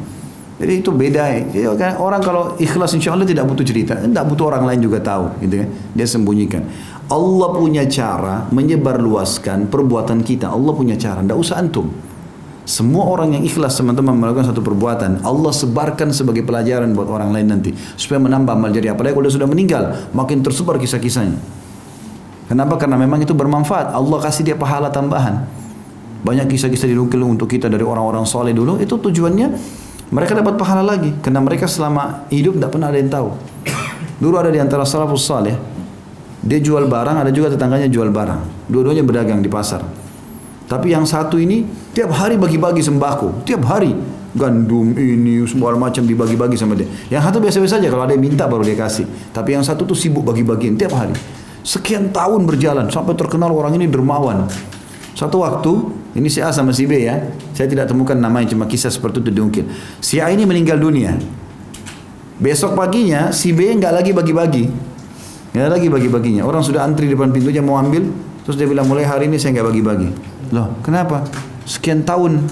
Jadi 0.57 0.73
itu 0.81 0.89
beda. 0.89 1.53
Jadi 1.53 1.69
orang 2.01 2.25
kalau 2.25 2.57
ikhlas 2.57 2.97
insya 2.97 3.13
Allah 3.13 3.29
tidak 3.29 3.45
butuh 3.45 3.61
cerita, 3.61 3.93
tidak 3.93 4.25
butuh 4.25 4.49
orang 4.49 4.65
lain 4.65 4.81
juga 4.81 5.05
tahu, 5.05 5.29
gitu 5.45 5.61
kan? 5.61 5.69
Dia 5.93 6.07
sembunyikan. 6.09 6.65
Allah 7.13 7.49
punya 7.53 7.85
cara 7.85 8.49
menyebarluaskan 8.49 9.69
perbuatan 9.69 10.25
kita. 10.25 10.49
Allah 10.49 10.73
punya 10.73 10.97
cara, 10.97 11.21
tidak 11.21 11.37
usah 11.37 11.61
antum. 11.61 11.93
Semua 12.67 13.07
orang 13.07 13.39
yang 13.39 13.45
ikhlas 13.47 13.79
teman-teman 13.79 14.19
melakukan 14.19 14.51
satu 14.51 14.59
perbuatan, 14.59 15.23
Allah 15.23 15.53
sebarkan 15.55 16.11
sebagai 16.11 16.43
pelajaran 16.43 16.99
buat 16.99 17.07
orang 17.07 17.31
lain 17.31 17.47
nanti 17.47 17.71
supaya 17.95 18.19
menambah 18.19 18.59
amal 18.59 18.75
jariah. 18.75 18.91
Apalagi 18.91 19.15
kalau 19.15 19.31
sudah 19.31 19.47
meninggal, 19.47 20.11
makin 20.11 20.43
tersebar 20.43 20.75
kisah-kisahnya. 20.81 21.39
Kenapa? 22.51 22.75
Karena 22.75 22.99
memang 22.99 23.23
itu 23.23 23.37
bermanfaat. 23.39 23.95
Allah 23.95 24.19
kasih 24.19 24.43
dia 24.43 24.59
pahala 24.59 24.91
tambahan. 24.91 25.47
Banyak 26.27 26.51
kisah-kisah 26.51 26.91
dinukil 26.91 27.23
untuk 27.23 27.47
kita 27.47 27.71
dari 27.71 27.87
orang-orang 27.87 28.27
soleh 28.27 28.51
dulu. 28.51 28.83
Itu 28.83 28.99
tujuannya 28.99 29.79
mereka 30.07 30.39
dapat 30.39 30.55
pahala 30.55 30.87
lagi 30.87 31.11
karena 31.19 31.43
mereka 31.43 31.67
selama 31.67 32.27
hidup 32.31 32.57
tidak 32.57 32.71
pernah 32.71 32.89
ada 32.91 32.99
yang 32.99 33.11
tahu. 33.11 33.29
Dulu 34.23 34.35
ada 34.39 34.49
di 34.49 34.57
antara 34.63 34.87
salafus 34.87 35.27
saleh, 35.29 35.59
dia 36.41 36.63
jual 36.63 36.87
barang, 36.87 37.17
ada 37.21 37.31
juga 37.35 37.53
tetangganya 37.53 37.91
jual 37.91 38.09
barang. 38.09 38.71
Dua-duanya 38.71 39.03
berdagang 39.03 39.43
di 39.43 39.51
pasar. 39.51 39.83
Tapi 40.67 40.95
yang 40.95 41.07
satu 41.07 41.39
ini 41.39 41.67
tiap 41.95 42.11
hari 42.15 42.39
bagi-bagi 42.39 42.83
sembako, 42.83 43.47
tiap 43.47 43.67
hari 43.67 43.95
gandum 44.37 44.93
ini 44.95 45.43
semua 45.49 45.73
macam 45.75 46.05
dibagi-bagi 46.05 46.55
sama 46.55 46.77
dia. 46.77 46.87
Yang 47.09 47.23
satu 47.33 47.39
biasa-biasa 47.43 47.75
saja 47.81 47.89
kalau 47.89 48.05
ada 48.05 48.13
yang 48.15 48.23
minta 48.23 48.45
baru 48.47 48.63
dia 48.63 48.77
kasih. 48.79 49.09
Tapi 49.35 49.59
yang 49.59 49.65
satu 49.65 49.89
tuh 49.89 49.97
sibuk 49.97 50.23
bagi-bagiin 50.23 50.79
tiap 50.79 50.95
hari. 50.95 51.17
Sekian 51.67 52.15
tahun 52.15 52.47
berjalan 52.47 52.87
sampai 52.93 53.19
terkenal 53.19 53.51
orang 53.51 53.75
ini 53.75 53.91
dermawan. 53.91 54.47
Satu 55.19 55.43
waktu 55.43 55.73
ini 56.17 56.33
si 56.33 56.41
A 56.41 56.49
sama 56.49 56.73
si 56.73 56.89
B 56.89 57.05
ya. 57.05 57.21
Saya 57.53 57.69
tidak 57.69 57.93
temukan 57.93 58.17
namanya 58.17 58.57
cuma 58.57 58.65
kisah 58.65 58.89
seperti 58.89 59.21
itu 59.21 59.31
diungkit. 59.37 59.69
Si 60.01 60.17
A 60.17 60.33
ini 60.33 60.49
meninggal 60.49 60.81
dunia. 60.81 61.13
Besok 62.41 62.73
paginya 62.73 63.29
si 63.37 63.53
B 63.53 63.69
nggak 63.77 63.93
lagi 63.93 64.11
bagi-bagi. 64.17 64.65
Nggak 65.53 65.69
lagi 65.77 65.87
bagi-baginya. 65.93 66.43
Orang 66.49 66.65
sudah 66.65 66.89
antri 66.89 67.05
depan 67.05 67.29
pintunya 67.29 67.61
mau 67.61 67.77
ambil. 67.77 68.09
Terus 68.49 68.57
dia 68.57 68.65
bilang 68.65 68.89
mulai 68.89 69.05
hari 69.05 69.29
ini 69.29 69.37
saya 69.37 69.61
nggak 69.61 69.69
bagi-bagi. 69.69 70.09
Loh 70.57 70.73
kenapa? 70.81 71.29
Sekian 71.69 72.01
tahun 72.01 72.49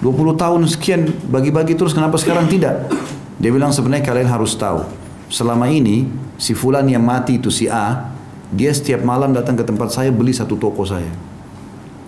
20 0.00 0.40
tahun 0.40 0.60
sekian 0.68 1.00
bagi-bagi 1.28 1.76
terus 1.76 1.92
kenapa 1.92 2.16
sekarang 2.16 2.48
tidak? 2.48 2.88
Dia 3.36 3.50
bilang 3.52 3.72
sebenarnya 3.72 4.04
kalian 4.04 4.28
harus 4.32 4.56
tahu. 4.56 4.84
Selama 5.28 5.68
ini 5.68 6.08
si 6.40 6.56
fulan 6.56 6.88
yang 6.88 7.04
mati 7.04 7.36
itu 7.36 7.52
si 7.52 7.68
A, 7.68 8.12
dia 8.52 8.72
setiap 8.72 9.02
malam 9.02 9.32
datang 9.32 9.56
ke 9.56 9.64
tempat 9.66 9.92
saya 9.92 10.08
beli 10.08 10.32
satu 10.32 10.56
toko 10.56 10.86
saya. 10.86 11.33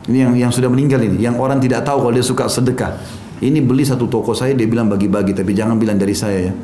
Ini 0.07 0.19
yang 0.23 0.33
yang 0.39 0.51
sudah 0.55 0.71
meninggal 0.71 1.03
ini, 1.03 1.19
yang 1.19 1.35
orang 1.39 1.59
tidak 1.59 1.83
tahu 1.83 2.07
kalau 2.07 2.15
dia 2.15 2.23
suka 2.23 2.47
sedekah. 2.47 2.95
Ini 3.43 3.59
beli 3.61 3.83
satu 3.85 4.07
toko 4.07 4.33
saya, 4.33 4.55
dia 4.55 4.65
bilang 4.65 4.87
bagi-bagi, 4.89 5.35
tapi 5.37 5.53
jangan 5.53 5.77
bilang 5.77 5.99
dari 5.99 6.15
saya 6.15 6.51
ya. 6.51 6.55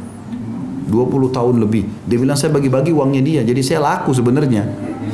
20 0.89 1.33
tahun 1.33 1.57
lebih. 1.63 1.85
Dia 2.07 2.19
bilang 2.21 2.37
saya 2.39 2.55
bagi-bagi 2.55 2.95
uangnya 2.95 3.23
dia, 3.23 3.41
jadi 3.43 3.61
saya 3.61 3.81
laku 3.83 4.15
sebenarnya. 4.15 4.63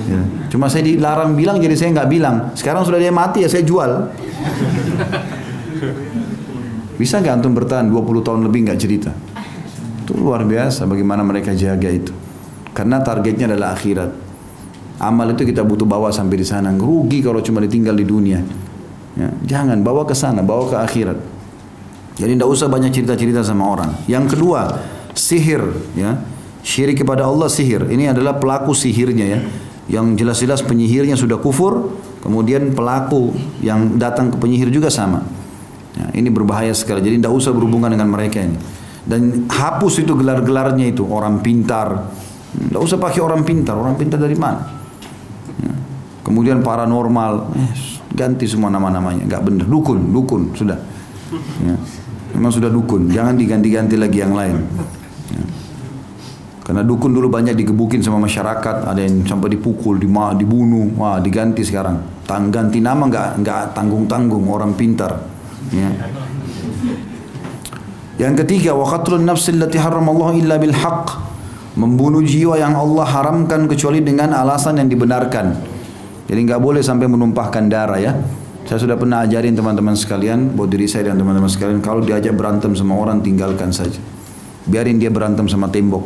Ya. 0.09 0.23
Cuma 0.53 0.69
saya 0.69 0.85
dilarang 0.85 1.35
bilang, 1.35 1.57
jadi 1.61 1.75
saya 1.75 1.91
nggak 1.97 2.09
bilang. 2.09 2.37
Sekarang 2.55 2.85
sudah 2.85 3.01
dia 3.01 3.11
mati 3.11 3.43
ya 3.45 3.49
saya 3.49 3.65
jual. 3.65 3.91
Bisa 7.01 7.23
nggak 7.23 7.35
antum 7.41 7.55
bertahan 7.55 7.87
20 7.87 8.27
tahun 8.27 8.41
lebih 8.45 8.61
nggak 8.69 8.79
cerita? 8.79 9.11
Itu 10.03 10.19
luar 10.19 10.43
biasa 10.43 10.85
bagaimana 10.85 11.23
mereka 11.23 11.55
jaga 11.55 11.89
itu. 11.89 12.11
Karena 12.75 12.99
targetnya 13.01 13.51
adalah 13.55 13.75
akhirat. 13.79 14.28
Amal 14.99 15.31
itu 15.31 15.47
kita 15.47 15.63
butuh 15.63 15.87
bawa 15.87 16.11
sampai 16.11 16.43
di 16.43 16.47
sana. 16.47 16.75
Rugi 16.75 17.23
kalau 17.23 17.39
cuma 17.39 17.63
ditinggal 17.63 17.95
di 17.95 18.03
dunia. 18.03 18.43
Ya, 19.15 19.31
jangan 19.47 19.79
bawa 19.83 20.03
ke 20.07 20.15
sana, 20.15 20.43
bawa 20.43 20.71
ke 20.71 20.77
akhirat. 20.79 21.19
Jadi 22.19 22.35
tidak 22.35 22.51
usah 22.51 22.67
banyak 22.67 22.91
cerita-cerita 22.91 23.47
sama 23.47 23.67
orang. 23.71 23.95
Yang 24.11 24.35
kedua, 24.35 24.83
sihir. 25.15 25.63
Ya, 25.95 26.19
syirik 26.67 27.03
kepada 27.03 27.31
Allah 27.31 27.47
sihir. 27.47 27.87
Ini 27.87 28.11
adalah 28.11 28.43
pelaku 28.43 28.75
sihirnya 28.75 29.27
ya. 29.27 29.41
Yang 29.89 30.23
jelas-jelas 30.23 30.61
penyihirnya 30.67 31.15
sudah 31.15 31.39
kufur, 31.39 31.95
kemudian 32.21 32.75
pelaku 32.75 33.33
yang 33.63 33.97
datang 33.97 34.35
ke 34.35 34.37
penyihir 34.37 34.69
juga 34.69 34.91
sama. 34.91 35.23
Ya, 35.95 36.11
ini 36.19 36.31
berbahaya 36.31 36.75
sekali. 36.75 37.03
Jadi 37.03 37.23
tidak 37.23 37.35
usah 37.39 37.55
berhubungan 37.55 37.95
dengan 37.95 38.11
mereka 38.11 38.43
ini. 38.43 38.59
Dan 39.09 39.47
hapus 39.49 40.03
itu 40.03 40.13
gelar-gelarnya 40.19 40.91
itu 40.91 41.07
orang 41.07 41.39
pintar. 41.39 42.13
Tidak 42.55 42.83
usah 42.83 42.99
pakai 42.99 43.23
orang 43.23 43.47
pintar. 43.47 43.75
Orang 43.79 43.95
pintar 43.95 44.21
dari 44.21 44.37
mana? 44.37 44.78
Kemudian 46.29 46.61
paranormal, 46.61 47.57
eh, 47.57 47.73
ganti 48.13 48.45
semua 48.45 48.69
nama-namanya. 48.69 49.25
Gak 49.25 49.49
benar. 49.49 49.65
Dukun, 49.65 50.13
dukun 50.13 50.53
sudah. 50.53 50.77
Ya. 51.65 51.73
Memang 52.37 52.53
sudah 52.53 52.69
dukun. 52.69 53.09
Jangan 53.09 53.33
diganti-ganti 53.33 53.97
lagi 53.97 54.21
yang 54.21 54.37
lain. 54.37 54.61
Ya. 55.33 55.45
Karena 56.69 56.85
dukun 56.85 57.17
dulu 57.17 57.33
banyak 57.33 57.57
digebukin 57.57 58.05
sama 58.05 58.21
masyarakat, 58.21 58.85
ada 58.85 59.01
yang 59.01 59.25
sampai 59.25 59.57
dipukul, 59.57 59.97
dibunuh, 59.97 60.93
wah 61.01 61.17
diganti 61.17 61.65
sekarang. 61.65 61.97
Tang 62.29 62.53
ganti 62.53 62.85
nama 62.85 63.09
nggak 63.09 63.41
nggak 63.41 63.63
tanggung 63.73 64.05
tanggung 64.05 64.45
orang 64.53 64.77
pintar. 64.77 65.17
Ya. 65.73 65.89
Yang 68.21 68.45
ketiga, 68.45 68.77
wa 68.77 68.85
qatlun 68.85 69.25
nafsi 69.25 69.57
allati 69.57 69.81
haramallahu 69.81 70.37
illa 70.37 70.61
bil 70.61 70.77
haqq. 70.77 71.25
Membunuh 71.81 72.21
jiwa 72.21 72.61
yang 72.61 72.77
Allah 72.77 73.07
haramkan 73.17 73.65
kecuali 73.65 74.05
dengan 74.05 74.37
alasan 74.37 74.77
yang 74.77 74.93
dibenarkan. 74.93 75.78
Jadi 76.29 76.41
nggak 76.45 76.61
boleh 76.61 76.85
sampai 76.85 77.09
menumpahkan 77.09 77.73
darah 77.73 77.97
ya. 77.97 78.13
Saya 78.69 78.85
sudah 78.85 79.01
pernah 79.01 79.25
ajarin 79.25 79.57
teman-teman 79.57 79.97
sekalian, 79.97 80.53
buat 80.53 80.69
diri 80.69 80.85
saya 80.85 81.09
dan 81.09 81.17
teman-teman 81.17 81.49
sekalian, 81.49 81.81
kalau 81.81 82.05
diajak 82.05 82.37
berantem 82.37 82.77
sama 82.77 83.01
orang 83.01 83.25
tinggalkan 83.25 83.73
saja. 83.73 83.97
Biarin 84.69 85.01
dia 85.01 85.09
berantem 85.09 85.49
sama 85.49 85.73
tembok. 85.73 86.05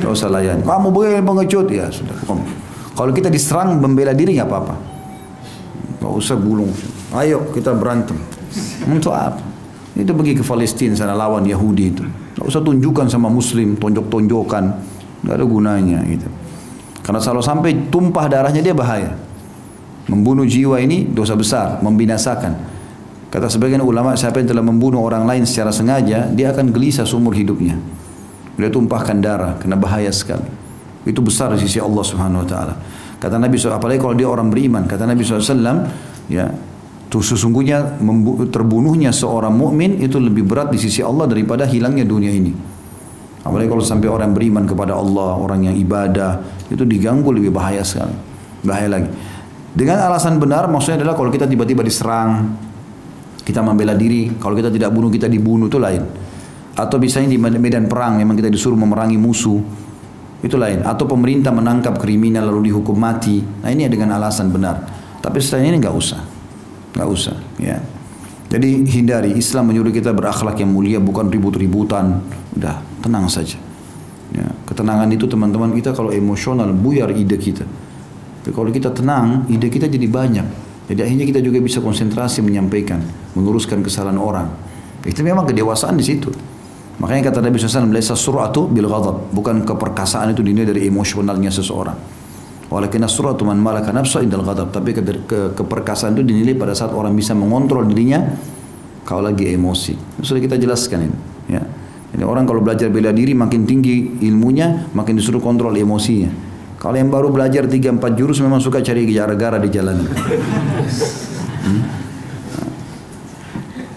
Gak 0.00 0.08
usah 0.08 0.32
layan. 0.32 0.64
Kamu 0.64 0.88
boleh 0.88 1.20
pengecut 1.20 1.68
ya 1.68 1.92
sudah. 1.92 2.16
Kalau 2.96 3.12
kita 3.12 3.28
diserang 3.28 3.76
membela 3.76 4.16
diri 4.16 4.40
nggak 4.40 4.48
apa-apa. 4.48 4.74
Gak 6.00 6.12
usah 6.16 6.40
gulung. 6.40 6.72
Ayo 7.12 7.52
kita 7.52 7.76
berantem. 7.76 8.16
Untuk 8.88 9.12
apa? 9.12 9.44
Itu 9.92 10.16
pergi 10.16 10.40
ke 10.40 10.42
Palestina 10.42 10.96
sana 10.96 11.12
lawan 11.12 11.44
Yahudi 11.44 11.84
itu. 11.92 12.02
Tidak 12.08 12.44
usah 12.48 12.64
tunjukkan 12.64 13.12
sama 13.12 13.28
Muslim, 13.28 13.76
tonjok-tonjokan. 13.76 14.64
Tidak 15.20 15.34
ada 15.36 15.44
gunanya 15.44 16.00
gitu. 16.08 16.26
Karena 17.04 17.20
kalau 17.20 17.44
sampai 17.44 17.92
tumpah 17.92 18.24
darahnya 18.32 18.64
dia 18.64 18.72
bahaya. 18.72 19.12
Membunuh 20.08 20.48
jiwa 20.48 20.80
ini 20.80 21.04
dosa 21.04 21.36
besar, 21.36 21.80
membinasakan. 21.84 22.52
Kata 23.28 23.48
sebagian 23.48 23.84
ulama, 23.84 24.16
siapa 24.16 24.40
yang 24.40 24.48
telah 24.48 24.64
membunuh 24.64 25.04
orang 25.04 25.28
lain 25.28 25.44
secara 25.44 25.68
sengaja, 25.68 26.28
dia 26.32 26.52
akan 26.52 26.72
gelisah 26.72 27.04
seumur 27.04 27.36
hidupnya. 27.36 27.76
Dia 28.56 28.70
tumpahkan 28.72 29.20
darah, 29.20 29.52
kena 29.60 29.76
bahaya 29.76 30.08
sekali. 30.12 30.48
Itu 31.04 31.20
besar 31.20 31.52
di 31.52 31.60
sisi 31.60 31.76
Allah 31.76 32.04
Subhanahu 32.04 32.46
Wa 32.46 32.48
Taala. 32.48 32.74
Kata 33.20 33.36
Nabi 33.36 33.56
SAW, 33.56 33.80
apalagi 33.80 34.00
kalau 34.00 34.16
dia 34.16 34.28
orang 34.28 34.48
beriman. 34.48 34.84
Kata 34.88 35.04
Nabi 35.04 35.24
SAW, 35.24 35.88
ya 36.28 36.48
sesungguhnya 37.10 38.00
terbunuhnya 38.50 39.14
seorang 39.14 39.54
mukmin 39.54 40.02
itu 40.02 40.18
lebih 40.18 40.42
berat 40.42 40.74
di 40.74 40.82
sisi 40.82 40.98
Allah 40.98 41.30
daripada 41.30 41.62
hilangnya 41.62 42.02
dunia 42.02 42.32
ini. 42.32 42.73
Apalagi 43.44 43.68
kalau 43.68 43.84
sampai 43.84 44.08
orang 44.08 44.32
beriman 44.32 44.64
kepada 44.64 44.96
Allah, 44.96 45.36
orang 45.36 45.68
yang 45.68 45.76
ibadah, 45.76 46.40
itu 46.72 46.82
diganggu 46.88 47.28
lebih 47.28 47.52
bahaya 47.52 47.84
sekali. 47.84 48.16
Bahaya 48.64 48.88
lagi. 48.88 49.08
Dengan 49.74 50.00
alasan 50.08 50.40
benar 50.40 50.64
maksudnya 50.70 51.04
adalah 51.04 51.14
kalau 51.18 51.28
kita 51.28 51.44
tiba-tiba 51.44 51.84
diserang, 51.84 52.56
kita 53.44 53.60
membela 53.60 53.92
diri, 53.92 54.32
kalau 54.40 54.56
kita 54.56 54.72
tidak 54.72 54.88
bunuh 54.90 55.12
kita 55.12 55.28
dibunuh 55.28 55.68
itu 55.68 55.76
lain. 55.76 56.02
Atau 56.74 56.96
misalnya 56.96 57.36
di 57.36 57.38
medan 57.38 57.86
perang 57.86 58.16
memang 58.16 58.34
kita 58.34 58.48
disuruh 58.48 58.80
memerangi 58.80 59.20
musuh, 59.20 59.60
itu 60.40 60.56
lain. 60.56 60.80
Atau 60.80 61.04
pemerintah 61.04 61.52
menangkap 61.52 62.00
kriminal 62.00 62.48
lalu 62.48 62.72
dihukum 62.72 62.96
mati. 62.96 63.44
Nah 63.44 63.68
ini 63.68 63.84
dengan 63.92 64.16
alasan 64.16 64.48
benar. 64.48 64.80
Tapi 65.20 65.36
setelah 65.38 65.68
ini 65.68 65.78
nggak 65.84 65.94
usah 65.94 66.34
nggak 66.94 67.08
usah 67.10 67.34
ya 67.58 67.82
jadi 68.48 68.86
hindari 68.86 69.34
Islam 69.34 69.74
menyuruh 69.74 69.90
kita 69.90 70.14
berakhlak 70.14 70.62
yang 70.62 70.70
mulia 70.70 71.02
bukan 71.02 71.26
ribut-ributan 71.26 72.22
udah 72.54 72.76
tenang 73.04 73.28
saja. 73.28 73.60
Ya, 74.32 74.48
ketenangan 74.64 75.12
itu 75.12 75.28
teman-teman 75.28 75.76
kita 75.76 75.92
kalau 75.92 76.08
emosional 76.08 76.72
buyar 76.72 77.12
ide 77.12 77.36
kita. 77.36 77.68
Tapi 78.40 78.52
kalau 78.56 78.72
kita 78.72 78.88
tenang 78.96 79.44
ide 79.52 79.68
kita 79.68 79.84
jadi 79.84 80.08
banyak. 80.08 80.46
Jadi 80.84 81.00
akhirnya 81.00 81.24
kita 81.28 81.40
juga 81.40 81.60
bisa 81.60 81.80
konsentrasi 81.80 82.40
menyampaikan 82.40 83.00
menguruskan 83.36 83.84
kesalahan 83.84 84.20
orang. 84.20 84.48
Itu 85.04 85.20
memang 85.20 85.44
kedewasaan 85.44 86.00
di 86.00 86.04
situ. 86.04 86.32
Makanya 87.00 87.32
kata 87.32 87.44
Nabi 87.44 87.56
SAW 87.60 87.92
laisa 87.92 88.16
suratu 88.16 88.68
bil 88.68 88.88
ghadab. 88.88 89.32
Bukan 89.32 89.64
keperkasaan 89.64 90.32
itu 90.32 90.40
dinilai 90.44 90.72
dari 90.72 90.82
emosionalnya 90.88 91.52
seseorang. 91.52 91.96
Walakin 92.68 93.04
suratu 93.08 93.44
man 93.44 93.60
malaka 93.60 93.92
nafsa 93.92 94.20
indal 94.20 94.44
ghadab. 94.44 94.72
Tapi 94.72 94.92
ke, 94.92 95.02
ke, 95.24 95.38
keperkasaan 95.56 96.16
itu 96.16 96.24
dinilai 96.24 96.56
pada 96.56 96.76
saat 96.76 96.92
orang 96.92 97.16
bisa 97.16 97.32
mengontrol 97.32 97.84
dirinya 97.88 98.20
kalau 99.08 99.24
lagi 99.24 99.52
emosi. 99.52 100.20
Sudah 100.20 100.40
kita 100.40 100.56
jelaskan 100.60 101.08
ini. 101.08 101.33
Jadi 102.24 102.32
orang 102.32 102.48
kalau 102.48 102.64
belajar 102.64 102.88
bela 102.88 103.12
diri 103.12 103.36
makin 103.36 103.68
tinggi 103.68 104.16
ilmunya, 104.24 104.88
makin 104.96 105.20
disuruh 105.20 105.44
kontrol 105.44 105.76
emosinya. 105.76 106.32
Kalau 106.80 106.96
yang 106.96 107.12
baru 107.12 107.28
belajar 107.28 107.68
3-4 107.68 108.00
jurus 108.16 108.40
memang 108.40 108.64
suka 108.64 108.80
cari 108.80 109.04
gara-gara 109.12 109.60
di 109.60 109.68
jalan. 109.68 110.08
Hmm? 111.68 111.84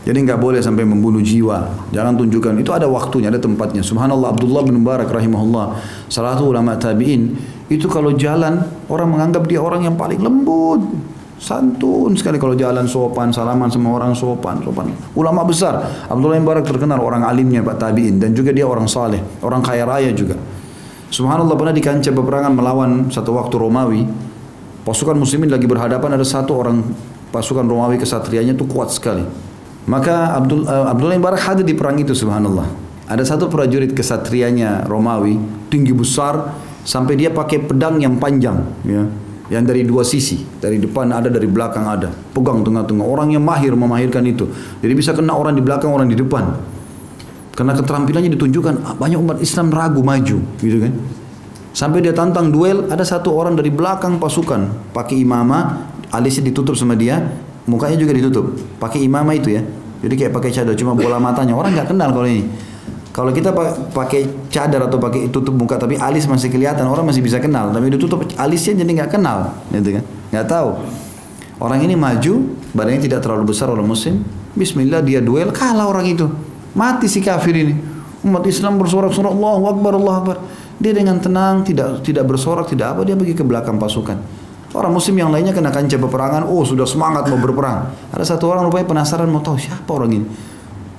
Jadi 0.04 0.18
nggak 0.28 0.40
boleh 0.44 0.60
sampai 0.60 0.84
membunuh 0.84 1.24
jiwa. 1.24 1.88
Jangan 1.96 2.20
tunjukkan. 2.20 2.60
Itu 2.60 2.76
ada 2.76 2.92
waktunya, 2.92 3.32
ada 3.32 3.40
tempatnya. 3.40 3.80
Subhanallah 3.80 4.36
Abdullah 4.36 4.68
bin 4.68 4.84
Mubarak 4.84 5.08
rahimahullah. 5.08 5.80
Salah 6.12 6.36
satu 6.36 6.52
ulama 6.52 6.76
tabi'in. 6.76 7.32
Itu 7.72 7.88
kalau 7.88 8.12
jalan, 8.12 8.60
orang 8.92 9.08
menganggap 9.08 9.48
dia 9.48 9.64
orang 9.64 9.88
yang 9.88 9.96
paling 9.96 10.20
lembut. 10.20 10.84
Santun 11.38 12.18
sekali 12.18 12.42
kalau 12.42 12.58
jalan 12.58 12.90
sopan, 12.90 13.30
salaman 13.30 13.70
sama 13.70 13.94
orang 13.94 14.18
sopan, 14.18 14.58
sopan. 14.66 14.90
Ulama 15.14 15.46
besar. 15.46 15.86
Abdullah 16.10 16.42
bin 16.42 16.50
Mubarak 16.50 16.66
terkenal 16.66 16.98
orang 16.98 17.22
alimnya 17.22 17.62
Pak 17.62 17.78
Tabi'in. 17.78 18.18
Dan 18.18 18.34
juga 18.34 18.50
dia 18.50 18.66
orang 18.66 18.90
saleh, 18.90 19.22
orang 19.46 19.62
kaya 19.62 19.86
raya 19.86 20.10
juga. 20.18 20.34
Subhanallah 21.14 21.56
pernah 21.56 21.72
di 21.72 21.80
kancah 21.80 22.12
peperangan 22.12 22.52
melawan 22.52 23.08
satu 23.14 23.38
waktu 23.38 23.56
Romawi. 23.56 24.02
Pasukan 24.82 25.16
muslimin 25.16 25.48
lagi 25.48 25.70
berhadapan 25.70 26.18
ada 26.18 26.26
satu 26.26 26.58
orang 26.58 26.82
pasukan 27.30 27.64
Romawi 27.64 28.02
kesatrianya 28.02 28.58
itu 28.58 28.66
kuat 28.66 28.90
sekali. 28.90 29.24
Maka 29.88 30.36
Abdul 30.36 30.68
uh, 30.68 30.92
Abdullah 30.92 31.16
bin 31.16 31.24
Barak 31.24 31.42
hadir 31.48 31.64
di 31.64 31.78
perang 31.78 31.96
itu 31.96 32.12
subhanallah. 32.12 32.68
Ada 33.08 33.24
satu 33.24 33.48
prajurit 33.48 33.96
kesatrianya 33.96 34.84
Romawi 34.84 35.40
tinggi 35.72 35.96
besar 35.96 36.60
sampai 36.84 37.16
dia 37.16 37.32
pakai 37.32 37.64
pedang 37.64 38.04
yang 38.04 38.20
panjang 38.20 38.68
ya. 38.84 39.08
Yang 39.48 39.64
dari 39.64 39.82
dua 39.88 40.04
sisi, 40.04 40.44
dari 40.60 40.76
depan 40.76 41.08
ada, 41.08 41.32
dari 41.32 41.48
belakang 41.48 41.88
ada. 41.88 42.12
Pegang 42.12 42.68
tengah-tengah. 42.68 43.06
Orang 43.08 43.32
yang 43.32 43.44
mahir 43.44 43.72
memahirkan 43.72 44.24
itu. 44.28 44.44
Jadi 44.84 44.94
bisa 44.94 45.16
kena 45.16 45.32
orang 45.32 45.56
di 45.56 45.64
belakang, 45.64 45.88
orang 45.92 46.12
di 46.12 46.20
depan. 46.20 46.44
Karena 47.56 47.74
keterampilannya 47.74 48.30
ditunjukkan, 48.36 48.74
ah, 48.86 48.94
banyak 49.00 49.18
umat 49.18 49.38
Islam 49.42 49.74
ragu 49.74 50.04
maju, 50.06 50.38
gitu 50.62 50.78
kan. 50.78 50.94
Sampai 51.74 52.06
dia 52.06 52.14
tantang 52.14 52.54
duel, 52.54 52.86
ada 52.92 53.02
satu 53.02 53.34
orang 53.34 53.58
dari 53.58 53.74
belakang 53.74 54.22
pasukan, 54.22 54.94
pakai 54.94 55.22
imamah, 55.26 55.90
alisnya 56.14 56.54
ditutup 56.54 56.78
sama 56.78 56.94
dia, 56.94 57.18
mukanya 57.66 57.98
juga 57.98 58.14
ditutup. 58.14 58.54
Pakai 58.78 59.02
imamah 59.06 59.34
itu 59.34 59.58
ya. 59.58 59.62
Jadi 60.06 60.14
kayak 60.14 60.32
pakai 60.38 60.50
cadar, 60.54 60.78
cuma 60.78 60.94
bola 60.94 61.18
matanya. 61.18 61.58
Orang 61.58 61.74
nggak 61.74 61.90
kenal 61.90 62.14
kalau 62.14 62.30
ini. 62.30 62.46
Kalau 63.18 63.34
kita 63.34 63.50
pakai 63.98 64.30
cadar 64.54 64.86
atau 64.86 65.02
pakai 65.02 65.34
tutup 65.34 65.58
muka 65.58 65.74
tapi 65.82 65.98
alis 65.98 66.30
masih 66.30 66.54
kelihatan, 66.54 66.86
orang 66.86 67.02
masih 67.02 67.26
bisa 67.26 67.42
kenal. 67.42 67.74
Tapi 67.74 67.90
ditutup 67.90 68.22
alisnya 68.38 68.78
jadi 68.78 68.92
nggak 69.02 69.18
kenal, 69.18 69.58
gitu 69.74 69.98
kan? 69.98 70.06
Nggak 70.30 70.46
tahu. 70.46 70.70
Orang 71.58 71.82
ini 71.82 71.98
maju, 71.98 72.54
badannya 72.78 73.02
tidak 73.02 73.26
terlalu 73.26 73.50
besar 73.50 73.74
orang 73.74 73.90
muslim. 73.90 74.22
Bismillah 74.54 75.02
dia 75.02 75.18
duel, 75.18 75.50
kalah 75.50 75.90
orang 75.90 76.06
itu. 76.14 76.30
Mati 76.78 77.10
si 77.10 77.18
kafir 77.26 77.58
ini. 77.58 77.74
Umat 78.22 78.46
Islam 78.46 78.78
bersorak-sorak 78.78 79.34
Allah 79.34 79.66
Akbar, 79.66 79.98
Allah 79.98 80.16
Akbar. 80.22 80.38
Dia 80.78 80.94
dengan 80.94 81.18
tenang, 81.18 81.66
tidak 81.66 82.06
tidak 82.06 82.30
bersorak, 82.30 82.70
tidak 82.70 82.94
apa, 82.94 83.02
dia 83.02 83.18
pergi 83.18 83.34
ke 83.34 83.42
belakang 83.42 83.82
pasukan. 83.82 84.22
Orang 84.78 84.94
muslim 84.94 85.18
yang 85.18 85.34
lainnya 85.34 85.58
kena 85.58 85.74
kancah 85.74 85.98
peperangan, 85.98 86.46
oh 86.46 86.62
sudah 86.62 86.86
semangat 86.86 87.26
mau 87.34 87.42
berperang. 87.42 87.90
Ada 88.14 88.38
satu 88.38 88.54
orang 88.54 88.70
rupanya 88.70 88.86
penasaran 88.86 89.26
mau 89.26 89.42
tahu 89.42 89.58
siapa 89.58 89.90
orang 89.90 90.22
ini. 90.22 90.28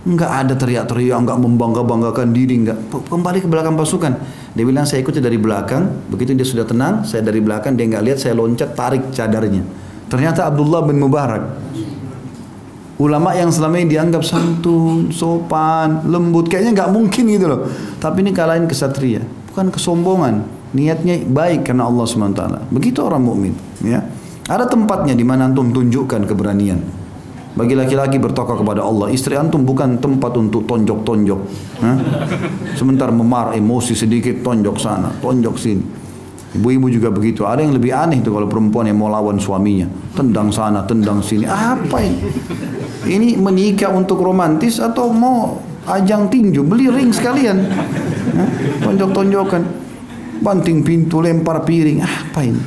Enggak 0.06 0.30
ada 0.30 0.54
teriak-teriak, 0.54 1.18
enggak 1.26 1.38
membangga-banggakan 1.42 2.30
diri, 2.30 2.62
enggak. 2.62 2.78
Kembali 3.10 3.42
ke 3.42 3.48
belakang 3.50 3.74
pasukan. 3.74 4.14
Dia 4.54 4.64
bilang 4.64 4.86
saya 4.86 5.02
ikuti 5.02 5.18
dari 5.18 5.34
belakang. 5.40 6.06
Begitu 6.06 6.38
dia 6.38 6.46
sudah 6.46 6.62
tenang, 6.62 7.02
saya 7.02 7.26
dari 7.26 7.42
belakang, 7.42 7.74
dia 7.74 7.90
enggak 7.90 8.04
lihat, 8.06 8.18
saya 8.22 8.38
loncat, 8.38 8.78
tarik 8.78 9.10
cadarnya. 9.10 9.66
Ternyata 10.06 10.46
Abdullah 10.46 10.86
bin 10.86 11.02
Mubarak. 11.02 11.44
Ulama 12.98 13.30
yang 13.30 13.54
selama 13.54 13.78
ini 13.78 13.94
dianggap 13.94 14.26
santun, 14.26 15.14
sopan, 15.14 16.02
lembut, 16.10 16.50
kayaknya 16.50 16.82
enggak 16.82 16.90
mungkin 16.90 17.24
gitu 17.30 17.46
loh. 17.46 17.60
Tapi 18.02 18.26
ini 18.26 18.34
kalahin 18.34 18.66
kesatria, 18.66 19.22
bukan 19.50 19.70
kesombongan. 19.70 20.46
Niatnya 20.74 21.22
baik 21.24 21.64
karena 21.64 21.86
Allah 21.86 22.04
SWT. 22.04 22.42
Begitu 22.74 23.00
orang 23.00 23.22
mukmin, 23.22 23.54
ya. 23.80 24.02
Ada 24.48 24.66
tempatnya 24.66 25.12
di 25.12 25.22
mana 25.22 25.46
antum 25.46 25.70
tunjukkan 25.70 26.26
keberanian. 26.26 26.80
Bagi 27.58 27.74
laki-laki 27.74 28.22
bertokoh 28.22 28.62
kepada 28.62 28.86
Allah, 28.86 29.10
istri 29.10 29.34
antum 29.34 29.66
bukan 29.66 29.98
tempat 29.98 30.30
untuk 30.38 30.62
tonjok-tonjok. 30.62 31.40
Sebentar 32.78 33.10
memar 33.10 33.58
emosi 33.58 33.98
sedikit 33.98 34.46
tonjok 34.46 34.78
sana, 34.78 35.10
tonjok 35.18 35.58
sini. 35.58 35.82
Ibu-ibu 36.54 36.86
juga 36.86 37.10
begitu. 37.10 37.42
Ada 37.42 37.66
yang 37.66 37.74
lebih 37.74 37.90
aneh 37.90 38.22
itu 38.22 38.30
kalau 38.30 38.46
perempuan 38.46 38.86
yang 38.86 39.02
mau 39.02 39.10
lawan 39.10 39.42
suaminya. 39.42 39.90
Tendang 40.14 40.54
sana, 40.54 40.86
tendang 40.86 41.18
sini. 41.18 41.50
Apa 41.50 41.98
ini? 41.98 42.22
Ini 43.10 43.28
menikah 43.42 43.90
untuk 43.90 44.22
romantis 44.22 44.78
atau 44.78 45.10
mau 45.10 45.58
ajang 45.90 46.30
tinju? 46.30 46.62
Beli 46.62 46.94
ring 46.94 47.10
sekalian. 47.10 47.58
Tonjok-tonjokan. 48.86 49.90
Banting 50.38 50.86
pintu, 50.86 51.18
lempar 51.18 51.66
piring. 51.66 52.06
Apa 52.06 52.40
ini? 52.46 52.62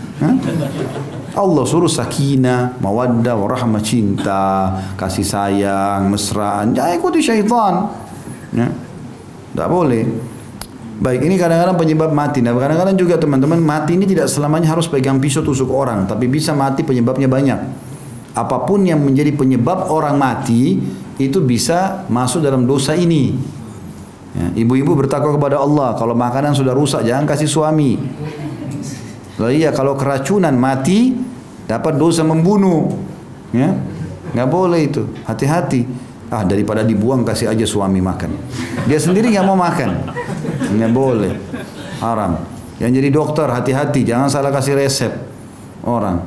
Allah 1.32 1.64
suruh 1.64 1.88
sakinah, 1.88 2.82
mawaddah, 2.84 3.40
warahmah, 3.40 3.80
cinta, 3.80 4.76
kasih 5.00 5.24
sayang, 5.24 6.12
mesraan. 6.12 6.76
Jangan 6.76 6.92
ikuti 7.00 7.20
syaitan. 7.24 7.88
Ya. 8.52 8.68
Tidak 9.52 9.68
boleh. 9.72 10.04
Baik, 11.02 11.26
ini 11.26 11.34
kadang-kadang 11.40 11.82
penyebab 11.82 12.12
mati. 12.14 12.46
Nah, 12.46 12.54
kadang-kadang 12.54 12.94
juga 12.94 13.18
teman-teman 13.18 13.58
mati 13.58 13.98
ini 13.98 14.06
tidak 14.06 14.30
selamanya 14.30 14.70
harus 14.70 14.86
pegang 14.86 15.18
pisau 15.18 15.42
tusuk 15.42 15.72
orang, 15.74 16.06
tapi 16.06 16.30
bisa 16.30 16.54
mati 16.54 16.86
penyebabnya 16.86 17.26
banyak. 17.26 17.60
Apa 18.38 18.64
pun 18.70 18.86
yang 18.86 19.02
menjadi 19.02 19.34
penyebab 19.34 19.90
orang 19.90 20.16
mati 20.16 20.78
itu 21.18 21.40
bisa 21.42 22.06
masuk 22.08 22.46
dalam 22.46 22.70
dosa 22.70 22.94
ini. 22.94 23.34
Ya, 24.32 24.48
ibu-ibu 24.64 24.96
bertakwa 24.96 25.36
kepada 25.36 25.60
Allah. 25.60 25.98
Kalau 26.00 26.16
makanan 26.16 26.56
sudah 26.56 26.72
rusak, 26.72 27.04
jangan 27.04 27.28
kasih 27.28 27.50
suami. 27.50 28.00
Iya 29.50 29.74
kalau 29.74 29.98
keracunan 29.98 30.54
mati 30.54 31.16
dapat 31.66 31.98
dosa 31.98 32.22
membunuh. 32.22 32.92
Ya. 33.56 33.74
Nggak 34.36 34.50
boleh 34.52 34.80
itu. 34.86 35.08
Hati-hati. 35.26 35.88
Ah 36.32 36.48
daripada 36.48 36.84
dibuang 36.86 37.26
kasih 37.28 37.52
aja 37.52 37.66
suami 37.68 38.00
makan. 38.00 38.36
Dia 38.88 39.00
sendiri 39.00 39.32
nggak 39.32 39.46
mau 39.48 39.58
makan. 39.58 39.90
Nggak 40.76 40.92
boleh. 40.92 41.34
Haram. 42.04 42.44
Yang 42.78 42.92
jadi 42.98 43.10
dokter 43.14 43.48
hati-hati 43.48 44.02
jangan 44.04 44.28
salah 44.28 44.52
kasih 44.52 44.76
resep 44.76 45.14
orang. 45.86 46.24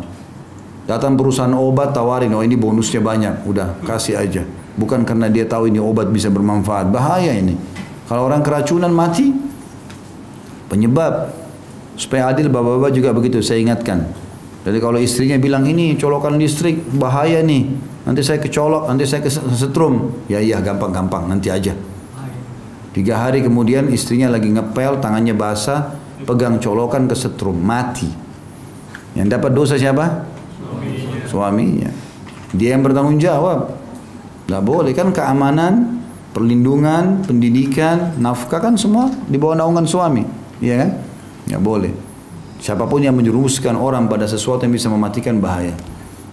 Datang 0.84 1.16
perusahaan 1.16 1.52
obat 1.56 1.96
tawarin 1.96 2.32
oh 2.36 2.44
ini 2.44 2.56
bonusnya 2.56 3.00
banyak. 3.00 3.48
Udah 3.48 3.80
kasih 3.88 4.20
aja. 4.20 4.44
Bukan 4.74 5.06
karena 5.06 5.30
dia 5.30 5.46
tahu 5.48 5.70
ini 5.70 5.80
obat 5.80 6.10
bisa 6.12 6.28
bermanfaat. 6.28 6.92
Bahaya 6.92 7.32
ini. 7.32 7.56
Kalau 8.04 8.28
orang 8.28 8.44
keracunan 8.44 8.92
mati 8.92 9.32
penyebab 10.68 11.43
Supaya 11.94 12.30
adil 12.30 12.50
bapak-bapak 12.50 12.90
juga 12.90 13.14
begitu 13.14 13.38
saya 13.38 13.62
ingatkan. 13.62 14.10
Jadi 14.64 14.78
kalau 14.80 14.96
istrinya 14.96 15.36
bilang 15.36 15.68
ini 15.68 15.94
colokan 15.94 16.40
listrik 16.40 16.80
bahaya 16.96 17.44
nih. 17.44 17.68
Nanti 18.04 18.20
saya 18.20 18.40
kecolok, 18.40 18.88
nanti 18.88 19.04
saya 19.04 19.24
kesetrum. 19.24 20.24
Ya 20.28 20.40
iya 20.40 20.60
gampang-gampang 20.60 21.28
nanti 21.28 21.48
aja. 21.48 21.76
Tiga 22.94 23.18
hari 23.18 23.42
kemudian 23.42 23.90
istrinya 23.90 24.30
lagi 24.30 24.54
ngepel, 24.54 25.02
tangannya 25.02 25.34
basah, 25.34 25.98
pegang 26.22 26.62
colokan 26.62 27.10
kesetrum, 27.10 27.58
mati. 27.58 28.06
Yang 29.18 29.28
dapat 29.34 29.50
dosa 29.50 29.74
siapa? 29.74 30.26
Suaminya. 30.58 31.18
Suaminya. 31.26 31.90
Dia 32.54 32.78
yang 32.78 32.86
bertanggung 32.86 33.18
jawab. 33.18 33.74
Gak 34.46 34.62
boleh 34.62 34.92
kan 34.94 35.10
keamanan, 35.10 36.02
perlindungan, 36.30 37.24
pendidikan, 37.26 38.14
nafkah 38.20 38.62
kan 38.62 38.78
semua 38.78 39.10
di 39.26 39.38
bawah 39.38 39.58
naungan 39.58 39.86
suami. 39.86 40.22
Iya 40.62 40.74
kan? 40.86 40.90
Ya 41.48 41.60
boleh. 41.60 41.92
Siapa 42.64 42.88
pun 42.88 43.04
yang 43.04 43.12
menjerumuskan 43.12 43.76
orang 43.76 44.08
pada 44.08 44.24
sesuatu 44.24 44.64
yang 44.64 44.72
bisa 44.72 44.88
mematikan 44.88 45.36
bahaya. 45.36 45.76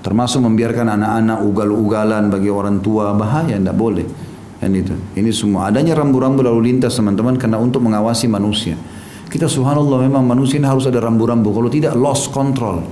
Termasuk 0.02 0.42
membiarkan 0.42 0.98
anak-anak 0.98 1.44
ugal-ugalan 1.46 2.32
bagi 2.32 2.50
orang 2.50 2.80
tua 2.80 3.14
bahaya, 3.14 3.60
tidak 3.60 3.76
boleh. 3.76 4.08
Dan 4.58 4.78
itu. 4.78 4.96
Ini 5.18 5.30
semua 5.34 5.70
adanya 5.70 5.98
rambu-rambu 5.98 6.42
lalu 6.46 6.74
lintas 6.74 6.96
teman-teman 6.96 7.36
karena 7.36 7.60
untuk 7.60 7.84
mengawasi 7.84 8.32
manusia. 8.32 8.78
Kita 9.28 9.48
subhanallah 9.48 10.08
memang 10.08 10.24
manusia 10.24 10.60
ini 10.60 10.68
harus 10.68 10.88
ada 10.88 11.04
rambu-rambu. 11.04 11.52
Kalau 11.52 11.70
tidak 11.72 11.94
lost 11.98 12.32
control. 12.32 12.84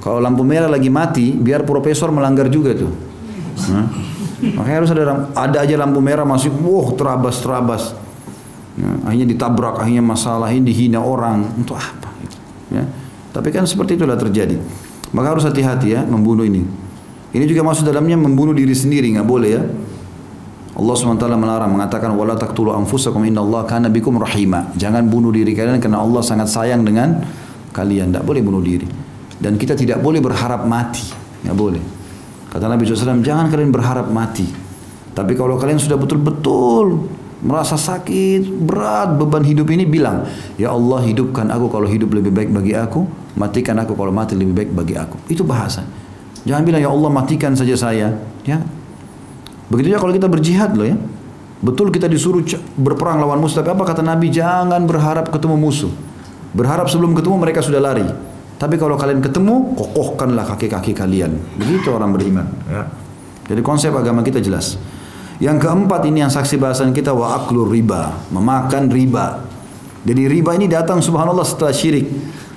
Kalau 0.00 0.22
lampu 0.22 0.46
merah 0.46 0.70
lagi 0.70 0.86
mati, 0.86 1.34
biar 1.34 1.66
profesor 1.66 2.14
melanggar 2.14 2.46
juga 2.46 2.72
tuh. 2.78 2.92
Hah? 3.66 3.86
Makanya 4.36 4.76
harus 4.78 4.90
ada 4.94 5.04
ada 5.34 5.56
aja 5.64 5.74
lampu 5.80 5.98
merah 5.98 6.22
masih, 6.22 6.52
wah 6.52 6.94
terabas 6.94 7.42
terabas. 7.42 7.82
Ya, 9.06 9.14
akhirnya 9.14 9.26
ditabrak, 9.30 9.78
akhirnya 9.78 10.02
masalah 10.02 10.50
ini 10.50 10.66
dihina 10.66 10.98
orang 10.98 11.54
untuk 11.54 11.78
apa? 11.78 12.10
Gitu, 12.26 12.36
ya. 12.74 12.82
Tapi 13.30 13.48
kan 13.54 13.62
seperti 13.62 13.94
itulah 13.94 14.18
terjadi. 14.18 14.58
Maka 15.14 15.38
harus 15.38 15.46
hati-hati 15.46 15.94
ya 15.94 16.02
membunuh 16.02 16.42
ini. 16.42 16.66
Ini 17.30 17.44
juga 17.46 17.62
masuk 17.62 17.86
dalamnya 17.86 18.18
membunuh 18.18 18.50
diri 18.50 18.74
sendiri 18.74 19.14
nggak 19.14 19.28
boleh 19.28 19.50
ya. 19.54 19.62
Allah 20.76 20.92
SWT 20.92 21.24
melarang 21.40 21.72
mengatakan 21.72 22.12
wala 22.12 22.36
taqtulu 22.36 22.74
anfusakum 22.74 23.24
Allah 23.24 23.62
kana 23.64 23.88
bikum 23.88 24.18
rahima. 24.18 24.74
Jangan 24.74 25.06
bunuh 25.08 25.30
diri 25.30 25.54
kalian 25.54 25.80
karena 25.80 26.02
Allah 26.02 26.20
sangat 26.20 26.50
sayang 26.50 26.84
dengan 26.84 27.22
kalian. 27.72 28.12
Tidak 28.12 28.24
boleh 28.26 28.42
bunuh 28.42 28.60
diri. 28.60 28.84
Dan 29.36 29.56
kita 29.56 29.72
tidak 29.72 30.02
boleh 30.02 30.20
berharap 30.20 30.66
mati. 30.68 31.04
Nggak 31.46 31.56
boleh. 31.56 31.82
Kata 32.52 32.72
Nabi 32.72 32.88
SAW, 32.88 33.20
jangan 33.20 33.52
kalian 33.52 33.72
berharap 33.72 34.08
mati. 34.08 34.48
Tapi 35.12 35.32
kalau 35.32 35.56
kalian 35.56 35.80
sudah 35.80 35.96
betul-betul 35.96 37.08
merasa 37.46 37.78
sakit, 37.78 38.42
berat 38.66 39.14
beban 39.14 39.46
hidup 39.46 39.70
ini 39.70 39.86
bilang, 39.86 40.26
Ya 40.58 40.74
Allah 40.74 41.06
hidupkan 41.06 41.46
aku 41.46 41.70
kalau 41.70 41.86
hidup 41.86 42.10
lebih 42.10 42.34
baik 42.34 42.50
bagi 42.50 42.74
aku, 42.74 43.06
matikan 43.38 43.78
aku 43.78 43.94
kalau 43.94 44.10
mati 44.10 44.34
lebih 44.34 44.52
baik 44.52 44.70
bagi 44.74 44.94
aku. 44.98 45.16
Itu 45.30 45.46
bahasa. 45.46 45.86
Jangan 46.42 46.66
bilang 46.66 46.82
Ya 46.82 46.90
Allah 46.90 47.10
matikan 47.14 47.54
saja 47.54 47.78
saya. 47.78 48.18
Ya. 48.42 48.58
Begitu 49.70 49.94
juga 49.94 50.02
kalau 50.02 50.14
kita 50.14 50.26
berjihad 50.26 50.74
loh 50.74 50.86
ya. 50.86 50.98
Betul 51.62 51.88
kita 51.94 52.10
disuruh 52.10 52.44
berperang 52.76 53.22
lawan 53.22 53.40
musuh, 53.40 53.64
tapi 53.64 53.72
apa 53.72 53.82
kata 53.86 54.02
Nabi? 54.04 54.28
Jangan 54.28 54.82
berharap 54.84 55.30
ketemu 55.30 55.56
musuh. 55.56 55.90
Berharap 56.52 56.90
sebelum 56.90 57.16
ketemu 57.16 57.40
mereka 57.40 57.62
sudah 57.64 57.80
lari. 57.80 58.04
Tapi 58.56 58.80
kalau 58.80 58.96
kalian 58.96 59.20
ketemu, 59.20 59.76
kokohkanlah 59.76 60.48
kaki-kaki 60.56 60.96
kalian. 60.96 61.36
Begitu 61.60 61.92
orang 61.92 62.12
beriman. 62.12 62.46
Ya. 62.68 62.88
Jadi 63.46 63.60
konsep 63.60 63.92
agama 63.92 64.24
kita 64.24 64.40
jelas. 64.40 64.80
Yang 65.36 65.68
keempat 65.68 66.00
ini 66.08 66.24
yang 66.24 66.32
saksi 66.32 66.56
bahasan 66.56 66.96
kita 66.96 67.12
wa 67.12 67.36
aklu 67.36 67.68
riba, 67.68 68.16
memakan 68.32 68.88
riba. 68.88 69.44
Jadi 70.06 70.22
riba 70.32 70.56
ini 70.56 70.64
datang 70.64 71.04
subhanallah 71.04 71.44
setelah 71.44 71.74
syirik, 71.76 72.08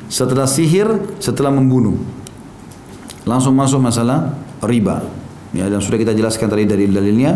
setelah 0.07 0.47
sihir, 0.47 0.87
setelah 1.19 1.51
membunuh. 1.51 1.99
Langsung 3.27 3.51
masuk 3.57 3.83
masalah 3.83 4.31
riba. 4.63 5.03
Ya, 5.51 5.65
dan 5.67 5.81
sudah 5.81 5.97
kita 5.99 6.15
jelaskan 6.15 6.47
tadi 6.47 6.63
dari 6.63 6.87
dalilnya. 6.87 7.35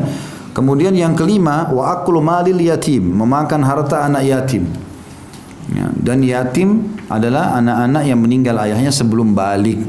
Kemudian 0.53 0.93
yang 0.93 1.17
kelima 1.17 1.67
wa 1.73 1.91
aklu 1.91 2.21
malil 2.21 2.61
yatim, 2.61 3.03
memakan 3.03 3.65
harta 3.65 4.05
anak 4.05 4.23
yatim. 4.23 4.69
Ya, 5.73 5.89
dan 5.91 6.21
yatim 6.21 6.93
adalah 7.09 7.57
anak-anak 7.57 8.03
yang 8.05 8.19
meninggal 8.21 8.55
ayahnya 8.63 8.93
sebelum 8.93 9.33
balik. 9.33 9.81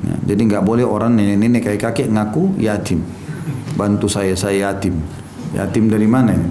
Ya, 0.00 0.16
jadi 0.32 0.40
nggak 0.48 0.64
boleh 0.64 0.82
orang 0.82 1.12
nenek-nenek 1.12 1.60
kayak 1.70 1.80
kakek 1.92 2.08
ngaku 2.08 2.56
yatim. 2.56 3.04
Bantu 3.76 4.08
saya, 4.08 4.32
saya 4.34 4.72
yatim. 4.72 4.96
Yatim 5.52 5.92
dari 5.92 6.08
mana 6.08 6.32
ini? 6.32 6.50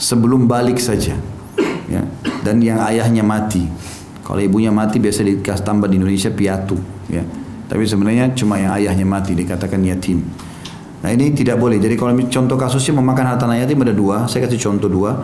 Sebelum 0.00 0.48
balik 0.48 0.80
saja. 0.80 1.14
Ya, 1.90 2.02
dan 2.46 2.62
yang 2.62 2.80
ayahnya 2.86 3.20
mati. 3.20 3.66
Kalau 4.24 4.38
ibunya 4.38 4.70
mati 4.70 5.02
biasa 5.02 5.26
dikasih 5.26 5.66
tambah 5.66 5.90
di 5.90 5.98
Indonesia 5.98 6.30
piatu. 6.30 6.78
Ya. 7.10 7.26
Tapi 7.66 7.82
sebenarnya 7.86 8.30
cuma 8.34 8.58
yang 8.58 8.74
ayahnya 8.78 9.06
mati 9.06 9.34
dikatakan 9.34 9.82
yatim. 9.82 10.22
Nah 11.02 11.10
ini 11.10 11.34
tidak 11.34 11.58
boleh. 11.58 11.82
Jadi 11.82 11.94
kalau 11.98 12.14
contoh 12.14 12.56
kasusnya 12.58 12.98
memakan 12.98 13.34
harta 13.34 13.46
yatim 13.50 13.82
ada 13.82 13.94
dua. 13.94 14.30
Saya 14.30 14.46
kasih 14.46 14.58
contoh 14.58 14.86
dua. 14.86 15.18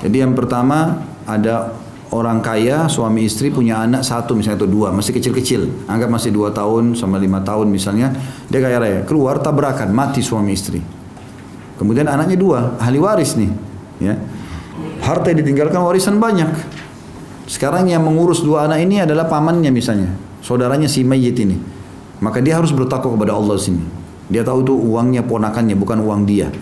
Jadi 0.00 0.20
yang 0.20 0.32
pertama 0.32 1.00
ada 1.24 1.72
orang 2.10 2.42
kaya 2.42 2.90
suami 2.90 3.26
istri 3.26 3.54
punya 3.54 3.82
anak 3.82 4.02
satu 4.02 4.34
misalnya 4.34 4.66
atau 4.66 4.70
dua 4.70 4.90
masih 4.90 5.14
kecil-kecil. 5.14 5.86
Anggap 5.86 6.10
masih 6.10 6.30
dua 6.34 6.50
tahun 6.50 6.98
sama 6.98 7.16
lima 7.16 7.42
tahun 7.42 7.70
misalnya 7.70 8.14
dia 8.50 8.58
kaya 8.58 8.78
raya. 8.82 9.00
Keluar 9.06 9.38
tabrakan 9.38 9.94
mati 9.94 10.22
suami 10.22 10.54
istri. 10.54 10.82
Kemudian 11.78 12.10
anaknya 12.10 12.36
dua 12.36 12.58
ahli 12.82 12.98
waris 12.98 13.38
nih 13.38 13.50
ya. 14.02 14.14
Harta 15.00 15.32
yang 15.32 15.40
ditinggalkan 15.46 15.80
warisan 15.80 16.18
banyak. 16.18 16.50
Sekarang 17.50 17.88
yang 17.90 18.02
mengurus 18.04 18.42
dua 18.42 18.66
anak 18.70 18.84
ini 18.84 19.02
adalah 19.02 19.26
pamannya 19.26 19.70
misalnya 19.74 20.10
saudaranya 20.42 20.90
si 20.90 21.06
mayit 21.06 21.38
ini. 21.38 21.56
Maka 22.20 22.44
dia 22.44 22.60
harus 22.60 22.74
bertakwa 22.74 23.16
kepada 23.16 23.32
Allah 23.32 23.56
sini. 23.56 23.80
Dia 24.28 24.44
tahu 24.44 24.60
itu 24.62 24.74
uangnya 24.76 25.24
ponakannya 25.24 25.72
bukan 25.72 26.04
uang 26.04 26.28
dia. 26.28 26.52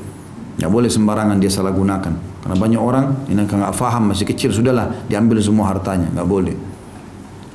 Nggak 0.61 0.71
boleh 0.71 0.91
sembarangan 0.93 1.37
dia 1.43 1.51
salah 1.51 1.75
gunakan 1.75 2.28
karena 2.43 2.57
banyak 2.57 2.81
orang 2.81 3.05
yang 3.27 3.45
nggak 3.45 3.75
faham 3.75 4.15
masih 4.15 4.25
kecil 4.25 4.55
sudahlah 4.55 5.07
diambil 5.11 5.43
semua 5.43 5.75
hartanya, 5.75 6.07
nggak 6.15 6.29
boleh. 6.29 6.57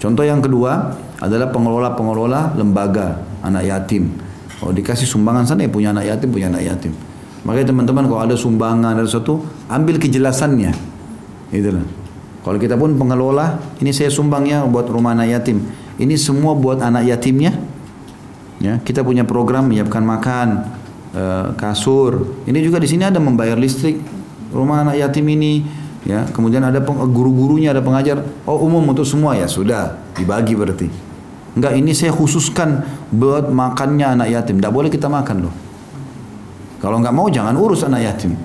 Contoh 0.03 0.27
yang 0.27 0.43
kedua 0.43 0.99
adalah 1.23 1.47
pengelola-pengelola 1.47 2.59
lembaga 2.59 3.23
anak 3.39 3.63
yatim. 3.63 4.11
Kalau 4.59 4.75
dikasih 4.75 5.07
sumbangan 5.07 5.47
sana 5.47 5.63
ya 5.63 5.71
punya 5.71 5.95
anak 5.95 6.11
yatim, 6.11 6.27
punya 6.31 6.51
anak 6.51 6.63
yatim. 6.67 6.91
Makanya 7.47 7.71
teman-teman 7.71 8.03
kalau 8.11 8.21
ada 8.23 8.35
sumbangan 8.35 8.99
ada 8.99 9.07
sesuatu, 9.07 9.43
ambil 9.71 9.99
kejelasannya. 9.99 10.71
Itulah. 11.51 11.83
Kalau 12.43 12.59
kita 12.59 12.75
pun 12.75 12.99
pengelola, 12.99 13.59
ini 13.79 13.95
saya 13.95 14.11
sumbangnya 14.11 14.67
buat 14.67 14.87
rumah 14.91 15.15
anak 15.15 15.31
yatim. 15.31 15.63
Ini 15.95 16.15
semua 16.19 16.51
buat 16.55 16.83
anak 16.83 17.07
yatimnya. 17.07 17.55
Ya, 18.59 18.79
kita 18.83 19.03
punya 19.03 19.23
program 19.23 19.71
menyiapkan 19.71 20.03
makan, 20.03 20.47
eh, 21.15 21.47
kasur. 21.55 22.43
Ini 22.43 22.59
juga 22.59 22.79
di 22.79 22.87
sini 22.87 23.07
ada 23.07 23.19
membayar 23.19 23.55
listrik, 23.55 23.99
rumah 24.53 24.85
anak 24.85 25.01
yatim 25.01 25.25
ini 25.33 25.65
ya. 26.05 26.29
Kemudian 26.29 26.63
ada 26.63 26.79
guru-gurunya 26.85 27.73
ada 27.73 27.81
pengajar. 27.81 28.21
Oh 28.45 28.61
umum 28.63 28.85
untuk 28.93 29.03
semua 29.03 29.33
ya. 29.35 29.49
Sudah 29.49 29.97
dibagi 30.13 30.53
berarti. 30.53 30.87
Enggak 31.53 31.73
ini 31.77 31.91
saya 31.93 32.13
khususkan 32.13 32.85
buat 33.13 33.49
makannya 33.49 34.17
anak 34.17 34.27
yatim. 34.29 34.61
Tidak 34.61 34.73
boleh 34.73 34.89
kita 34.93 35.09
makan 35.09 35.49
loh. 35.49 35.53
Kalau 36.79 37.01
enggak 37.01 37.15
mau 37.15 37.27
jangan 37.29 37.57
urus 37.57 37.83
anak 37.85 38.01
yatim. 38.05 38.37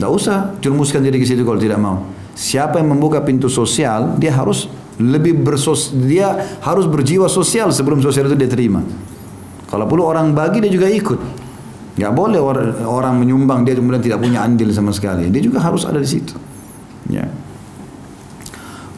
Tidak 0.00 0.10
usah 0.10 0.56
curmuskan 0.64 1.04
diri 1.04 1.20
ke 1.20 1.28
situ 1.28 1.44
kalau 1.44 1.60
tidak 1.60 1.76
mau. 1.76 2.08
Siapa 2.32 2.80
yang 2.80 2.96
membuka 2.96 3.20
pintu 3.20 3.52
sosial 3.52 4.16
dia 4.16 4.32
harus 4.32 4.64
lebih 5.00 5.40
bersos 5.40 5.92
dia 5.96 6.56
harus 6.60 6.84
berjiwa 6.84 7.28
sosial 7.28 7.72
sebelum 7.72 8.04
sosial 8.04 8.28
itu 8.28 8.36
diterima. 8.36 8.84
Kalau 9.68 9.84
perlu 9.88 10.04
orang 10.04 10.36
bagi 10.36 10.60
dia 10.60 10.72
juga 10.72 10.88
ikut 10.88 11.39
Nggak 11.98 12.12
boleh 12.14 12.40
orang, 12.40 12.68
orang 12.86 13.14
menyumbang 13.18 13.66
dia 13.66 13.74
kemudian 13.74 14.02
tidak 14.02 14.22
punya 14.22 14.46
andil 14.46 14.70
sama 14.70 14.94
sekali. 14.94 15.26
Dia 15.32 15.42
juga 15.42 15.58
harus 15.58 15.82
ada 15.88 15.98
di 15.98 16.06
situ. 16.06 16.38
Ya. 17.10 17.26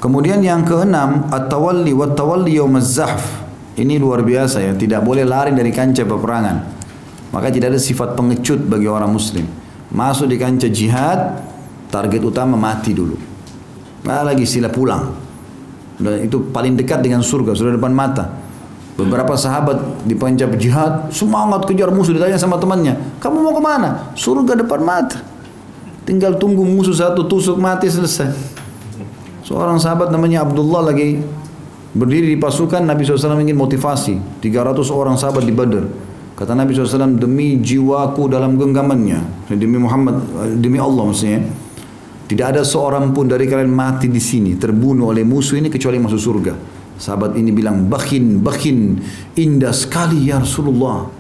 Kemudian 0.02 0.42
yang 0.42 0.66
keenam, 0.66 1.30
at-tawalli 1.30 1.94
wa 1.94 2.10
tawalli 2.10 2.58
zahf. 2.82 3.22
Ini 3.72 3.96
luar 3.96 4.20
biasa 4.20 4.60
ya, 4.60 4.76
tidak 4.76 5.00
boleh 5.00 5.24
lari 5.24 5.56
dari 5.56 5.72
kancah 5.72 6.04
peperangan. 6.04 6.56
Maka 7.32 7.48
tidak 7.48 7.72
ada 7.72 7.80
sifat 7.80 8.12
pengecut 8.12 8.60
bagi 8.68 8.84
orang 8.84 9.08
muslim. 9.08 9.48
Masuk 9.88 10.28
di 10.28 10.36
kancah 10.36 10.68
jihad, 10.68 11.40
target 11.88 12.20
utama 12.20 12.60
mati 12.60 12.92
dulu. 12.92 13.16
Nah 14.04 14.26
lagi 14.26 14.44
sila 14.44 14.68
pulang. 14.68 15.14
Dan 15.96 16.26
itu 16.26 16.50
paling 16.50 16.74
dekat 16.74 17.00
dengan 17.00 17.22
surga, 17.22 17.54
sudah 17.54 17.78
depan 17.78 17.94
mata. 17.94 18.41
Beberapa 18.92 19.32
sahabat 19.40 20.04
di 20.04 20.12
pancap 20.12 20.52
jihad 20.60 21.08
semangat 21.08 21.64
kejar 21.64 21.88
musuh 21.88 22.12
ditanya 22.12 22.36
sama 22.36 22.60
temannya, 22.60 22.96
kamu 23.24 23.40
mau 23.40 23.56
ke 23.56 23.62
mana? 23.64 24.12
Surga 24.12 24.52
depan 24.52 24.84
mata. 24.84 25.24
Tinggal 26.04 26.36
tunggu 26.36 26.60
musuh 26.60 26.92
satu 26.92 27.24
tusuk 27.24 27.56
mati 27.56 27.88
selesai. 27.88 28.28
Seorang 29.48 29.80
sahabat 29.80 30.12
namanya 30.12 30.44
Abdullah 30.44 30.92
lagi 30.92 31.24
berdiri 31.92 32.32
di 32.32 32.38
pasukan 32.40 32.80
Nabi 32.84 33.04
SAW 33.04 33.36
ingin 33.44 33.56
motivasi 33.56 34.40
300 34.40 34.80
orang 34.88 35.16
sahabat 35.20 35.44
di 35.44 35.52
Badr 35.52 35.84
kata 36.32 36.56
Nabi 36.56 36.72
SAW 36.72 37.20
demi 37.20 37.60
jiwaku 37.60 38.32
dalam 38.32 38.56
genggamannya 38.56 39.52
demi 39.52 39.76
Muhammad 39.76 40.24
demi 40.56 40.80
Allah 40.80 41.04
maksudnya 41.04 41.44
tidak 42.32 42.56
ada 42.56 42.62
seorang 42.64 43.12
pun 43.12 43.28
dari 43.28 43.44
kalian 43.44 43.68
mati 43.68 44.08
di 44.08 44.16
sini 44.16 44.56
terbunuh 44.56 45.12
oleh 45.12 45.20
musuh 45.20 45.60
ini 45.60 45.68
kecuali 45.68 46.00
masuk 46.00 46.16
surga 46.16 46.54
Sahabat 47.02 47.34
ini 47.34 47.50
bilang, 47.50 47.90
bakin, 47.90 48.38
bakin, 48.38 49.02
indah 49.34 49.74
sekali 49.74 50.30
ya 50.30 50.38
Rasulullah. 50.38 51.10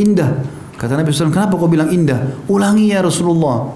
Indah. 0.00 0.40
Kata 0.80 0.96
Nabi 0.96 1.12
SAW, 1.12 1.28
kenapa 1.28 1.60
kau 1.60 1.68
bilang 1.68 1.92
indah? 1.92 2.40
Ulangi 2.48 2.88
ya 2.88 3.04
Rasulullah. 3.04 3.68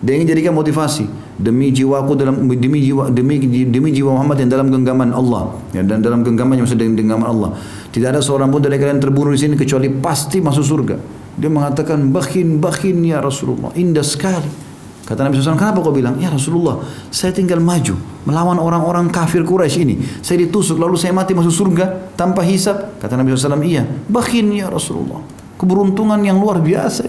Dia 0.00 0.16
ingin 0.16 0.32
jadikan 0.32 0.56
motivasi. 0.56 1.28
Demi 1.38 1.70
jiwaku 1.70 2.18
dalam 2.18 2.50
demi 2.50 2.82
jiwa 2.82 3.14
demi 3.14 3.38
demi 3.68 3.94
jiwa 3.94 4.10
Muhammad 4.10 4.42
yang 4.42 4.50
dalam 4.50 4.74
genggaman 4.74 5.14
Allah 5.14 5.54
ya, 5.70 5.86
dan 5.86 6.02
dalam 6.02 6.26
genggamannya 6.26 6.66
maksud 6.66 6.74
dengan 6.74 6.98
genggaman 6.98 7.28
Allah. 7.30 7.50
Tidak 7.94 8.10
ada 8.10 8.18
seorang 8.18 8.50
pun 8.50 8.58
dari 8.58 8.74
kalian 8.74 8.98
terbunuh 8.98 9.30
di 9.30 9.38
sini 9.38 9.54
kecuali 9.54 9.86
pasti 9.86 10.42
masuk 10.42 10.64
surga. 10.66 10.96
Dia 11.38 11.46
mengatakan 11.46 12.10
bakin 12.10 12.58
bakin 12.58 13.06
ya 13.06 13.22
Rasulullah. 13.22 13.70
Indah 13.78 14.02
sekali. 14.02 14.67
Kata 15.08 15.24
Nabi 15.24 15.40
SAW, 15.40 15.56
kenapa 15.56 15.80
kau 15.80 15.88
bilang? 15.88 16.20
Ya 16.20 16.28
Rasulullah, 16.28 16.84
saya 17.08 17.32
tinggal 17.32 17.64
maju 17.64 17.96
melawan 18.28 18.60
orang-orang 18.60 19.08
kafir 19.08 19.40
Quraisy 19.40 19.80
ini. 19.80 19.96
Saya 20.20 20.44
ditusuk 20.44 20.76
lalu 20.76 21.00
saya 21.00 21.16
mati 21.16 21.32
masuk 21.32 21.48
surga 21.48 22.12
tanpa 22.12 22.44
hisap. 22.44 23.00
Kata 23.00 23.16
Nabi 23.16 23.32
SAW, 23.32 23.56
iya. 23.64 23.88
Bakin 23.88 24.52
ya 24.52 24.68
Rasulullah. 24.68 25.24
Keberuntungan 25.56 26.20
yang 26.20 26.36
luar 26.36 26.60
biasa. 26.60 27.08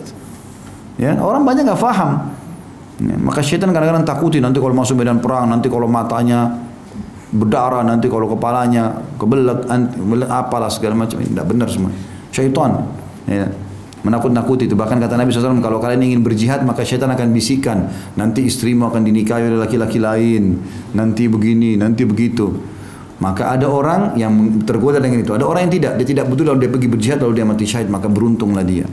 Ya, 0.95 1.19
orang 1.19 1.43
banyak 1.43 1.67
nggak 1.67 1.75
faham. 1.75 2.31
Ya, 3.03 3.19
maka 3.19 3.43
syaitan 3.43 3.67
kadang-kadang 3.75 4.07
takuti 4.07 4.39
nanti 4.39 4.63
kalau 4.63 4.71
masuk 4.79 4.95
medan 4.95 5.19
perang, 5.19 5.51
nanti 5.51 5.67
kalau 5.67 5.91
matanya 5.91 6.55
berdarah, 7.35 7.83
nanti 7.83 8.07
kalau 8.07 8.31
kepalanya 8.31 8.95
kebelet, 9.19 9.67
apalah 10.31 10.71
segala 10.71 11.03
macam. 11.03 11.19
Tidak 11.19 11.43
benar 11.43 11.67
semua. 11.67 11.91
Syaitan. 12.31 12.79
Ya 13.27 13.51
menakut-nakuti 14.03 14.67
itu. 14.67 14.75
Bahkan 14.75 14.97
kata 14.99 15.19
Nabi 15.19 15.35
SAW 15.35 15.59
kalau 15.59 15.83
kalian 15.83 15.99
ingin 16.11 16.21
berjihad 16.23 16.63
maka 16.63 16.87
syaitan 16.87 17.11
akan 17.11 17.35
bisikan. 17.35 17.91
Nanti 18.15 18.47
istrimu 18.47 18.87
akan 18.87 19.03
dinikahi 19.03 19.51
oleh 19.51 19.59
laki-laki 19.59 19.99
lain. 19.99 20.59
Nanti 20.95 21.27
begini 21.27 21.75
nanti 21.75 22.07
begitu. 22.07 22.47
Maka 23.19 23.51
ada 23.51 23.67
orang 23.67 24.15
yang 24.15 24.63
tergoda 24.63 25.03
dengan 25.03 25.19
itu. 25.19 25.35
Ada 25.35 25.43
orang 25.43 25.67
yang 25.67 25.73
tidak. 25.75 25.91
Dia 25.99 26.07
tidak 26.07 26.25
betul 26.31 26.47
lalu 26.47 26.67
dia 26.67 26.71
pergi 26.71 26.87
berjihad 26.87 27.17
lalu 27.19 27.33
dia 27.35 27.45
mati 27.45 27.65
syahid. 27.67 27.91
Maka 27.91 28.07
beruntunglah 28.07 28.63
dia. 28.63 28.87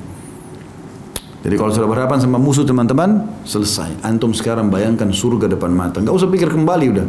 Jadi 1.46 1.54
kalau 1.54 1.70
sudah 1.70 1.86
berhadapan 1.86 2.18
sama 2.18 2.42
musuh 2.42 2.66
teman-teman 2.66 3.22
selesai. 3.46 4.02
Antum 4.02 4.34
sekarang 4.34 4.66
bayangkan 4.66 5.07
surga 5.14 5.46
depan 5.46 5.70
mata. 5.70 6.02
Nggak 6.02 6.14
usah 6.18 6.26
pikir 6.26 6.50
kembali 6.50 6.86
udah. 6.90 7.07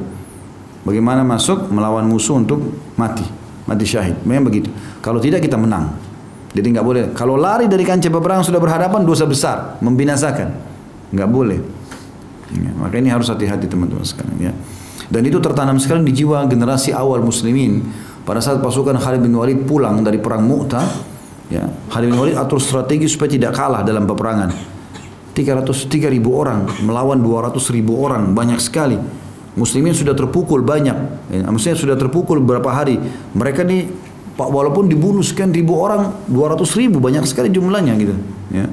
Bagaimana 0.86 1.26
masuk 1.26 1.74
melawan 1.74 2.06
musuh 2.06 2.38
untuk 2.38 2.62
mati? 2.94 3.26
Mati 3.66 3.84
syahid. 3.90 4.22
Memang 4.22 4.54
begitu. 4.54 4.70
Kalau 5.02 5.18
tidak 5.18 5.42
kita 5.42 5.58
menang 5.58 6.07
jadi 6.58 6.74
nggak 6.74 6.86
boleh. 6.86 7.04
Kalau 7.14 7.38
lari 7.38 7.70
dari 7.70 7.86
kancah 7.86 8.10
peperangan 8.10 8.42
sudah 8.42 8.58
berhadapan 8.58 9.06
dosa 9.06 9.30
besar, 9.30 9.78
membinasakan. 9.78 10.50
Nggak 11.14 11.30
boleh. 11.30 11.60
Ya, 12.50 12.72
maka 12.74 12.98
ini 12.98 13.14
harus 13.14 13.30
hati-hati 13.30 13.70
teman-teman 13.70 14.02
sekalian 14.02 14.50
ya. 14.50 14.54
Dan 15.08 15.22
itu 15.30 15.38
tertanam 15.38 15.78
sekali 15.78 16.02
di 16.10 16.18
jiwa 16.18 16.50
generasi 16.50 16.98
awal 16.98 17.22
muslimin 17.22 17.86
pada 18.26 18.42
saat 18.42 18.58
pasukan 18.58 18.98
Khalid 18.98 19.22
bin 19.22 19.38
Walid 19.38 19.64
pulang 19.70 20.02
dari 20.02 20.20
perang 20.20 20.44
Mu'tah 20.44 20.84
ya 21.48 21.64
Khalid 21.88 22.12
bin 22.12 22.18
Walid 22.20 22.36
atur 22.36 22.60
strategi 22.60 23.08
supaya 23.08 23.32
tidak 23.32 23.56
kalah 23.56 23.88
dalam 23.88 24.04
peperangan 24.04 24.52
300 25.32 25.64
3000 25.64 26.20
orang 26.28 26.68
melawan 26.84 27.24
200 27.24 27.56
ribu 27.72 28.04
orang 28.04 28.36
banyak 28.36 28.60
sekali 28.60 29.00
muslimin 29.56 29.96
sudah 29.96 30.12
terpukul 30.12 30.60
banyak 30.60 30.98
ya, 31.32 31.48
maksudnya 31.48 31.80
sudah 31.80 31.96
terpukul 31.96 32.44
beberapa 32.44 32.68
hari 32.76 33.00
mereka 33.32 33.64
ini 33.64 33.88
Pak 34.38 34.54
walaupun 34.54 34.86
dibunuh 34.86 35.26
sekian 35.26 35.50
ribu 35.50 35.82
orang, 35.82 36.14
200 36.30 36.62
ribu 36.78 37.02
banyak 37.02 37.26
sekali 37.26 37.50
jumlahnya 37.50 37.98
gitu. 37.98 38.14
Ya. 38.54 38.70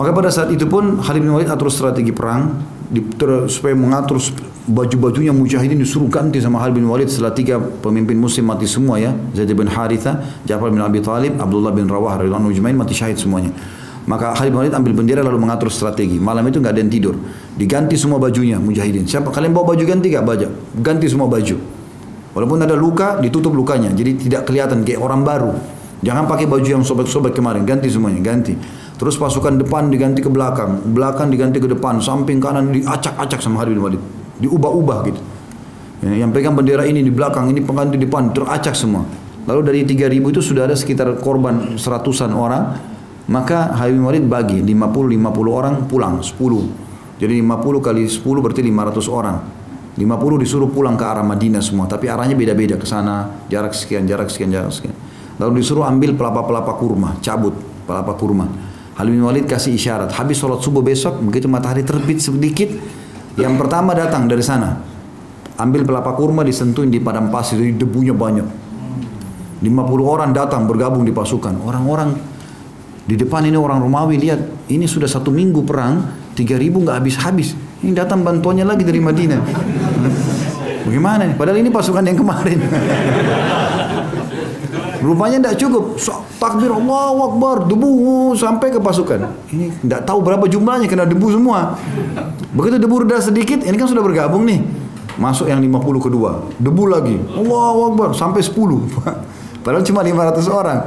Maka 0.00 0.16
pada 0.16 0.30
saat 0.32 0.48
itu 0.48 0.64
pun 0.64 1.02
Khalid 1.02 1.20
bin 1.20 1.34
Walid 1.34 1.50
atur 1.50 1.68
strategi 1.68 2.08
perang 2.08 2.62
di, 2.88 3.04
ter, 3.20 3.50
supaya 3.52 3.76
mengatur 3.76 4.16
baju-bajunya 4.64 5.28
mujahidin 5.28 5.76
disuruh 5.76 6.08
ganti 6.08 6.40
sama 6.40 6.56
Khalid 6.56 6.80
bin 6.80 6.88
Walid 6.88 7.12
setelah 7.12 7.36
tiga 7.36 7.60
pemimpin 7.60 8.16
muslim 8.16 8.48
mati 8.48 8.64
semua 8.64 8.96
ya 8.96 9.12
Zaid 9.36 9.52
bin 9.52 9.68
Haritha, 9.68 10.40
Ja'far 10.48 10.72
bin 10.72 10.80
Abi 10.80 11.04
Talib, 11.04 11.36
Abdullah 11.36 11.76
bin 11.76 11.84
Rawah 11.84 12.16
radhiyallahu 12.16 12.48
anhu 12.48 12.72
mati 12.80 12.96
syahid 12.96 13.20
semuanya. 13.20 13.52
Maka 14.08 14.32
Khalid 14.40 14.56
bin 14.56 14.58
Walid 14.64 14.72
ambil 14.72 14.92
bendera 14.96 15.20
lalu 15.20 15.36
mengatur 15.36 15.68
strategi. 15.68 16.16
Malam 16.16 16.48
itu 16.48 16.64
nggak 16.64 16.72
ada 16.72 16.80
yang 16.80 16.88
tidur. 16.88 17.20
Diganti 17.60 18.00
semua 18.00 18.16
bajunya 18.16 18.56
mujahidin. 18.56 19.04
Siapa 19.04 19.28
kalian 19.28 19.52
bawa 19.52 19.76
baju 19.76 19.84
ganti 19.84 20.08
gak 20.08 20.24
baju? 20.24 20.48
Ganti 20.80 21.12
semua 21.12 21.28
baju. 21.28 21.79
Walaupun 22.30 22.62
ada 22.62 22.78
luka, 22.78 23.18
ditutup 23.18 23.50
lukanya. 23.50 23.90
Jadi 23.90 24.28
tidak 24.28 24.46
kelihatan 24.46 24.86
kayak 24.86 25.02
orang 25.02 25.26
baru. 25.26 25.52
Jangan 26.00 26.24
pakai 26.30 26.46
baju 26.48 26.64
yang 26.64 26.84
sobek-sobek 26.86 27.36
kemarin. 27.36 27.66
Ganti 27.66 27.90
semuanya, 27.90 28.22
ganti. 28.22 28.54
Terus 28.96 29.16
pasukan 29.16 29.60
depan 29.60 29.88
diganti 29.88 30.20
ke 30.20 30.28
belakang, 30.28 30.92
belakang 30.92 31.32
diganti 31.32 31.56
ke 31.56 31.68
depan, 31.68 32.04
samping 32.04 32.36
kanan 32.36 32.68
diacak-acak 32.72 33.40
sama 33.40 33.64
Khalid 33.64 33.76
bin 33.76 33.82
Walid. 33.82 34.02
Diubah-ubah 34.40 34.98
gitu. 35.08 35.20
Ya, 36.00 36.24
yang 36.24 36.32
pegang 36.32 36.56
bendera 36.56 36.84
ini 36.88 37.04
di 37.04 37.12
belakang, 37.12 37.48
ini 37.52 37.60
pengganti 37.60 38.00
di 38.00 38.08
depan, 38.08 38.32
teracak 38.32 38.72
semua. 38.72 39.04
Lalu 39.48 39.60
dari 39.64 39.80
3000 39.88 40.32
itu 40.32 40.40
sudah 40.44 40.68
ada 40.68 40.76
sekitar 40.76 41.08
korban 41.20 41.76
seratusan 41.80 42.32
orang 42.32 42.76
maka 43.30 43.70
Habib 43.78 44.02
Walid 44.02 44.26
bagi 44.26 44.58
50 44.58 45.14
50 45.14 45.54
orang 45.54 45.74
pulang 45.86 46.18
10. 46.18 46.34
Jadi 47.22 47.34
50 47.38 47.78
kali 47.78 48.02
10 48.10 48.42
berarti 48.42 48.62
500 48.66 49.06
orang. 49.06 49.36
50 49.98 50.42
disuruh 50.46 50.70
pulang 50.70 50.94
ke 50.94 51.02
arah 51.02 51.26
Madinah 51.26 51.58
semua, 51.58 51.90
tapi 51.90 52.06
arahnya 52.06 52.38
beda-beda 52.38 52.78
ke 52.78 52.86
sana, 52.86 53.42
jarak 53.50 53.74
sekian, 53.74 54.06
jarak 54.06 54.30
sekian, 54.30 54.50
jarak 54.54 54.70
sekian. 54.70 54.94
Lalu 55.40 55.64
disuruh 55.64 55.88
ambil 55.88 56.14
pelapa-pelapa 56.14 56.78
kurma, 56.78 57.18
cabut 57.18 57.56
pelapa 57.88 58.14
kurma. 58.14 58.46
Habib 58.94 59.16
bin 59.16 59.24
Walid 59.24 59.48
kasih 59.48 59.74
isyarat, 59.74 60.12
habis 60.14 60.36
sholat 60.36 60.60
subuh 60.60 60.84
besok, 60.84 61.18
begitu 61.24 61.48
matahari 61.48 61.80
terbit 61.82 62.20
sedikit, 62.20 62.68
yang 63.40 63.56
pertama 63.56 63.96
datang 63.96 64.28
dari 64.28 64.44
sana. 64.44 64.76
Ambil 65.56 65.88
pelapa 65.88 66.12
kurma 66.12 66.44
disentuhin 66.44 66.92
di 66.92 67.00
padang 67.00 67.32
pasir, 67.32 67.56
jadi 67.56 67.80
debunya 67.80 68.12
banyak. 68.12 68.46
50 69.60 69.68
orang 70.04 70.30
datang 70.32 70.64
bergabung 70.64 71.04
di 71.04 71.12
pasukan. 71.12 71.60
Orang-orang 71.64 72.16
di 73.04 73.16
depan 73.16 73.44
ini 73.44 73.56
orang 73.56 73.80
Romawi 73.80 74.16
lihat, 74.16 74.68
ini 74.72 74.88
sudah 74.88 75.08
satu 75.08 75.28
minggu 75.32 75.64
perang, 75.64 76.04
tiga 76.36 76.56
ribu 76.56 76.80
nggak 76.84 76.96
habis-habis. 77.00 77.56
Ini 77.80 77.96
datang 77.96 78.20
bantuannya 78.20 78.64
lagi 78.64 78.84
dari 78.84 79.00
Madinah. 79.00 79.40
Bagaimana 80.90 81.22
nih? 81.22 81.38
Padahal 81.38 81.62
ini 81.62 81.70
pasukan 81.70 82.02
yang 82.02 82.18
kemarin. 82.18 82.58
Rupanya 85.06 85.38
tidak 85.38 85.56
cukup. 85.62 85.84
So, 86.02 86.18
takbir 86.42 86.66
Allah 86.66 87.14
Akbar, 87.30 87.70
debu 87.70 88.34
sampai 88.34 88.74
ke 88.74 88.82
pasukan. 88.82 89.22
Ini 89.54 89.86
tidak 89.86 90.02
tahu 90.02 90.18
berapa 90.18 90.44
jumlahnya 90.50 90.90
kena 90.90 91.06
debu 91.06 91.30
semua. 91.30 91.78
Begitu 92.50 92.82
debu 92.82 93.06
udah 93.06 93.22
sedikit, 93.22 93.62
ini 93.62 93.78
kan 93.78 93.86
sudah 93.86 94.02
bergabung 94.02 94.42
nih. 94.44 94.66
Masuk 95.14 95.46
yang 95.46 95.62
50 95.62 96.10
kedua, 96.10 96.42
debu 96.58 96.84
lagi. 96.90 97.16
Allah 97.38 97.94
Akbar 97.94 98.10
sampai 98.18 98.42
10. 98.42 98.50
Padahal 99.64 99.86
cuma 99.86 100.02
500 100.02 100.50
orang. 100.50 100.80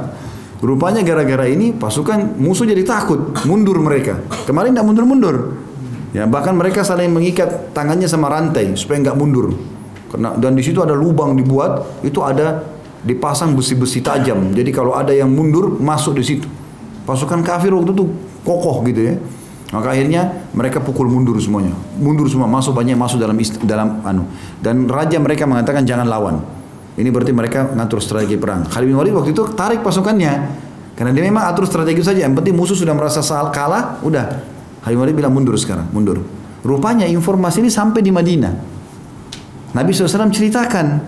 Rupanya 0.60 1.00
gara-gara 1.00 1.48
ini 1.48 1.72
pasukan 1.72 2.36
musuh 2.36 2.68
jadi 2.68 2.84
takut, 2.84 3.32
mundur 3.48 3.80
mereka. 3.80 4.20
Kemarin 4.44 4.76
tidak 4.76 4.84
mundur-mundur. 4.84 5.64
Ya, 6.12 6.28
bahkan 6.30 6.54
mereka 6.54 6.86
saling 6.86 7.10
mengikat 7.10 7.74
tangannya 7.74 8.06
sama 8.06 8.30
rantai 8.30 8.78
supaya 8.78 9.02
nggak 9.02 9.18
mundur. 9.18 9.73
Karena 10.14 10.30
dan 10.38 10.54
di 10.54 10.62
situ 10.62 10.78
ada 10.78 10.94
lubang 10.94 11.34
dibuat, 11.34 12.06
itu 12.06 12.22
ada 12.22 12.62
dipasang 13.02 13.50
besi-besi 13.58 13.98
tajam. 13.98 14.54
Jadi 14.54 14.70
kalau 14.70 14.94
ada 14.94 15.10
yang 15.10 15.26
mundur 15.26 15.74
masuk 15.74 16.14
di 16.14 16.22
situ. 16.22 16.46
Pasukan 17.02 17.42
kafir 17.42 17.74
waktu 17.74 17.90
itu 17.90 18.06
kokoh 18.46 18.86
gitu 18.86 19.10
ya. 19.10 19.14
Maka 19.74 19.90
akhirnya 19.90 20.46
mereka 20.54 20.78
pukul 20.78 21.10
mundur 21.10 21.34
semuanya. 21.42 21.74
Mundur 21.98 22.30
semua, 22.30 22.46
masuk 22.46 22.78
banyak 22.78 22.94
masuk 22.94 23.18
dalam 23.18 23.34
dalam 23.66 23.88
anu. 24.06 24.22
Dan 24.62 24.86
raja 24.86 25.18
mereka 25.18 25.50
mengatakan 25.50 25.82
jangan 25.82 26.06
lawan. 26.06 26.38
Ini 26.94 27.10
berarti 27.10 27.34
mereka 27.34 27.74
ngatur 27.74 27.98
strategi 27.98 28.38
perang. 28.38 28.70
Khalid 28.70 28.86
bin 28.86 28.94
Walid 28.94 29.18
waktu 29.18 29.34
itu 29.34 29.50
tarik 29.58 29.82
pasukannya. 29.82 30.62
Karena 30.94 31.10
dia 31.10 31.26
memang 31.26 31.50
atur 31.50 31.66
strategi 31.66 32.06
saja. 32.06 32.22
Yang 32.22 32.38
penting 32.38 32.54
musuh 32.54 32.78
sudah 32.78 32.94
merasa 32.94 33.18
salah 33.18 33.50
kalah, 33.50 33.98
udah. 34.06 34.46
Khalid 34.86 34.94
bin 34.94 35.02
Walid 35.02 35.16
bilang 35.18 35.34
mundur 35.34 35.58
sekarang, 35.58 35.90
mundur. 35.90 36.22
Rupanya 36.62 37.10
informasi 37.10 37.66
ini 37.66 37.68
sampai 37.74 37.98
di 37.98 38.14
Madinah. 38.14 38.73
Nabi 39.74 39.90
SAW 39.90 40.30
ceritakan, 40.30 41.02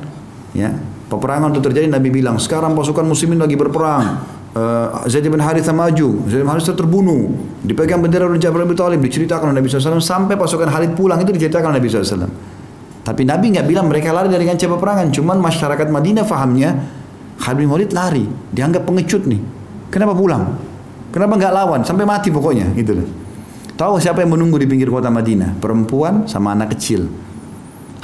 ya, 0.51 0.75
peperangan 1.07 1.55
itu 1.55 1.63
terjadi. 1.63 1.87
Nabi 1.87 2.11
bilang, 2.11 2.37
sekarang 2.43 2.75
pasukan 2.75 3.07
muslimin 3.07 3.39
lagi 3.39 3.55
berperang. 3.55 4.35
Uh, 4.57 5.05
Zaid 5.07 5.29
bin 5.29 5.39
Haritha 5.39 5.71
maju, 5.71 6.27
Zaid 6.27 6.43
bin 6.43 6.51
Haritha 6.51 6.75
terbunuh, 6.75 7.31
dipegang 7.63 8.03
bendera 8.03 8.27
oleh 8.27 8.41
Jabir 8.41 8.67
bin 8.67 8.75
Thalib, 8.75 8.99
diceritakan 9.05 9.53
oleh 9.53 9.63
Nabi 9.63 9.69
SAW 9.69 10.01
sampai 10.01 10.35
pasukan 10.35 10.67
Khalid 10.67 10.97
pulang 10.97 11.21
itu 11.21 11.31
diceritakan 11.31 11.77
oleh 11.77 11.79
Nabi 11.79 11.89
SAW. 11.93 12.27
Tapi 13.07 13.23
Nabi 13.23 13.55
nggak 13.55 13.67
bilang 13.71 13.87
mereka 13.87 14.11
lari 14.11 14.27
dari 14.27 14.43
kancah 14.43 14.67
peperangan. 14.67 15.15
Cuman 15.15 15.39
masyarakat 15.39 15.87
Madinah 15.87 16.25
fahamnya 16.27 16.75
Khalid 17.39 17.59
bin 17.63 17.69
Walid 17.71 17.91
lari, 17.95 18.27
dianggap 18.51 18.83
pengecut 18.83 19.29
nih. 19.29 19.39
Kenapa 19.93 20.17
pulang? 20.17 20.59
Kenapa 21.15 21.39
nggak 21.39 21.53
lawan? 21.55 21.81
Sampai 21.87 22.03
mati 22.03 22.35
pokoknya, 22.35 22.75
gitu 22.75 22.99
loh. 22.99 23.07
Tahu 23.77 24.01
siapa 24.01 24.25
yang 24.25 24.35
menunggu 24.35 24.57
di 24.57 24.67
pinggir 24.67 24.89
kota 24.89 25.13
Madinah? 25.13 25.61
Perempuan 25.61 26.25
sama 26.25 26.57
anak 26.57 26.75
kecil. 26.75 27.07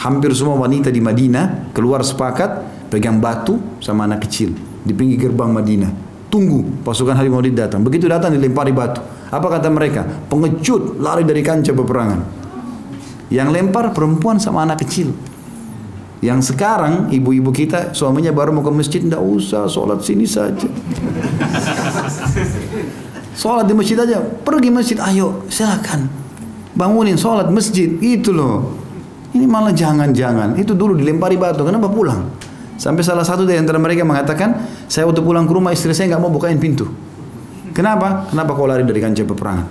Hampir 0.01 0.32
semua 0.32 0.57
wanita 0.57 0.88
di 0.88 0.99
Madinah 0.99 1.74
keluar 1.76 2.01
sepakat 2.01 2.64
pegang 2.88 3.20
batu 3.20 3.61
sama 3.80 4.05
anak 4.09 4.28
kecil 4.28 4.53
di 4.82 4.93
pinggir 4.93 5.28
gerbang 5.28 5.53
Madinah. 5.53 5.93
Tunggu 6.32 6.80
pasukan 6.80 7.12
bin 7.20 7.32
Walid 7.32 7.53
datang. 7.53 7.84
Begitu 7.84 8.09
datang 8.09 8.32
dilempari 8.32 8.72
batu. 8.72 9.05
Apa 9.28 9.49
kata 9.49 9.68
mereka? 9.68 10.05
Pengecut 10.28 10.97
lari 10.97 11.24
dari 11.24 11.45
kancah 11.45 11.76
peperangan. 11.76 12.20
Yang 13.28 13.49
lempar 13.53 13.93
perempuan 13.93 14.40
sama 14.40 14.64
anak 14.64 14.84
kecil. 14.84 15.12
Yang 16.22 16.55
sekarang 16.55 17.11
ibu-ibu 17.11 17.51
kita 17.51 17.93
suaminya 17.93 18.30
baru 18.30 18.55
mau 18.55 18.62
ke 18.62 18.70
masjid 18.70 19.03
tidak 19.03 19.18
usah 19.20 19.66
sholat 19.66 20.01
sini 20.07 20.22
saja. 20.22 20.68
sholat 23.40 23.64
di 23.66 23.74
masjid 23.74 23.97
aja 23.99 24.22
pergi 24.22 24.68
masjid 24.70 25.01
ayo 25.03 25.49
silakan 25.49 26.07
bangunin 26.76 27.18
sholat 27.18 27.49
masjid 27.53 27.88
itu 28.01 28.32
loh. 28.32 28.82
Ini 29.33 29.49
malah 29.49 29.72
jangan-jangan 29.72 30.61
itu 30.61 30.76
dulu 30.76 30.93
dilempari 30.93 31.41
batu 31.41 31.64
kenapa 31.64 31.89
pulang? 31.89 32.28
Sampai 32.76 33.01
salah 33.01 33.24
satu 33.24 33.49
dari 33.49 33.57
antara 33.57 33.80
mereka 33.80 34.05
mengatakan 34.05 34.68
saya 34.91 35.09
waktu 35.09 35.24
pulang 35.24 35.49
ke 35.49 35.53
rumah 35.57 35.72
istri 35.72 35.97
saya 35.97 36.12
nggak 36.12 36.22
mau 36.22 36.28
bukain 36.28 36.61
pintu. 36.61 36.89
Kenapa? 37.72 38.28
Kenapa 38.28 38.53
kau 38.53 38.68
lari 38.68 38.85
dari 38.85 39.01
kancah 39.01 39.24
peperangan? 39.24 39.66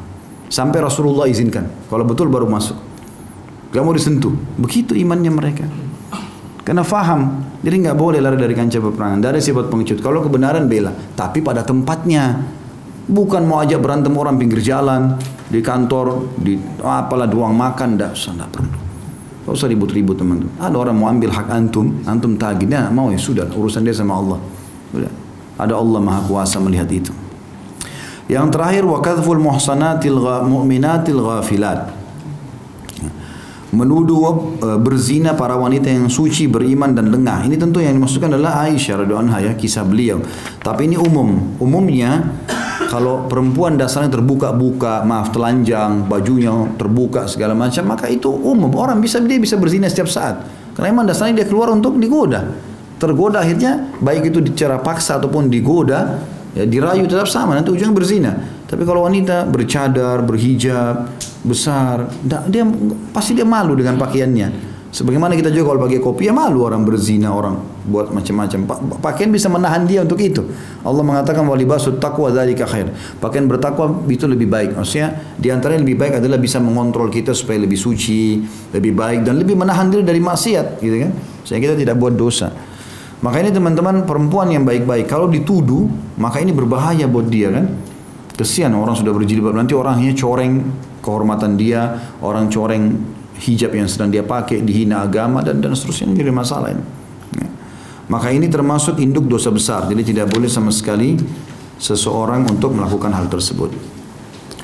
Sampai 0.49 0.81
Rasulullah 0.81 1.29
izinkan. 1.29 1.69
Kalau 1.87 2.03
betul 2.03 2.27
baru 2.27 2.49
masuk. 2.49 2.75
Gak 3.71 3.83
mau 3.87 3.95
disentuh. 3.95 4.35
Begitu 4.59 4.97
imannya 4.99 5.31
mereka. 5.31 5.63
Karena 6.67 6.83
faham. 6.83 7.47
Jadi 7.63 7.87
nggak 7.87 7.95
boleh 7.95 8.19
lari 8.19 8.35
dari 8.35 8.51
kancah 8.51 8.83
peperangan. 8.83 9.23
Dari 9.23 9.39
sifat 9.39 9.71
pengecut. 9.71 10.03
Kalau 10.03 10.19
kebenaran 10.19 10.67
bela. 10.67 10.91
Tapi 10.91 11.39
pada 11.39 11.63
tempatnya. 11.63 12.35
Bukan 13.07 13.47
mau 13.47 13.63
ajak 13.63 13.79
berantem 13.79 14.11
orang 14.19 14.35
pinggir 14.35 14.59
jalan. 14.59 15.15
Di 15.47 15.63
kantor. 15.63 16.35
Di 16.35 16.59
apalah 16.83 17.31
doang 17.31 17.55
makan. 17.55 17.95
Tidak 17.95 18.11
usah. 18.11 18.33
Tidak 18.35 18.49
perlu. 18.51 18.90
Tidak 19.41 19.53
usah 19.57 19.67
ribut-ribut 19.69 20.17
teman-teman. 20.21 20.53
Ada 20.61 20.75
orang 20.77 20.95
mau 20.95 21.09
ambil 21.09 21.33
hak 21.33 21.49
antum. 21.49 21.97
Antum 22.05 22.37
tagihnya 22.37 22.93
mau 22.93 23.09
ya 23.09 23.17
sudah. 23.17 23.49
Urusan 23.49 23.81
dia 23.81 23.93
sama 23.93 24.17
Allah. 24.17 24.39
Sudah. 24.93 25.11
Ada 25.57 25.73
Allah 25.77 25.99
maha 26.01 26.21
kuasa 26.29 26.61
melihat 26.61 26.89
itu. 26.93 27.09
Yang 28.29 28.53
terakhir 28.53 28.83
wa 28.85 29.01
muhsanatil 29.41 30.21
mu'minatil 30.45 31.19
ghafilat 31.19 32.01
menuduh 33.71 34.59
e, 34.59 34.69
berzina 34.77 35.31
para 35.33 35.55
wanita 35.55 35.87
yang 35.87 36.11
suci, 36.11 36.45
beriman 36.51 36.91
dan 36.91 37.07
lengah. 37.07 37.47
Ini 37.47 37.55
tentu 37.55 37.79
yang 37.79 37.95
dimaksudkan 37.95 38.35
adalah 38.35 38.67
Aisyah 38.67 39.03
radhiyallahu 39.03 39.27
anha 39.31 39.39
ya, 39.39 39.51
kisah 39.55 39.87
beliau. 39.87 40.19
Tapi 40.59 40.91
ini 40.91 40.99
umum. 40.99 41.55
Umumnya 41.57 42.19
kalau 42.91 43.23
perempuan 43.31 43.79
dasarnya 43.79 44.11
terbuka-buka, 44.11 45.07
maaf 45.07 45.31
telanjang, 45.31 46.11
bajunya 46.11 46.51
terbuka 46.75 47.23
segala 47.23 47.55
macam, 47.55 47.87
maka 47.87 48.11
itu 48.11 48.27
umum. 48.27 48.67
Orang 48.75 48.99
bisa 48.99 49.23
dia 49.23 49.39
bisa 49.39 49.55
berzina 49.55 49.87
setiap 49.87 50.11
saat. 50.11 50.43
Karena 50.75 50.91
memang 50.91 51.07
dasarnya 51.07 51.39
dia 51.39 51.47
keluar 51.47 51.71
untuk 51.71 51.95
digoda. 51.95 52.51
Tergoda 52.99 53.47
akhirnya 53.47 53.95
baik 53.95 54.35
itu 54.35 54.43
secara 54.43 54.83
paksa 54.83 55.23
ataupun 55.23 55.47
digoda, 55.47 56.19
ya 56.51 56.67
dirayu 56.67 57.07
tetap 57.07 57.31
sama 57.31 57.55
nanti 57.55 57.71
ujungnya 57.71 57.95
berzina. 57.95 58.31
Tapi 58.67 58.83
kalau 58.83 59.07
wanita 59.07 59.47
bercadar, 59.47 60.27
berhijab, 60.27 61.15
besar, 61.47 62.11
dia 62.51 62.67
pasti 63.15 63.39
dia 63.39 63.47
malu 63.47 63.71
dengan 63.71 63.95
pakaiannya. 63.95 64.70
Sebagaimana 64.91 65.39
kita 65.39 65.47
juga 65.55 65.71
kalau 65.71 65.87
pakai 65.87 66.03
kopi 66.03 66.27
ya 66.27 66.35
malu 66.35 66.67
orang 66.67 66.83
berzina, 66.83 67.31
orang 67.31 67.55
buat 67.87 68.11
macam-macam. 68.11 68.67
Pakaian 68.99 69.31
bisa 69.31 69.47
menahan 69.47 69.87
dia 69.87 70.03
untuk 70.03 70.19
itu. 70.19 70.43
Allah 70.83 70.99
mengatakan 70.99 71.47
walibasut 71.47 71.95
taqwa 71.95 72.27
dzalika 72.27 72.67
khair. 72.67 72.91
Pakaian 73.23 73.47
bertakwa 73.47 74.03
itu 74.11 74.27
lebih 74.27 74.51
baik. 74.51 74.75
Maksudnya 74.75 75.15
di 75.39 75.47
antara 75.47 75.79
yang 75.79 75.87
lebih 75.87 75.95
baik 75.95 76.19
adalah 76.19 76.35
bisa 76.35 76.59
mengontrol 76.59 77.07
kita 77.07 77.31
supaya 77.31 77.63
lebih 77.63 77.79
suci, 77.79 78.43
lebih 78.75 78.91
baik 78.91 79.23
dan 79.23 79.39
lebih 79.39 79.55
menahan 79.55 79.87
diri 79.87 80.03
dari 80.03 80.19
maksiat, 80.19 80.83
gitu 80.83 81.07
kan? 81.07 81.11
Sehingga 81.47 81.71
kita 81.71 81.75
tidak 81.79 81.95
buat 81.95 82.11
dosa. 82.11 82.51
Maka 83.23 83.47
ini 83.47 83.55
teman-teman 83.55 84.03
perempuan 84.03 84.51
yang 84.51 84.67
baik-baik 84.67 85.07
kalau 85.07 85.31
dituduh, 85.31 85.87
maka 86.19 86.43
ini 86.43 86.51
berbahaya 86.51 87.07
buat 87.07 87.31
dia 87.31 87.47
kan? 87.47 87.79
Kesian 88.35 88.75
orang 88.75 88.99
sudah 88.99 89.15
berjilbab 89.15 89.55
nanti 89.55 89.71
orangnya 89.71 90.11
coreng 90.19 90.67
kehormatan 90.99 91.55
dia, 91.55 91.95
orang 92.19 92.51
coreng 92.51 92.97
hijab 93.41 93.73
yang 93.73 93.89
sedang 93.89 94.13
dia 94.13 94.21
pakai, 94.21 94.61
dihina 94.61 95.01
agama 95.01 95.41
dan 95.41 95.57
dan 95.59 95.73
seterusnya 95.73 96.13
jadi 96.13 96.29
masalah 96.29 96.77
ini. 96.77 96.85
Ya. 97.41 97.49
Maka 98.07 98.29
ini 98.29 98.45
termasuk 98.47 99.01
induk 99.01 99.25
dosa 99.25 99.49
besar. 99.49 99.89
Jadi 99.89 100.13
tidak 100.13 100.29
boleh 100.29 100.47
sama 100.47 100.69
sekali 100.69 101.17
seseorang 101.81 102.45
untuk 102.45 102.77
melakukan 102.77 103.09
hal 103.09 103.25
tersebut. 103.25 103.73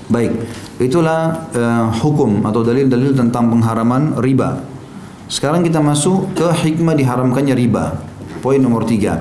Baik, 0.08 0.32
itulah 0.80 1.50
uh, 1.52 1.92
hukum 2.00 2.46
atau 2.48 2.64
dalil-dalil 2.64 3.12
tentang 3.12 3.52
pengharaman 3.52 4.16
riba. 4.24 4.64
Sekarang 5.28 5.60
kita 5.60 5.84
masuk 5.84 6.32
ke 6.32 6.48
hikmah 6.48 6.96
diharamkannya 6.96 7.52
riba. 7.52 8.00
Poin 8.40 8.62
nomor 8.62 8.88
tiga. 8.88 9.20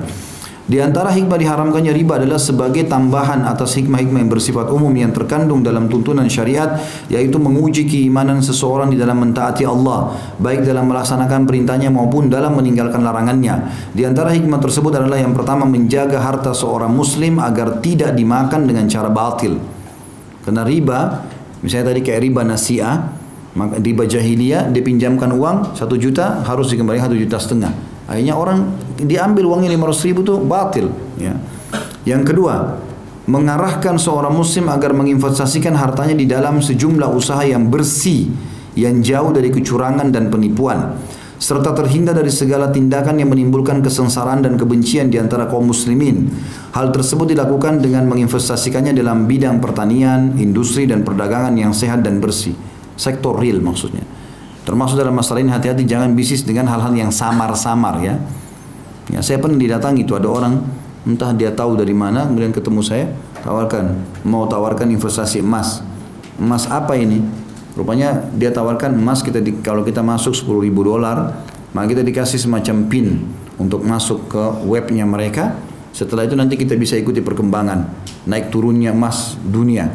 Di 0.67 0.83
antara 0.83 1.15
hikmah 1.15 1.39
diharamkannya 1.39 1.95
riba 1.95 2.19
adalah 2.19 2.35
sebagai 2.35 2.83
tambahan 2.91 3.47
atas 3.47 3.79
hikmah-hikmah 3.79 4.19
yang 4.19 4.27
bersifat 4.27 4.67
umum 4.67 4.91
yang 4.91 5.15
terkandung 5.15 5.63
dalam 5.63 5.87
tuntunan 5.87 6.27
syariat 6.27 6.83
yaitu 7.07 7.39
menguji 7.39 7.87
keimanan 7.87 8.43
seseorang 8.43 8.91
di 8.91 8.99
dalam 8.99 9.15
mentaati 9.15 9.63
Allah 9.63 10.11
baik 10.35 10.67
dalam 10.67 10.91
melaksanakan 10.91 11.47
perintahnya 11.47 11.87
maupun 11.87 12.27
dalam 12.27 12.59
meninggalkan 12.59 12.99
larangannya. 12.99 13.71
Di 13.95 14.03
antara 14.03 14.35
hikmah 14.35 14.59
tersebut 14.59 14.91
adalah 14.91 15.15
yang 15.15 15.31
pertama 15.31 15.63
menjaga 15.63 16.19
harta 16.19 16.51
seorang 16.51 16.91
muslim 16.91 17.39
agar 17.39 17.79
tidak 17.79 18.11
dimakan 18.11 18.67
dengan 18.67 18.91
cara 18.91 19.07
batil. 19.07 19.55
Karena 20.43 20.67
riba, 20.67 21.31
misalnya 21.63 21.95
tadi 21.95 22.03
kayak 22.03 22.27
riba 22.27 22.43
nasiah, 22.43 23.15
riba 23.55 24.03
jahiliyah 24.03 24.67
dipinjamkan 24.75 25.31
uang 25.31 25.79
satu 25.79 25.95
juta 25.95 26.43
harus 26.43 26.67
dikembalikan 26.67 27.07
satu 27.07 27.15
juta 27.15 27.39
setengah. 27.39 27.96
Akhirnya 28.07 28.39
orang 28.39 28.71
diambil 28.97 29.43
uangnya 29.51 29.75
500 29.75 30.07
ribu 30.07 30.19
itu 30.23 30.35
batil. 30.39 30.87
Ya. 31.19 31.35
Yang 32.07 32.33
kedua, 32.33 32.79
mengarahkan 33.27 33.99
seorang 33.99 34.31
muslim 34.31 34.71
agar 34.71 34.95
menginvestasikan 34.95 35.75
hartanya 35.75 36.15
di 36.15 36.23
dalam 36.23 36.63
sejumlah 36.63 37.11
usaha 37.11 37.43
yang 37.43 37.67
bersih, 37.67 38.31
yang 38.79 39.03
jauh 39.03 39.35
dari 39.35 39.51
kecurangan 39.51 40.07
dan 40.07 40.31
penipuan, 40.31 40.95
serta 41.35 41.75
terhindar 41.75 42.15
dari 42.15 42.31
segala 42.31 42.71
tindakan 42.71 43.19
yang 43.19 43.27
menimbulkan 43.27 43.83
kesengsaraan 43.83 44.39
dan 44.41 44.55
kebencian 44.55 45.11
di 45.11 45.19
antara 45.19 45.51
kaum 45.51 45.67
muslimin. 45.67 46.31
Hal 46.71 46.95
tersebut 46.95 47.35
dilakukan 47.35 47.83
dengan 47.83 48.07
menginvestasikannya 48.07 48.95
dalam 48.95 49.27
bidang 49.27 49.59
pertanian, 49.59 50.39
industri 50.39 50.87
dan 50.87 51.03
perdagangan 51.03 51.53
yang 51.59 51.75
sehat 51.75 52.07
dan 52.07 52.23
bersih. 52.23 52.55
Sektor 52.95 53.35
real 53.35 53.59
maksudnya. 53.59 54.16
Termasuk 54.67 54.99
dalam 54.99 55.15
masalah 55.15 55.39
ini 55.39 55.47
hati-hati 55.47 55.87
jangan 55.87 56.11
bisnis 56.11 56.43
dengan 56.43 56.67
hal-hal 56.67 56.91
yang 56.91 57.07
samar-samar 57.07 58.03
ya. 58.03 58.19
Ya, 59.07 59.23
saya 59.23 59.39
pernah 59.39 59.55
didatangi 59.55 60.03
itu 60.03 60.11
ada 60.11 60.27
orang 60.27 60.59
entah 61.07 61.31
dia 61.31 61.55
tahu 61.55 61.79
dari 61.79 61.95
mana 61.95 62.27
kemudian 62.27 62.51
ketemu 62.51 62.83
saya 62.83 63.07
tawarkan 63.47 63.95
mau 64.27 64.43
tawarkan 64.43 64.91
investasi 64.91 65.39
emas. 65.39 65.79
Emas 66.35 66.67
apa 66.67 66.99
ini? 66.99 67.23
Rupanya 67.79 68.27
dia 68.35 68.51
tawarkan 68.51 68.91
emas 68.99 69.23
kita 69.23 69.39
di, 69.39 69.55
kalau 69.63 69.87
kita 69.87 70.03
masuk 70.03 70.35
10 70.35 70.67
ribu 70.67 70.83
dolar 70.83 71.47
maka 71.71 71.87
kita 71.95 72.03
dikasih 72.03 72.35
semacam 72.35 72.91
pin 72.91 73.23
untuk 73.55 73.87
masuk 73.87 74.27
ke 74.27 74.43
webnya 74.67 75.07
mereka. 75.07 75.55
Setelah 75.95 76.27
itu 76.27 76.35
nanti 76.35 76.59
kita 76.59 76.75
bisa 76.75 76.99
ikuti 76.99 77.23
perkembangan 77.23 77.87
naik 78.27 78.51
turunnya 78.51 78.91
emas 78.91 79.39
dunia 79.39 79.87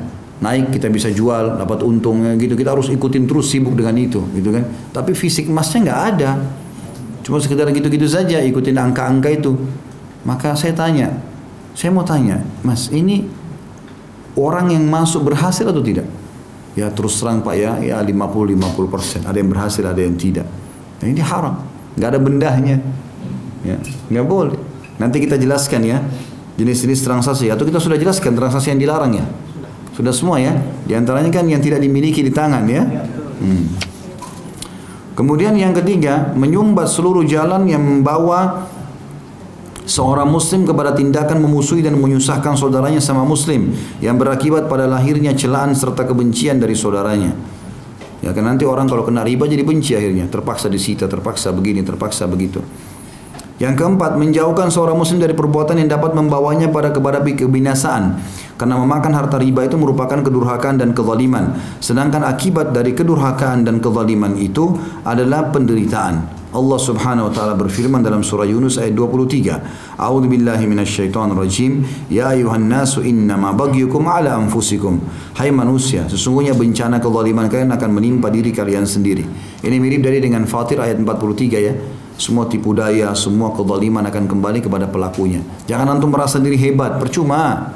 naik 0.43 0.75
kita 0.75 0.91
bisa 0.91 1.09
jual 1.15 1.55
dapat 1.55 1.87
untungnya 1.87 2.35
gitu. 2.35 2.59
Kita 2.59 2.75
harus 2.75 2.91
ikutin 2.91 3.31
terus 3.31 3.49
sibuk 3.49 3.79
dengan 3.79 3.95
itu 3.95 4.19
gitu 4.35 4.51
kan. 4.51 4.67
Tapi 4.91 5.15
fisik 5.15 5.47
emasnya 5.47 5.87
nggak 5.87 6.01
ada. 6.13 6.31
Cuma 7.23 7.39
sekedar 7.39 7.71
gitu-gitu 7.71 8.11
saja 8.11 8.43
ikutin 8.43 8.75
angka-angka 8.75 9.31
itu. 9.31 9.55
Maka 10.27 10.59
saya 10.59 10.75
tanya 10.75 11.15
saya 11.73 11.95
mau 11.95 12.03
tanya 12.03 12.43
mas 12.67 12.91
ini 12.91 13.25
orang 14.35 14.75
yang 14.75 14.85
masuk 14.91 15.31
berhasil 15.31 15.63
atau 15.63 15.81
tidak? 15.81 16.11
Ya 16.75 16.91
terus 16.91 17.23
terang 17.23 17.47
pak 17.47 17.55
ya. 17.55 17.79
Ya 17.79 18.03
50 18.03 18.11
50 18.59 18.91
persen. 18.91 19.21
Ada 19.23 19.39
yang 19.39 19.51
berhasil 19.55 19.87
ada 19.87 20.03
yang 20.03 20.19
tidak. 20.19 20.51
Nah, 20.99 21.07
ini 21.07 21.23
haram. 21.23 21.63
Nggak 21.95 22.09
ada 22.11 22.19
bendahnya. 22.19 22.77
Ya 23.63 23.79
nggak 24.11 24.27
boleh. 24.27 24.59
Nanti 24.99 25.23
kita 25.23 25.39
jelaskan 25.39 25.87
ya 25.87 26.03
jenis-jenis 26.59 27.07
transaksi. 27.07 27.47
Atau 27.47 27.63
kita 27.63 27.79
sudah 27.79 27.95
jelaskan 27.95 28.35
transaksi 28.35 28.75
yang 28.75 28.83
dilarang 28.83 29.15
ya 29.15 29.27
sudah 29.93 30.13
semua 30.13 30.41
ya. 30.41 30.57
Di 30.89 30.97
antaranya 30.97 31.29
kan 31.29 31.45
yang 31.49 31.61
tidak 31.61 31.81
dimiliki 31.81 32.25
di 32.25 32.33
tangan 32.33 32.65
ya. 32.69 32.83
Hmm. 33.43 33.65
Kemudian 35.13 35.53
yang 35.55 35.77
ketiga, 35.77 36.33
menyumbat 36.33 36.89
seluruh 36.89 37.23
jalan 37.29 37.69
yang 37.69 37.85
membawa 37.85 38.65
seorang 39.85 40.31
muslim 40.31 40.65
kepada 40.65 40.97
tindakan 40.97 41.43
memusuhi 41.43 41.85
dan 41.85 41.99
menyusahkan 42.01 42.57
saudaranya 42.57 43.03
sama 43.03 43.27
muslim 43.27 43.77
yang 44.01 44.17
berakibat 44.17 44.71
pada 44.71 44.89
lahirnya 44.89 45.37
celaan 45.37 45.77
serta 45.77 46.09
kebencian 46.09 46.57
dari 46.57 46.73
saudaranya. 46.73 47.37
Ya 48.23 48.31
kan 48.31 48.47
nanti 48.47 48.63
orang 48.63 48.87
kalau 48.87 49.03
kena 49.03 49.27
riba 49.27 49.51
jadi 49.51 49.67
benci 49.67 49.99
akhirnya, 49.99 50.31
terpaksa 50.31 50.71
disita, 50.71 51.11
terpaksa 51.11 51.51
begini, 51.51 51.83
terpaksa 51.83 52.31
begitu. 52.31 52.63
Yang 53.63 53.79
keempat, 53.79 54.19
menjauhkan 54.19 54.75
seorang 54.75 54.99
muslim 54.99 55.23
dari 55.23 55.39
perbuatan 55.39 55.79
yang 55.79 55.87
dapat 55.95 56.19
membawanya 56.19 56.67
pada 56.67 56.91
kepada 56.91 57.23
kebinasaan. 57.23 58.19
Karena 58.59 58.75
memakan 58.75 59.15
harta 59.15 59.39
riba 59.39 59.63
itu 59.63 59.79
merupakan 59.79 60.19
kedurhakaan 60.19 60.83
dan 60.83 60.91
kezaliman. 60.91 61.55
Sedangkan 61.79 62.27
akibat 62.27 62.75
dari 62.75 62.91
kedurhakaan 62.91 63.63
dan 63.63 63.79
kezaliman 63.79 64.35
itu 64.35 64.75
adalah 65.07 65.55
penderitaan. 65.55 66.43
Allah 66.53 66.77
Subhanahu 66.77 67.31
wa 67.31 67.33
taala 67.33 67.55
berfirman 67.57 68.05
dalam 68.05 68.21
surah 68.21 68.45
Yunus 68.45 68.77
ayat 68.83 68.99
23. 68.99 69.97
A'udzu 69.97 70.27
billahi 70.27 70.67
minasyaitonir 70.69 71.39
rajim. 71.39 71.87
Ya 72.13 72.35
ayuhan 72.35 72.67
nasu 72.67 73.01
innama 73.07 73.55
bagyukum 73.55 74.05
ala 74.11 74.37
anfusikum. 74.37 75.01
Hai 75.39 75.55
manusia, 75.55 76.05
sesungguhnya 76.11 76.53
bencana 76.53 76.99
kezaliman 76.99 77.47
kalian 77.47 77.73
akan 77.73 77.91
menimpa 77.95 78.29
diri 78.29 78.51
kalian 78.51 78.85
sendiri. 78.85 79.25
Ini 79.63 79.77
mirip 79.79 80.03
dari 80.03 80.19
dengan 80.19 80.45
Fatir 80.51 80.83
ayat 80.83 80.99
43 80.99 81.63
ya. 81.63 81.73
Semua 82.21 82.45
tipu 82.47 82.77
daya, 82.77 83.13
semua 83.17 83.57
kezaliman 83.57 84.05
akan 84.07 84.25
kembali 84.29 84.61
kepada 84.61 84.87
pelakunya. 84.87 85.41
Jangan 85.67 85.97
antum 85.97 86.13
merasa 86.13 86.39
diri 86.39 86.61
hebat, 86.61 87.01
percuma. 87.01 87.73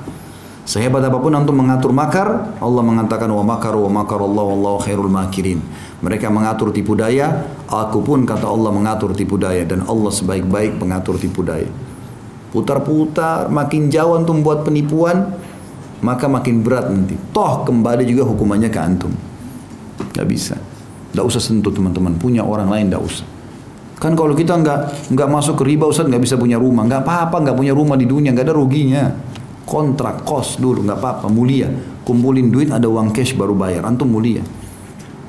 Sehebat 0.67 0.99
apa 1.07 1.23
pun 1.23 1.31
antum 1.31 1.55
mengatur 1.55 1.95
makar, 1.95 2.59
Allah 2.59 2.83
mengatakan 2.83 3.31
wa 3.31 3.45
makaru 3.47 3.87
wa 3.87 4.03
Allah 4.03 4.45
wallahu 4.51 4.79
khairul 4.83 5.07
makirin. 5.07 5.63
Mereka 6.03 6.27
mengatur 6.27 6.75
tipu 6.75 6.99
daya, 6.99 7.47
aku 7.71 8.03
pun 8.03 8.27
kata 8.27 8.51
Allah 8.51 8.75
mengatur 8.75 9.15
tipu 9.15 9.39
daya 9.39 9.63
dan 9.63 9.87
Allah 9.87 10.11
sebaik-baik 10.11 10.83
pengatur 10.83 11.23
tipu 11.23 11.47
daya. 11.47 11.71
Putar-putar, 12.51 13.47
makin 13.47 13.95
jauh 13.95 14.19
antum 14.19 14.43
buat 14.43 14.67
penipuan, 14.67 15.39
maka 16.03 16.27
makin 16.27 16.67
berat 16.67 16.91
nanti. 16.91 17.15
Toh 17.31 17.63
kembali 17.63 18.03
juga 18.03 18.27
hukumannya 18.27 18.67
ke 18.67 18.81
antum. 18.83 19.13
Gak 20.13 20.27
bisa. 20.27 20.59
Gak 21.15 21.25
usah 21.25 21.41
sentuh 21.41 21.71
teman-teman. 21.73 22.19
Punya 22.19 22.43
orang 22.43 22.69
lain 22.69 22.91
gak 22.91 23.05
usah. 23.05 23.36
Kan 23.97 24.13
kalau 24.13 24.37
kita 24.37 24.61
nggak 24.61 25.09
nggak 25.17 25.29
masuk 25.29 25.65
ke 25.65 25.73
riba 25.73 25.89
Ustaz 25.89 26.05
nggak 26.05 26.21
bisa 26.21 26.37
punya 26.37 26.61
rumah, 26.61 26.85
nggak 26.85 27.01
apa-apa 27.01 27.37
nggak 27.49 27.57
punya 27.57 27.73
rumah 27.73 27.97
di 27.97 28.05
dunia 28.05 28.33
nggak 28.37 28.47
ada 28.53 28.55
ruginya. 28.57 29.05
Kontrak 29.67 30.23
kos 30.23 30.61
dulu 30.61 30.85
nggak 30.85 30.99
apa-apa 31.01 31.27
mulia. 31.33 31.67
Kumpulin 32.07 32.55
duit 32.55 32.71
ada 32.71 32.87
uang 32.87 33.11
cash 33.11 33.35
baru 33.35 33.57
bayar. 33.57 33.83
Antum 33.89 34.07
mulia. 34.07 34.45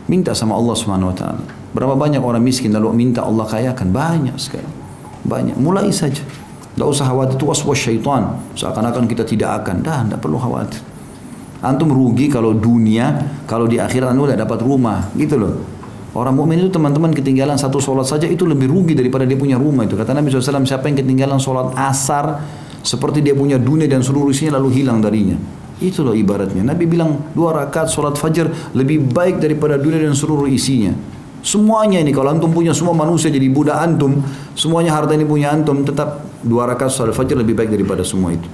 Minta 0.06 0.38
sama 0.38 0.54
Allah 0.54 0.76
Subhanahu 0.78 1.10
wa 1.10 1.18
taala. 1.18 1.42
Berapa 1.74 1.98
banyak 1.98 2.22
orang 2.22 2.44
miskin 2.44 2.70
lalu 2.70 2.94
minta 2.94 3.26
Allah 3.26 3.50
kayakan? 3.50 3.90
Banyak 3.90 4.38
sekali. 4.38 4.68
Banyak. 5.26 5.58
Mulai 5.58 5.90
saja. 5.90 6.22
Tidak 6.78 6.86
usah 6.86 7.10
khawatir 7.10 7.42
itu 7.42 7.46
waswas 7.50 7.80
syaitan. 7.82 8.38
Seakan-akan 8.54 9.10
kita 9.10 9.26
tidak 9.26 9.64
akan. 9.64 9.82
Dah, 9.82 10.06
tidak 10.06 10.22
perlu 10.22 10.38
khawatir. 10.38 10.80
Antum 11.66 11.90
rugi 11.90 12.30
kalau 12.30 12.54
dunia, 12.54 13.18
kalau 13.50 13.66
di 13.66 13.82
akhirat 13.82 14.14
tidak 14.14 14.46
dapat 14.46 14.60
rumah. 14.62 15.10
Gitu 15.18 15.36
loh. 15.42 15.77
Orang 16.16 16.40
mukmin 16.40 16.64
itu 16.64 16.72
teman-teman 16.72 17.12
ketinggalan 17.12 17.60
satu 17.60 17.84
sholat 17.84 18.08
saja 18.08 18.26
itu 18.30 18.48
lebih 18.48 18.72
rugi 18.72 18.96
daripada 18.96 19.28
dia 19.28 19.36
punya 19.36 19.60
rumah 19.60 19.84
itu. 19.84 20.00
Kata 20.00 20.16
Nabi 20.16 20.32
SAW, 20.32 20.64
siapa 20.64 20.88
yang 20.88 20.98
ketinggalan 21.04 21.40
sholat 21.42 21.76
asar 21.76 22.40
seperti 22.80 23.20
dia 23.20 23.36
punya 23.36 23.60
dunia 23.60 23.86
dan 23.92 24.00
seluruh 24.00 24.32
isinya 24.32 24.56
lalu 24.56 24.82
hilang 24.82 25.04
darinya. 25.04 25.36
Itu 25.78 26.02
loh 26.02 26.16
ibaratnya. 26.16 26.64
Nabi 26.64 26.90
bilang 26.90 27.36
dua 27.36 27.54
rakaat 27.54 27.92
sholat 27.92 28.16
fajar 28.16 28.50
lebih 28.74 29.12
baik 29.12 29.44
daripada 29.44 29.76
dunia 29.76 30.00
dan 30.00 30.16
seluruh 30.16 30.48
isinya. 30.50 30.96
Semuanya 31.46 32.02
ini 32.02 32.10
kalau 32.16 32.34
antum 32.34 32.50
punya 32.50 32.74
semua 32.74 32.98
manusia 32.98 33.30
jadi 33.30 33.46
budak 33.52 33.78
antum, 33.78 34.20
semuanya 34.58 34.98
harta 34.98 35.14
ini 35.14 35.24
punya 35.24 35.54
antum, 35.54 35.86
tetap 35.86 36.26
dua 36.42 36.66
rakaat 36.66 36.90
sholat 36.90 37.14
fajar 37.14 37.38
lebih 37.38 37.54
baik 37.54 37.70
daripada 37.70 38.02
semua 38.02 38.34
itu. 38.34 38.50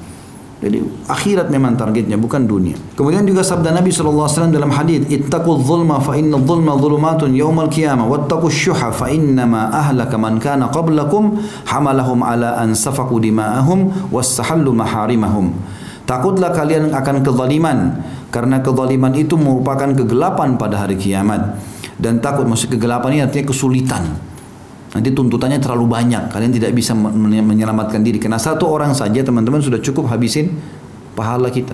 Jadi 0.64 0.80
akhirat 1.12 1.52
memang 1.52 1.76
targetnya 1.76 2.16
bukan 2.16 2.48
dunia. 2.48 2.80
Kemudian 2.96 3.28
juga 3.28 3.44
sabda 3.44 3.76
Nabi 3.76 3.92
SAW 3.92 4.48
dalam 4.48 4.72
hadis, 4.72 5.04
"Ittaqul 5.12 5.60
zulma 5.60 6.00
fa 6.00 6.16
inna 6.16 6.40
zulma 6.40 6.80
zulumatun 6.80 7.36
yaumal 7.36 7.68
qiyamah 7.68 8.08
wattaqush 8.08 8.72
syuha 8.72 8.96
fa 8.96 9.12
innama 9.12 9.68
ahlaka 9.76 10.16
man 10.16 10.40
kana 10.40 10.72
qablakum 10.72 11.36
hamalahum 11.68 12.24
ala 12.24 12.64
an 12.64 12.72
safaqu 12.72 13.20
dima'ahum 13.20 14.08
wastahallu 14.08 14.72
maharimahum." 14.72 15.52
Takutlah 16.08 16.56
kalian 16.56 16.96
akan 16.96 17.28
kezaliman 17.28 18.00
karena 18.32 18.64
kezaliman 18.64 19.12
itu 19.20 19.36
merupakan 19.36 19.92
kegelapan 19.92 20.56
pada 20.56 20.88
hari 20.88 20.96
kiamat. 20.96 21.60
Dan 22.00 22.24
takut 22.24 22.48
maksud 22.48 22.72
kegelapan 22.72 23.20
ini 23.20 23.22
artinya 23.28 23.52
kesulitan 23.52 24.04
Nanti 24.94 25.10
tuntutannya 25.10 25.58
terlalu 25.58 25.90
banyak, 25.90 26.30
kalian 26.30 26.54
tidak 26.54 26.72
bisa 26.78 26.94
menyelamatkan 26.94 28.06
diri. 28.06 28.22
Karena 28.22 28.38
satu 28.38 28.70
orang 28.70 28.94
saja 28.94 29.26
teman-teman 29.26 29.58
sudah 29.58 29.82
cukup 29.82 30.06
habisin 30.06 30.54
pahala 31.18 31.50
kita. 31.50 31.74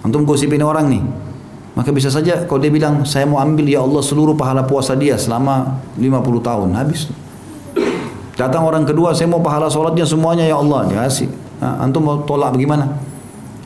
Antum 0.00 0.24
gosipin 0.24 0.64
orang 0.64 0.88
nih, 0.88 1.02
maka 1.76 1.92
bisa 1.92 2.08
saja 2.08 2.48
kalau 2.48 2.58
dia 2.58 2.72
bilang 2.72 3.04
saya 3.04 3.28
mau 3.28 3.36
ambil 3.38 3.68
ya 3.68 3.84
Allah 3.84 4.00
seluruh 4.00 4.32
pahala 4.32 4.64
puasa 4.64 4.96
dia 4.96 5.20
selama 5.20 5.76
50 6.00 6.40
tahun 6.40 6.68
habis. 6.72 7.12
Datang 8.38 8.64
orang 8.64 8.86
kedua 8.88 9.12
saya 9.12 9.28
mau 9.28 9.42
pahala 9.44 9.68
sholatnya 9.68 10.08
semuanya 10.08 10.48
ya 10.48 10.56
Allah 10.56 10.88
dikasih. 10.88 11.28
Nah, 11.58 11.84
antum 11.84 12.06
mau 12.06 12.22
tolak 12.24 12.54
bagaimana? 12.54 12.98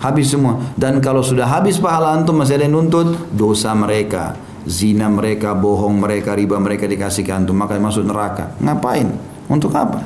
Habis 0.03 0.35
semua. 0.35 0.59
Dan 0.75 0.99
kalau 0.99 1.23
sudah 1.23 1.47
habis 1.47 1.79
pahala 1.79 2.13
antum 2.13 2.35
masih 2.35 2.59
ada 2.59 2.67
yang 2.67 2.75
nuntut, 2.83 3.15
dosa 3.31 3.71
mereka. 3.77 4.35
Zina 4.63 5.11
mereka, 5.11 5.55
bohong 5.59 5.99
mereka, 5.99 6.39
riba 6.39 6.59
mereka 6.63 6.87
dikasih 6.87 7.27
ke. 7.27 7.35
Maka 7.51 7.79
masuk 7.83 8.07
neraka. 8.07 8.55
Ngapain? 8.63 9.11
Untuk 9.51 9.75
apa? 9.75 10.03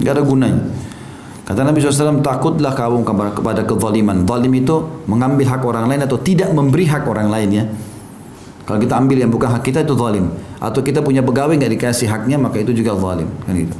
Gak 0.00 0.12
ada 0.18 0.22
gunanya. 0.24 0.62
Kata 1.44 1.60
Nabi 1.60 1.84
SAW, 1.84 2.24
takutlah 2.24 2.72
kamu 2.72 3.04
kepada 3.04 3.68
kezaliman. 3.68 4.24
Zalim 4.24 4.52
itu 4.56 5.04
mengambil 5.04 5.44
hak 5.52 5.60
orang 5.60 5.84
lain 5.92 6.00
atau 6.08 6.16
tidak 6.16 6.48
memberi 6.56 6.88
hak 6.88 7.04
orang 7.04 7.28
lain 7.28 7.48
ya. 7.52 7.64
Kalau 8.64 8.80
kita 8.80 8.96
ambil 8.96 9.20
yang 9.20 9.28
bukan 9.28 9.52
hak 9.52 9.60
kita 9.60 9.84
itu 9.84 9.92
zalim. 9.92 10.32
Atau 10.56 10.80
kita 10.80 11.04
punya 11.04 11.20
pegawai 11.20 11.52
nggak 11.52 11.72
dikasih 11.76 12.08
haknya 12.08 12.40
maka 12.40 12.64
itu 12.64 12.72
juga 12.72 12.96
zalim. 12.96 13.28
Kan 13.44 13.60
gitu. 13.60 13.76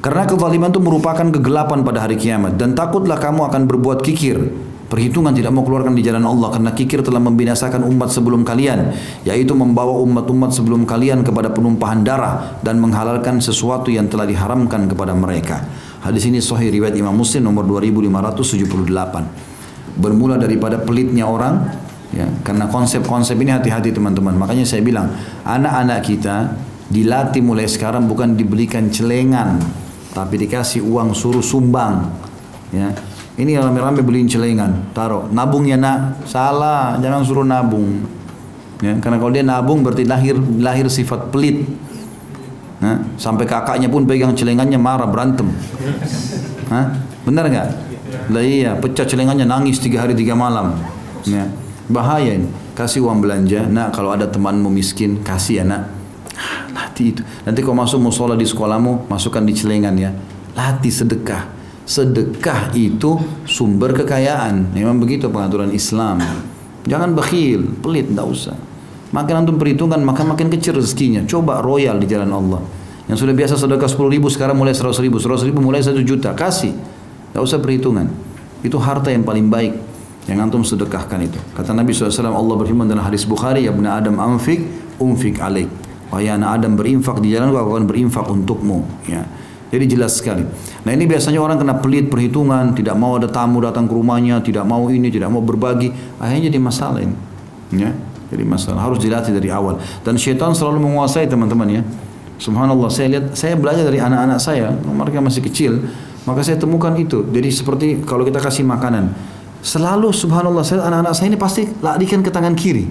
Karena 0.00 0.24
kezaliman 0.24 0.72
itu 0.72 0.80
merupakan 0.80 1.26
kegelapan 1.28 1.84
pada 1.84 2.04
hari 2.04 2.16
kiamat 2.16 2.56
dan 2.56 2.72
takutlah 2.72 3.20
kamu 3.20 3.44
akan 3.44 3.62
berbuat 3.68 4.00
kikir. 4.00 4.40
Perhitungan 4.84 5.32
tidak 5.32 5.48
mau 5.48 5.64
keluarkan 5.64 5.96
di 5.96 6.04
jalan 6.04 6.28
Allah 6.28 6.52
karena 6.52 6.70
kikir 6.76 7.00
telah 7.00 7.16
membinasakan 7.16 7.88
umat 7.88 8.12
sebelum 8.12 8.44
kalian, 8.44 8.92
yaitu 9.24 9.56
membawa 9.56 9.96
umat-umat 10.04 10.52
sebelum 10.52 10.84
kalian 10.84 11.24
kepada 11.24 11.48
penumpahan 11.50 12.04
darah 12.04 12.60
dan 12.60 12.76
menghalalkan 12.78 13.40
sesuatu 13.40 13.88
yang 13.88 14.12
telah 14.12 14.28
diharamkan 14.28 14.84
kepada 14.84 15.16
mereka. 15.16 15.64
Hadis 16.04 16.28
ini 16.28 16.44
sahih 16.44 16.68
riwayat 16.68 16.92
Imam 17.00 17.16
Muslim 17.16 17.48
nomor 17.48 17.64
2578. 17.64 19.96
Bermula 19.96 20.36
daripada 20.36 20.76
pelitnya 20.76 21.24
orang, 21.24 21.64
ya, 22.12 22.28
karena 22.44 22.68
konsep-konsep 22.68 23.40
ini 23.40 23.56
hati-hati 23.56 23.88
teman-teman. 23.88 24.36
Makanya 24.36 24.68
saya 24.68 24.84
bilang, 24.84 25.16
anak-anak 25.48 26.04
kita 26.04 26.60
dilatih 26.92 27.40
mulai 27.40 27.64
sekarang 27.64 28.04
bukan 28.04 28.36
dibelikan 28.36 28.92
celengan, 28.92 29.64
tapi 30.12 30.44
dikasih 30.44 30.84
uang 30.84 31.16
suruh 31.16 31.42
sumbang 31.42 32.06
ya 32.70 33.13
ini 33.34 33.58
rame-rame 33.58 33.98
beliin 34.06 34.30
celengan. 34.30 34.94
Taruh. 34.94 35.26
Nabung 35.34 35.66
ya 35.66 35.74
nak? 35.74 36.22
Salah. 36.22 36.94
Jangan 37.02 37.20
suruh 37.26 37.46
nabung. 37.46 38.06
Ya 38.78 38.94
karena 39.02 39.18
kalau 39.18 39.32
dia 39.34 39.42
nabung 39.42 39.82
berarti 39.82 40.06
lahir 40.06 40.38
lahir 40.62 40.86
sifat 40.86 41.34
pelit. 41.34 41.66
Ya, 42.84 43.00
sampai 43.16 43.48
kakaknya 43.48 43.88
pun 43.88 44.04
pegang 44.04 44.36
celengannya 44.36 44.76
marah 44.76 45.08
berantem. 45.08 45.48
Hah? 46.68 47.00
benar 47.24 47.48
nggak? 47.48 47.68
Lah 48.28 48.44
iya 48.44 48.76
pecah 48.76 49.08
celengannya 49.08 49.48
nangis 49.48 49.80
tiga 49.80 50.04
hari 50.04 50.12
tiga 50.12 50.36
malam. 50.36 50.78
Ya. 51.24 51.48
Bahaya 51.90 52.38
ini. 52.38 52.48
Kasih 52.74 53.06
uang 53.06 53.22
belanja 53.24 53.66
nak. 53.66 53.94
Kalau 53.96 54.12
ada 54.12 54.28
temanmu 54.28 54.68
miskin 54.68 55.22
kasih 55.24 55.62
ya 55.62 55.64
nak. 55.64 55.90
Latih 56.74 57.14
itu. 57.14 57.22
Nanti 57.46 57.62
kau 57.62 57.74
masuk 57.74 58.02
musola 58.02 58.34
di 58.34 58.46
sekolahmu, 58.46 59.06
masukkan 59.06 59.42
di 59.42 59.54
celengan 59.54 59.94
ya. 59.94 60.10
Latih 60.58 60.90
sedekah. 60.90 61.53
Sedekah 61.84 62.72
itu 62.72 63.20
sumber 63.44 63.92
kekayaan. 63.92 64.72
Memang 64.72 64.96
begitu 64.96 65.28
pengaturan 65.28 65.68
Islam. 65.72 66.20
Jangan 66.84 67.12
bakhil, 67.12 67.80
pelit, 67.80 68.12
tidak 68.12 68.26
usah. 68.28 68.56
Makin 69.12 69.44
antum 69.44 69.56
perhitungan, 69.60 70.00
maka 70.00 70.24
makin 70.24 70.48
kecil 70.48 70.80
rezekinya. 70.80 71.22
Coba 71.28 71.60
royal 71.60 72.00
di 72.00 72.08
jalan 72.08 72.32
Allah. 72.32 72.60
Yang 73.04 73.28
sudah 73.28 73.34
biasa 73.36 73.54
sedekah 73.60 73.88
10 73.88 74.16
ribu, 74.16 74.26
sekarang 74.32 74.56
mulai 74.56 74.72
100 74.72 74.96
ribu. 75.04 75.20
100 75.20 75.44
ribu 75.44 75.60
mulai 75.60 75.84
1 75.84 76.00
juta. 76.00 76.32
Kasih. 76.32 76.72
Tidak 76.72 77.40
usah 77.40 77.60
perhitungan. 77.60 78.08
Itu 78.64 78.80
harta 78.80 79.12
yang 79.12 79.22
paling 79.22 79.52
baik 79.52 79.72
yang 80.24 80.40
antum 80.40 80.64
sedekahkan 80.64 81.20
itu. 81.20 81.36
Kata 81.52 81.76
Nabi 81.76 81.92
SAW, 81.92 82.32
Allah 82.32 82.54
berfirman 82.56 82.88
dalam 82.88 83.04
hadis 83.04 83.28
Bukhari, 83.28 83.68
Ya 83.68 83.72
bena 83.76 84.00
Adam 84.00 84.16
amfik, 84.16 84.64
umfik 84.96 85.36
alaik. 85.40 85.68
Wahai 86.08 86.32
anak 86.32 86.62
Adam 86.62 86.78
berinfak 86.78 87.20
di 87.20 87.34
jalan 87.34 87.52
aku 87.52 87.74
akan 87.76 87.84
berinfak 87.90 88.24
untukmu. 88.30 88.86
Ya. 89.04 89.26
Jadi 89.74 89.90
jelas 89.90 90.22
sekali. 90.22 90.46
Nah 90.86 90.90
ini 90.94 91.02
biasanya 91.02 91.42
orang 91.42 91.58
kena 91.58 91.74
pelit 91.82 92.06
perhitungan, 92.06 92.78
tidak 92.78 92.94
mau 92.94 93.18
ada 93.18 93.26
tamu 93.26 93.58
datang 93.58 93.90
ke 93.90 93.94
rumahnya, 93.98 94.38
tidak 94.38 94.62
mau 94.62 94.86
ini, 94.86 95.10
tidak 95.10 95.34
mau 95.34 95.42
berbagi. 95.42 95.90
Akhirnya 96.22 96.46
jadi 96.46 96.58
masalah 96.62 97.02
ini. 97.02 97.16
Ya. 97.74 97.90
Jadi 98.30 98.46
masalah 98.46 98.86
harus 98.86 99.02
dilatih 99.02 99.34
dari 99.34 99.50
awal. 99.50 99.82
Dan 100.06 100.14
syaitan 100.14 100.54
selalu 100.54 100.78
menguasai 100.78 101.26
teman-teman 101.26 101.66
ya. 101.66 101.82
Subhanallah 102.38 102.86
saya 102.86 103.18
lihat, 103.18 103.34
saya 103.34 103.58
belajar 103.58 103.82
dari 103.82 103.98
anak-anak 103.98 104.38
saya, 104.38 104.70
mereka 104.70 105.18
masih 105.18 105.42
kecil, 105.42 105.82
maka 106.22 106.46
saya 106.46 106.54
temukan 106.54 106.94
itu. 106.94 107.26
Jadi 107.34 107.48
seperti 107.50 107.86
kalau 108.06 108.22
kita 108.22 108.38
kasih 108.38 108.62
makanan, 108.62 109.10
selalu 109.58 110.14
subhanallah 110.14 110.62
saya 110.62 110.86
anak-anak 110.86 111.14
saya 111.18 111.34
ini 111.34 111.38
pasti 111.38 111.66
larikan 111.82 112.22
ke 112.22 112.30
tangan 112.30 112.54
kiri. 112.54 112.86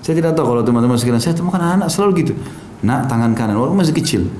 Saya 0.00 0.16
tidak 0.16 0.40
tahu 0.40 0.56
kalau 0.56 0.62
teman-teman 0.64 0.96
sekalian, 0.96 1.20
saya 1.20 1.36
temukan 1.36 1.60
anak-anak 1.60 1.88
selalu 1.92 2.10
gitu. 2.24 2.32
Nak 2.80 3.12
tangan 3.12 3.36
kanan, 3.36 3.60
walaupun 3.60 3.76
masih 3.76 3.92
kecil. 3.92 4.32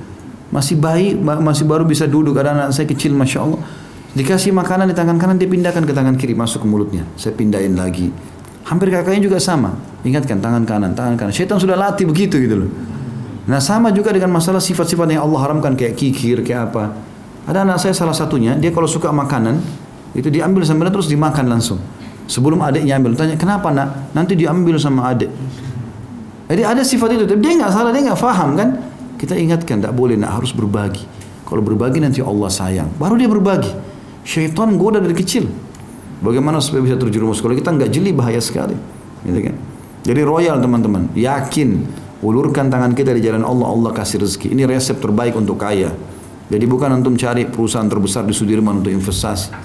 Masih 0.53 0.77
bayi, 0.77 1.17
masih 1.17 1.65
baru 1.65 1.81
bisa 1.81 2.05
duduk, 2.05 2.37
ada 2.37 2.53
anak 2.53 2.77
saya 2.77 2.85
kecil, 2.85 3.17
Masya 3.17 3.41
Allah. 3.41 3.57
Dikasih 4.13 4.53
makanan 4.53 4.85
di 4.85 4.93
tangan 4.93 5.17
kanan, 5.17 5.41
dia 5.41 5.49
pindahkan 5.49 5.81
ke 5.81 5.89
tangan 5.89 6.13
kiri, 6.13 6.37
masuk 6.37 6.61
ke 6.61 6.67
mulutnya. 6.69 7.09
Saya 7.17 7.33
pindahin 7.33 7.73
lagi. 7.73 8.13
Hampir 8.69 8.93
kakaknya 8.93 9.25
juga 9.25 9.41
sama. 9.41 9.73
Ingatkan 10.05 10.37
tangan 10.37 10.61
kanan, 10.69 10.93
tangan 10.93 11.17
kanan. 11.17 11.33
Syaitan 11.33 11.57
sudah 11.57 11.73
latih 11.73 12.05
begitu 12.05 12.37
gitu 12.37 12.63
loh. 12.63 12.69
Nah 13.49 13.57
sama 13.57 13.89
juga 13.89 14.13
dengan 14.13 14.29
masalah 14.29 14.61
sifat-sifat 14.61 15.09
yang 15.09 15.25
Allah 15.25 15.39
haramkan 15.41 15.73
kayak 15.73 15.97
kikir, 15.97 16.45
kayak 16.45 16.69
apa. 16.69 16.93
Ada 17.49 17.65
anak 17.65 17.81
saya 17.81 17.97
salah 17.97 18.13
satunya, 18.13 18.53
dia 18.53 18.69
kalau 18.69 18.85
suka 18.85 19.09
makanan, 19.09 19.57
itu 20.13 20.29
diambil 20.29 20.61
sambil 20.61 20.93
terus 20.93 21.09
dimakan 21.09 21.49
langsung. 21.49 21.81
Sebelum 22.29 22.61
adiknya 22.61 23.01
ambil, 23.01 23.17
tanya 23.17 23.35
kenapa 23.35 23.73
nak? 23.73 24.13
Nanti 24.13 24.37
diambil 24.37 24.77
sama 24.77 25.09
adik. 25.09 25.33
Jadi 26.47 26.61
ada 26.61 26.85
sifat 26.85 27.17
itu, 27.17 27.25
tapi 27.25 27.41
dia 27.41 27.57
nggak 27.57 27.73
salah, 27.73 27.89
dia 27.89 28.13
nggak 28.13 28.21
faham 28.21 28.53
kan? 28.53 28.69
Kita 29.23 29.39
ingatkan, 29.39 29.79
tidak 29.79 29.95
boleh, 29.95 30.19
nak 30.19 30.43
harus 30.43 30.51
berbagi. 30.51 31.07
Kalau 31.47 31.63
berbagi 31.63 32.03
nanti 32.03 32.19
Allah 32.19 32.51
sayang, 32.51 32.91
baru 32.99 33.15
dia 33.15 33.31
berbagi. 33.31 33.71
Syaitan 34.27 34.75
goda 34.75 34.99
dari 34.99 35.15
kecil. 35.15 35.47
Bagaimana 36.19 36.59
supaya 36.59 36.83
bisa 36.83 36.99
terjerumus? 36.99 37.39
Kalau 37.39 37.55
kita 37.55 37.71
nggak 37.71 37.87
jeli 37.87 38.11
bahaya 38.11 38.43
sekali, 38.43 38.75
gitu 39.23 39.39
kan? 39.47 39.55
Jadi 40.03 40.21
royal 40.27 40.59
teman-teman, 40.59 41.07
yakin 41.15 41.87
ulurkan 42.19 42.67
tangan 42.67 42.91
kita 42.91 43.15
di 43.15 43.23
jalan 43.23 43.47
Allah, 43.47 43.71
Allah 43.71 43.91
kasih 43.95 44.27
rezeki. 44.27 44.51
Ini 44.51 44.67
resep 44.67 44.99
terbaik 44.99 45.39
untuk 45.39 45.55
kaya. 45.55 45.95
Jadi 46.51 46.65
bukan 46.67 46.91
untuk 46.99 47.15
cari 47.15 47.47
perusahaan 47.47 47.87
terbesar 47.87 48.27
di 48.27 48.35
Sudirman 48.35 48.83
untuk 48.83 48.91
investasi. 48.91 49.55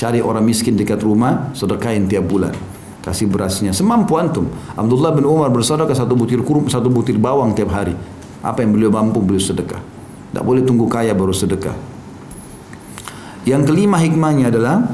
Cari 0.00 0.24
orang 0.24 0.48
miskin 0.48 0.80
dekat 0.80 1.04
rumah, 1.04 1.52
sedekahin 1.52 2.08
tiap 2.08 2.24
bulan. 2.24 2.56
Kasih 3.04 3.28
berasnya 3.28 3.76
semampu 3.76 4.16
antum. 4.16 4.48
Abdullah 4.72 5.12
bin 5.12 5.28
Umar 5.28 5.52
bersedekah 5.52 5.92
satu 5.92 6.16
butir 6.16 6.40
kurum, 6.40 6.72
satu 6.72 6.88
butir 6.88 7.20
bawang 7.20 7.52
tiap 7.52 7.68
hari. 7.68 7.92
Apa 8.44 8.60
yang 8.60 8.76
beliau 8.76 8.92
mampu 8.92 9.24
beliau 9.24 9.40
sedekah. 9.40 9.80
Tidak 9.80 10.44
boleh 10.44 10.60
tunggu 10.60 10.84
kaya 10.84 11.16
baru 11.16 11.32
sedekah. 11.32 11.72
Yang 13.48 13.72
kelima 13.72 13.96
hikmahnya 13.96 14.52
adalah 14.52 14.84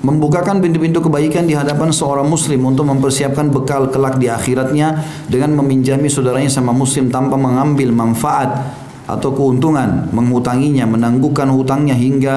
membukakan 0.00 0.64
pintu-pintu 0.64 1.04
kebaikan 1.04 1.44
di 1.44 1.52
hadapan 1.52 1.92
seorang 1.92 2.24
muslim 2.24 2.64
untuk 2.64 2.88
mempersiapkan 2.88 3.52
bekal 3.52 3.92
kelak 3.92 4.16
di 4.16 4.32
akhiratnya 4.32 5.04
dengan 5.28 5.52
meminjami 5.60 6.08
saudaranya 6.08 6.48
sama 6.48 6.72
muslim 6.72 7.12
tanpa 7.12 7.36
mengambil 7.36 7.92
manfaat 7.92 8.72
atau 9.10 9.34
keuntungan, 9.34 10.08
menghutanginya, 10.14 10.86
menangguhkan 10.86 11.50
hutangnya 11.50 11.98
hingga 11.98 12.34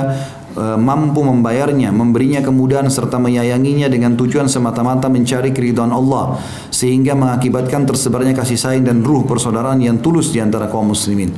mampu 0.57 1.25
membayarnya, 1.25 1.89
memberinya 1.89 2.39
kemudahan 2.45 2.85
serta 2.85 3.17
menyayanginya 3.17 3.89
dengan 3.89 4.13
tujuan 4.13 4.45
semata-mata 4.45 5.09
mencari 5.09 5.49
keridhaan 5.49 5.89
Allah 5.89 6.37
sehingga 6.69 7.17
mengakibatkan 7.17 7.89
tersebarnya 7.89 8.37
kasih 8.37 8.57
sayang 8.57 8.85
dan 8.85 9.01
ruh 9.01 9.25
persaudaraan 9.25 9.81
yang 9.81 9.97
tulus 9.97 10.29
di 10.29 10.37
antara 10.37 10.69
kaum 10.69 10.93
muslimin. 10.93 11.33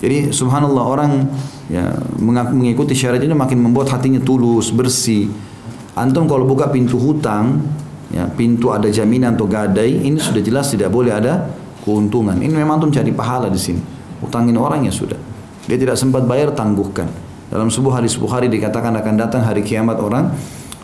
Jadi 0.00 0.32
subhanallah 0.32 0.84
orang 0.84 1.12
ya 1.68 1.92
mengikuti 2.20 2.96
syariat 2.96 3.20
ini 3.20 3.36
makin 3.36 3.60
membuat 3.60 3.92
hatinya 3.92 4.20
tulus, 4.20 4.72
bersih. 4.72 5.28
Antum 5.92 6.24
kalau 6.24 6.48
buka 6.48 6.72
pintu 6.72 6.96
hutang, 6.96 7.60
ya 8.08 8.24
pintu 8.28 8.72
ada 8.72 8.88
jaminan 8.88 9.36
atau 9.36 9.44
gadai, 9.44 10.04
ini 10.04 10.16
sudah 10.16 10.40
jelas 10.40 10.72
tidak 10.72 10.88
boleh 10.88 11.12
ada 11.12 11.52
keuntungan. 11.84 12.36
Ini 12.36 12.52
memang 12.52 12.80
antum 12.80 12.92
cari 12.92 13.12
pahala 13.12 13.52
di 13.52 13.60
sini. 13.60 13.80
Utangin 14.20 14.56
orang 14.56 14.84
ya 14.84 14.92
sudah. 14.92 15.16
Dia 15.68 15.76
tidak 15.76 15.96
sempat 16.00 16.24
bayar 16.24 16.52
tangguhkan. 16.52 17.29
Dalam 17.50 17.66
sebuah 17.66 18.00
hadis 18.00 18.14
Bukhari 18.14 18.46
dikatakan 18.46 18.94
akan 18.94 19.14
datang 19.18 19.42
hari 19.42 19.66
kiamat 19.66 19.98
orang 19.98 20.30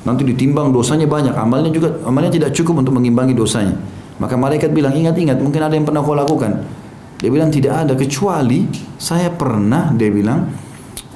nanti 0.03 0.27
ditimbang 0.27 0.75
dosanya 0.75 1.07
banyak, 1.07 1.35
amalnya 1.35 1.71
juga 1.71 2.03
amalnya 2.03 2.31
tidak 2.35 2.51
cukup 2.55 2.83
untuk 2.83 2.99
mengimbangi 2.99 3.35
dosanya. 3.35 3.75
Maka 4.17 4.35
malaikat 4.35 4.73
bilang, 4.73 4.97
ingat-ingat, 4.97 5.39
mungkin 5.39 5.61
ada 5.61 5.77
yang 5.77 5.85
pernah 5.85 6.01
kau 6.01 6.17
lakukan. 6.17 6.65
Dia 7.17 7.31
bilang 7.33 7.49
tidak 7.49 7.87
ada 7.87 7.93
kecuali 7.97 8.69
saya 9.01 9.33
pernah 9.33 9.89
dia 9.97 10.13
bilang 10.13 10.53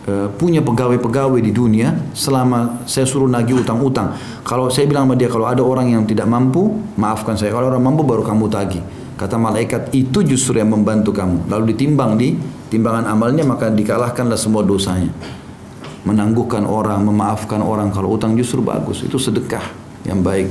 e, 0.09 0.33
punya 0.33 0.65
pegawai-pegawai 0.65 1.41
di 1.45 1.53
dunia 1.53 1.93
selama 2.17 2.89
saya 2.89 3.05
suruh 3.05 3.29
nagih 3.29 3.61
utang-utang. 3.61 4.17
Kalau 4.41 4.73
saya 4.73 4.89
bilang 4.89 5.05
sama 5.05 5.17
dia 5.21 5.29
kalau 5.29 5.45
ada 5.45 5.61
orang 5.61 5.93
yang 5.93 6.09
tidak 6.09 6.25
mampu, 6.25 6.73
maafkan 6.97 7.37
saya. 7.37 7.53
Kalau 7.53 7.69
orang 7.69 7.85
mampu 7.85 8.01
baru 8.01 8.25
kamu 8.25 8.49
tagih. 8.49 8.81
Kata 9.21 9.37
malaikat 9.37 9.93
itu 9.93 10.25
justru 10.25 10.57
yang 10.57 10.73
membantu 10.73 11.13
kamu. 11.13 11.53
Lalu 11.53 11.77
ditimbang 11.77 12.17
di 12.17 12.41
timbangan 12.73 13.05
amalnya 13.05 13.45
maka 13.45 13.69
dikalahkanlah 13.69 14.41
semua 14.41 14.65
dosanya 14.65 15.13
menangguhkan 16.05 16.65
orang, 16.65 17.05
memaafkan 17.05 17.61
orang. 17.61 17.93
Kalau 17.93 18.17
utang 18.17 18.37
justru 18.37 18.65
bagus, 18.65 19.05
itu 19.05 19.21
sedekah 19.21 19.63
yang 20.09 20.25
baik. 20.25 20.49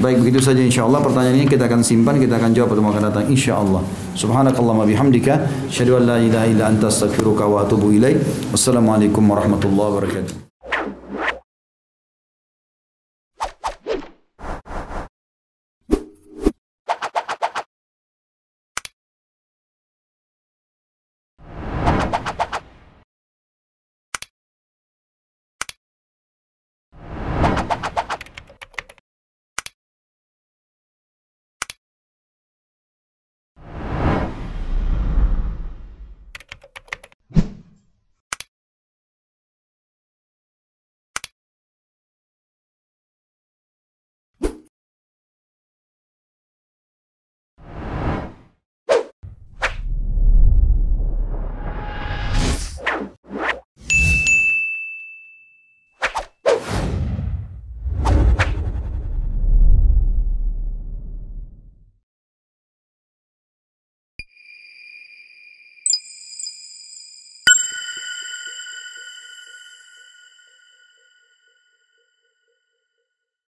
Baik 0.00 0.24
begitu 0.24 0.40
saja 0.40 0.58
insya 0.64 0.88
Allah 0.88 1.04
pertanyaan 1.04 1.44
ini 1.44 1.46
kita 1.46 1.68
akan 1.68 1.84
simpan 1.84 2.16
kita 2.16 2.40
akan 2.40 2.56
jawab 2.56 2.74
pada 2.74 2.80
akan 2.80 3.04
datang 3.12 3.24
insya 3.28 3.60
Allah. 3.60 3.84
Subhanakallah 4.16 4.88
bihamdika, 4.88 5.68
syadu 5.68 6.00
anta 6.00 6.88
astaghfiruka. 6.88 7.44
Wassalamualaikum 7.46 9.22
warahmatullahi 9.22 9.90
wabarakatuh. 9.92 10.51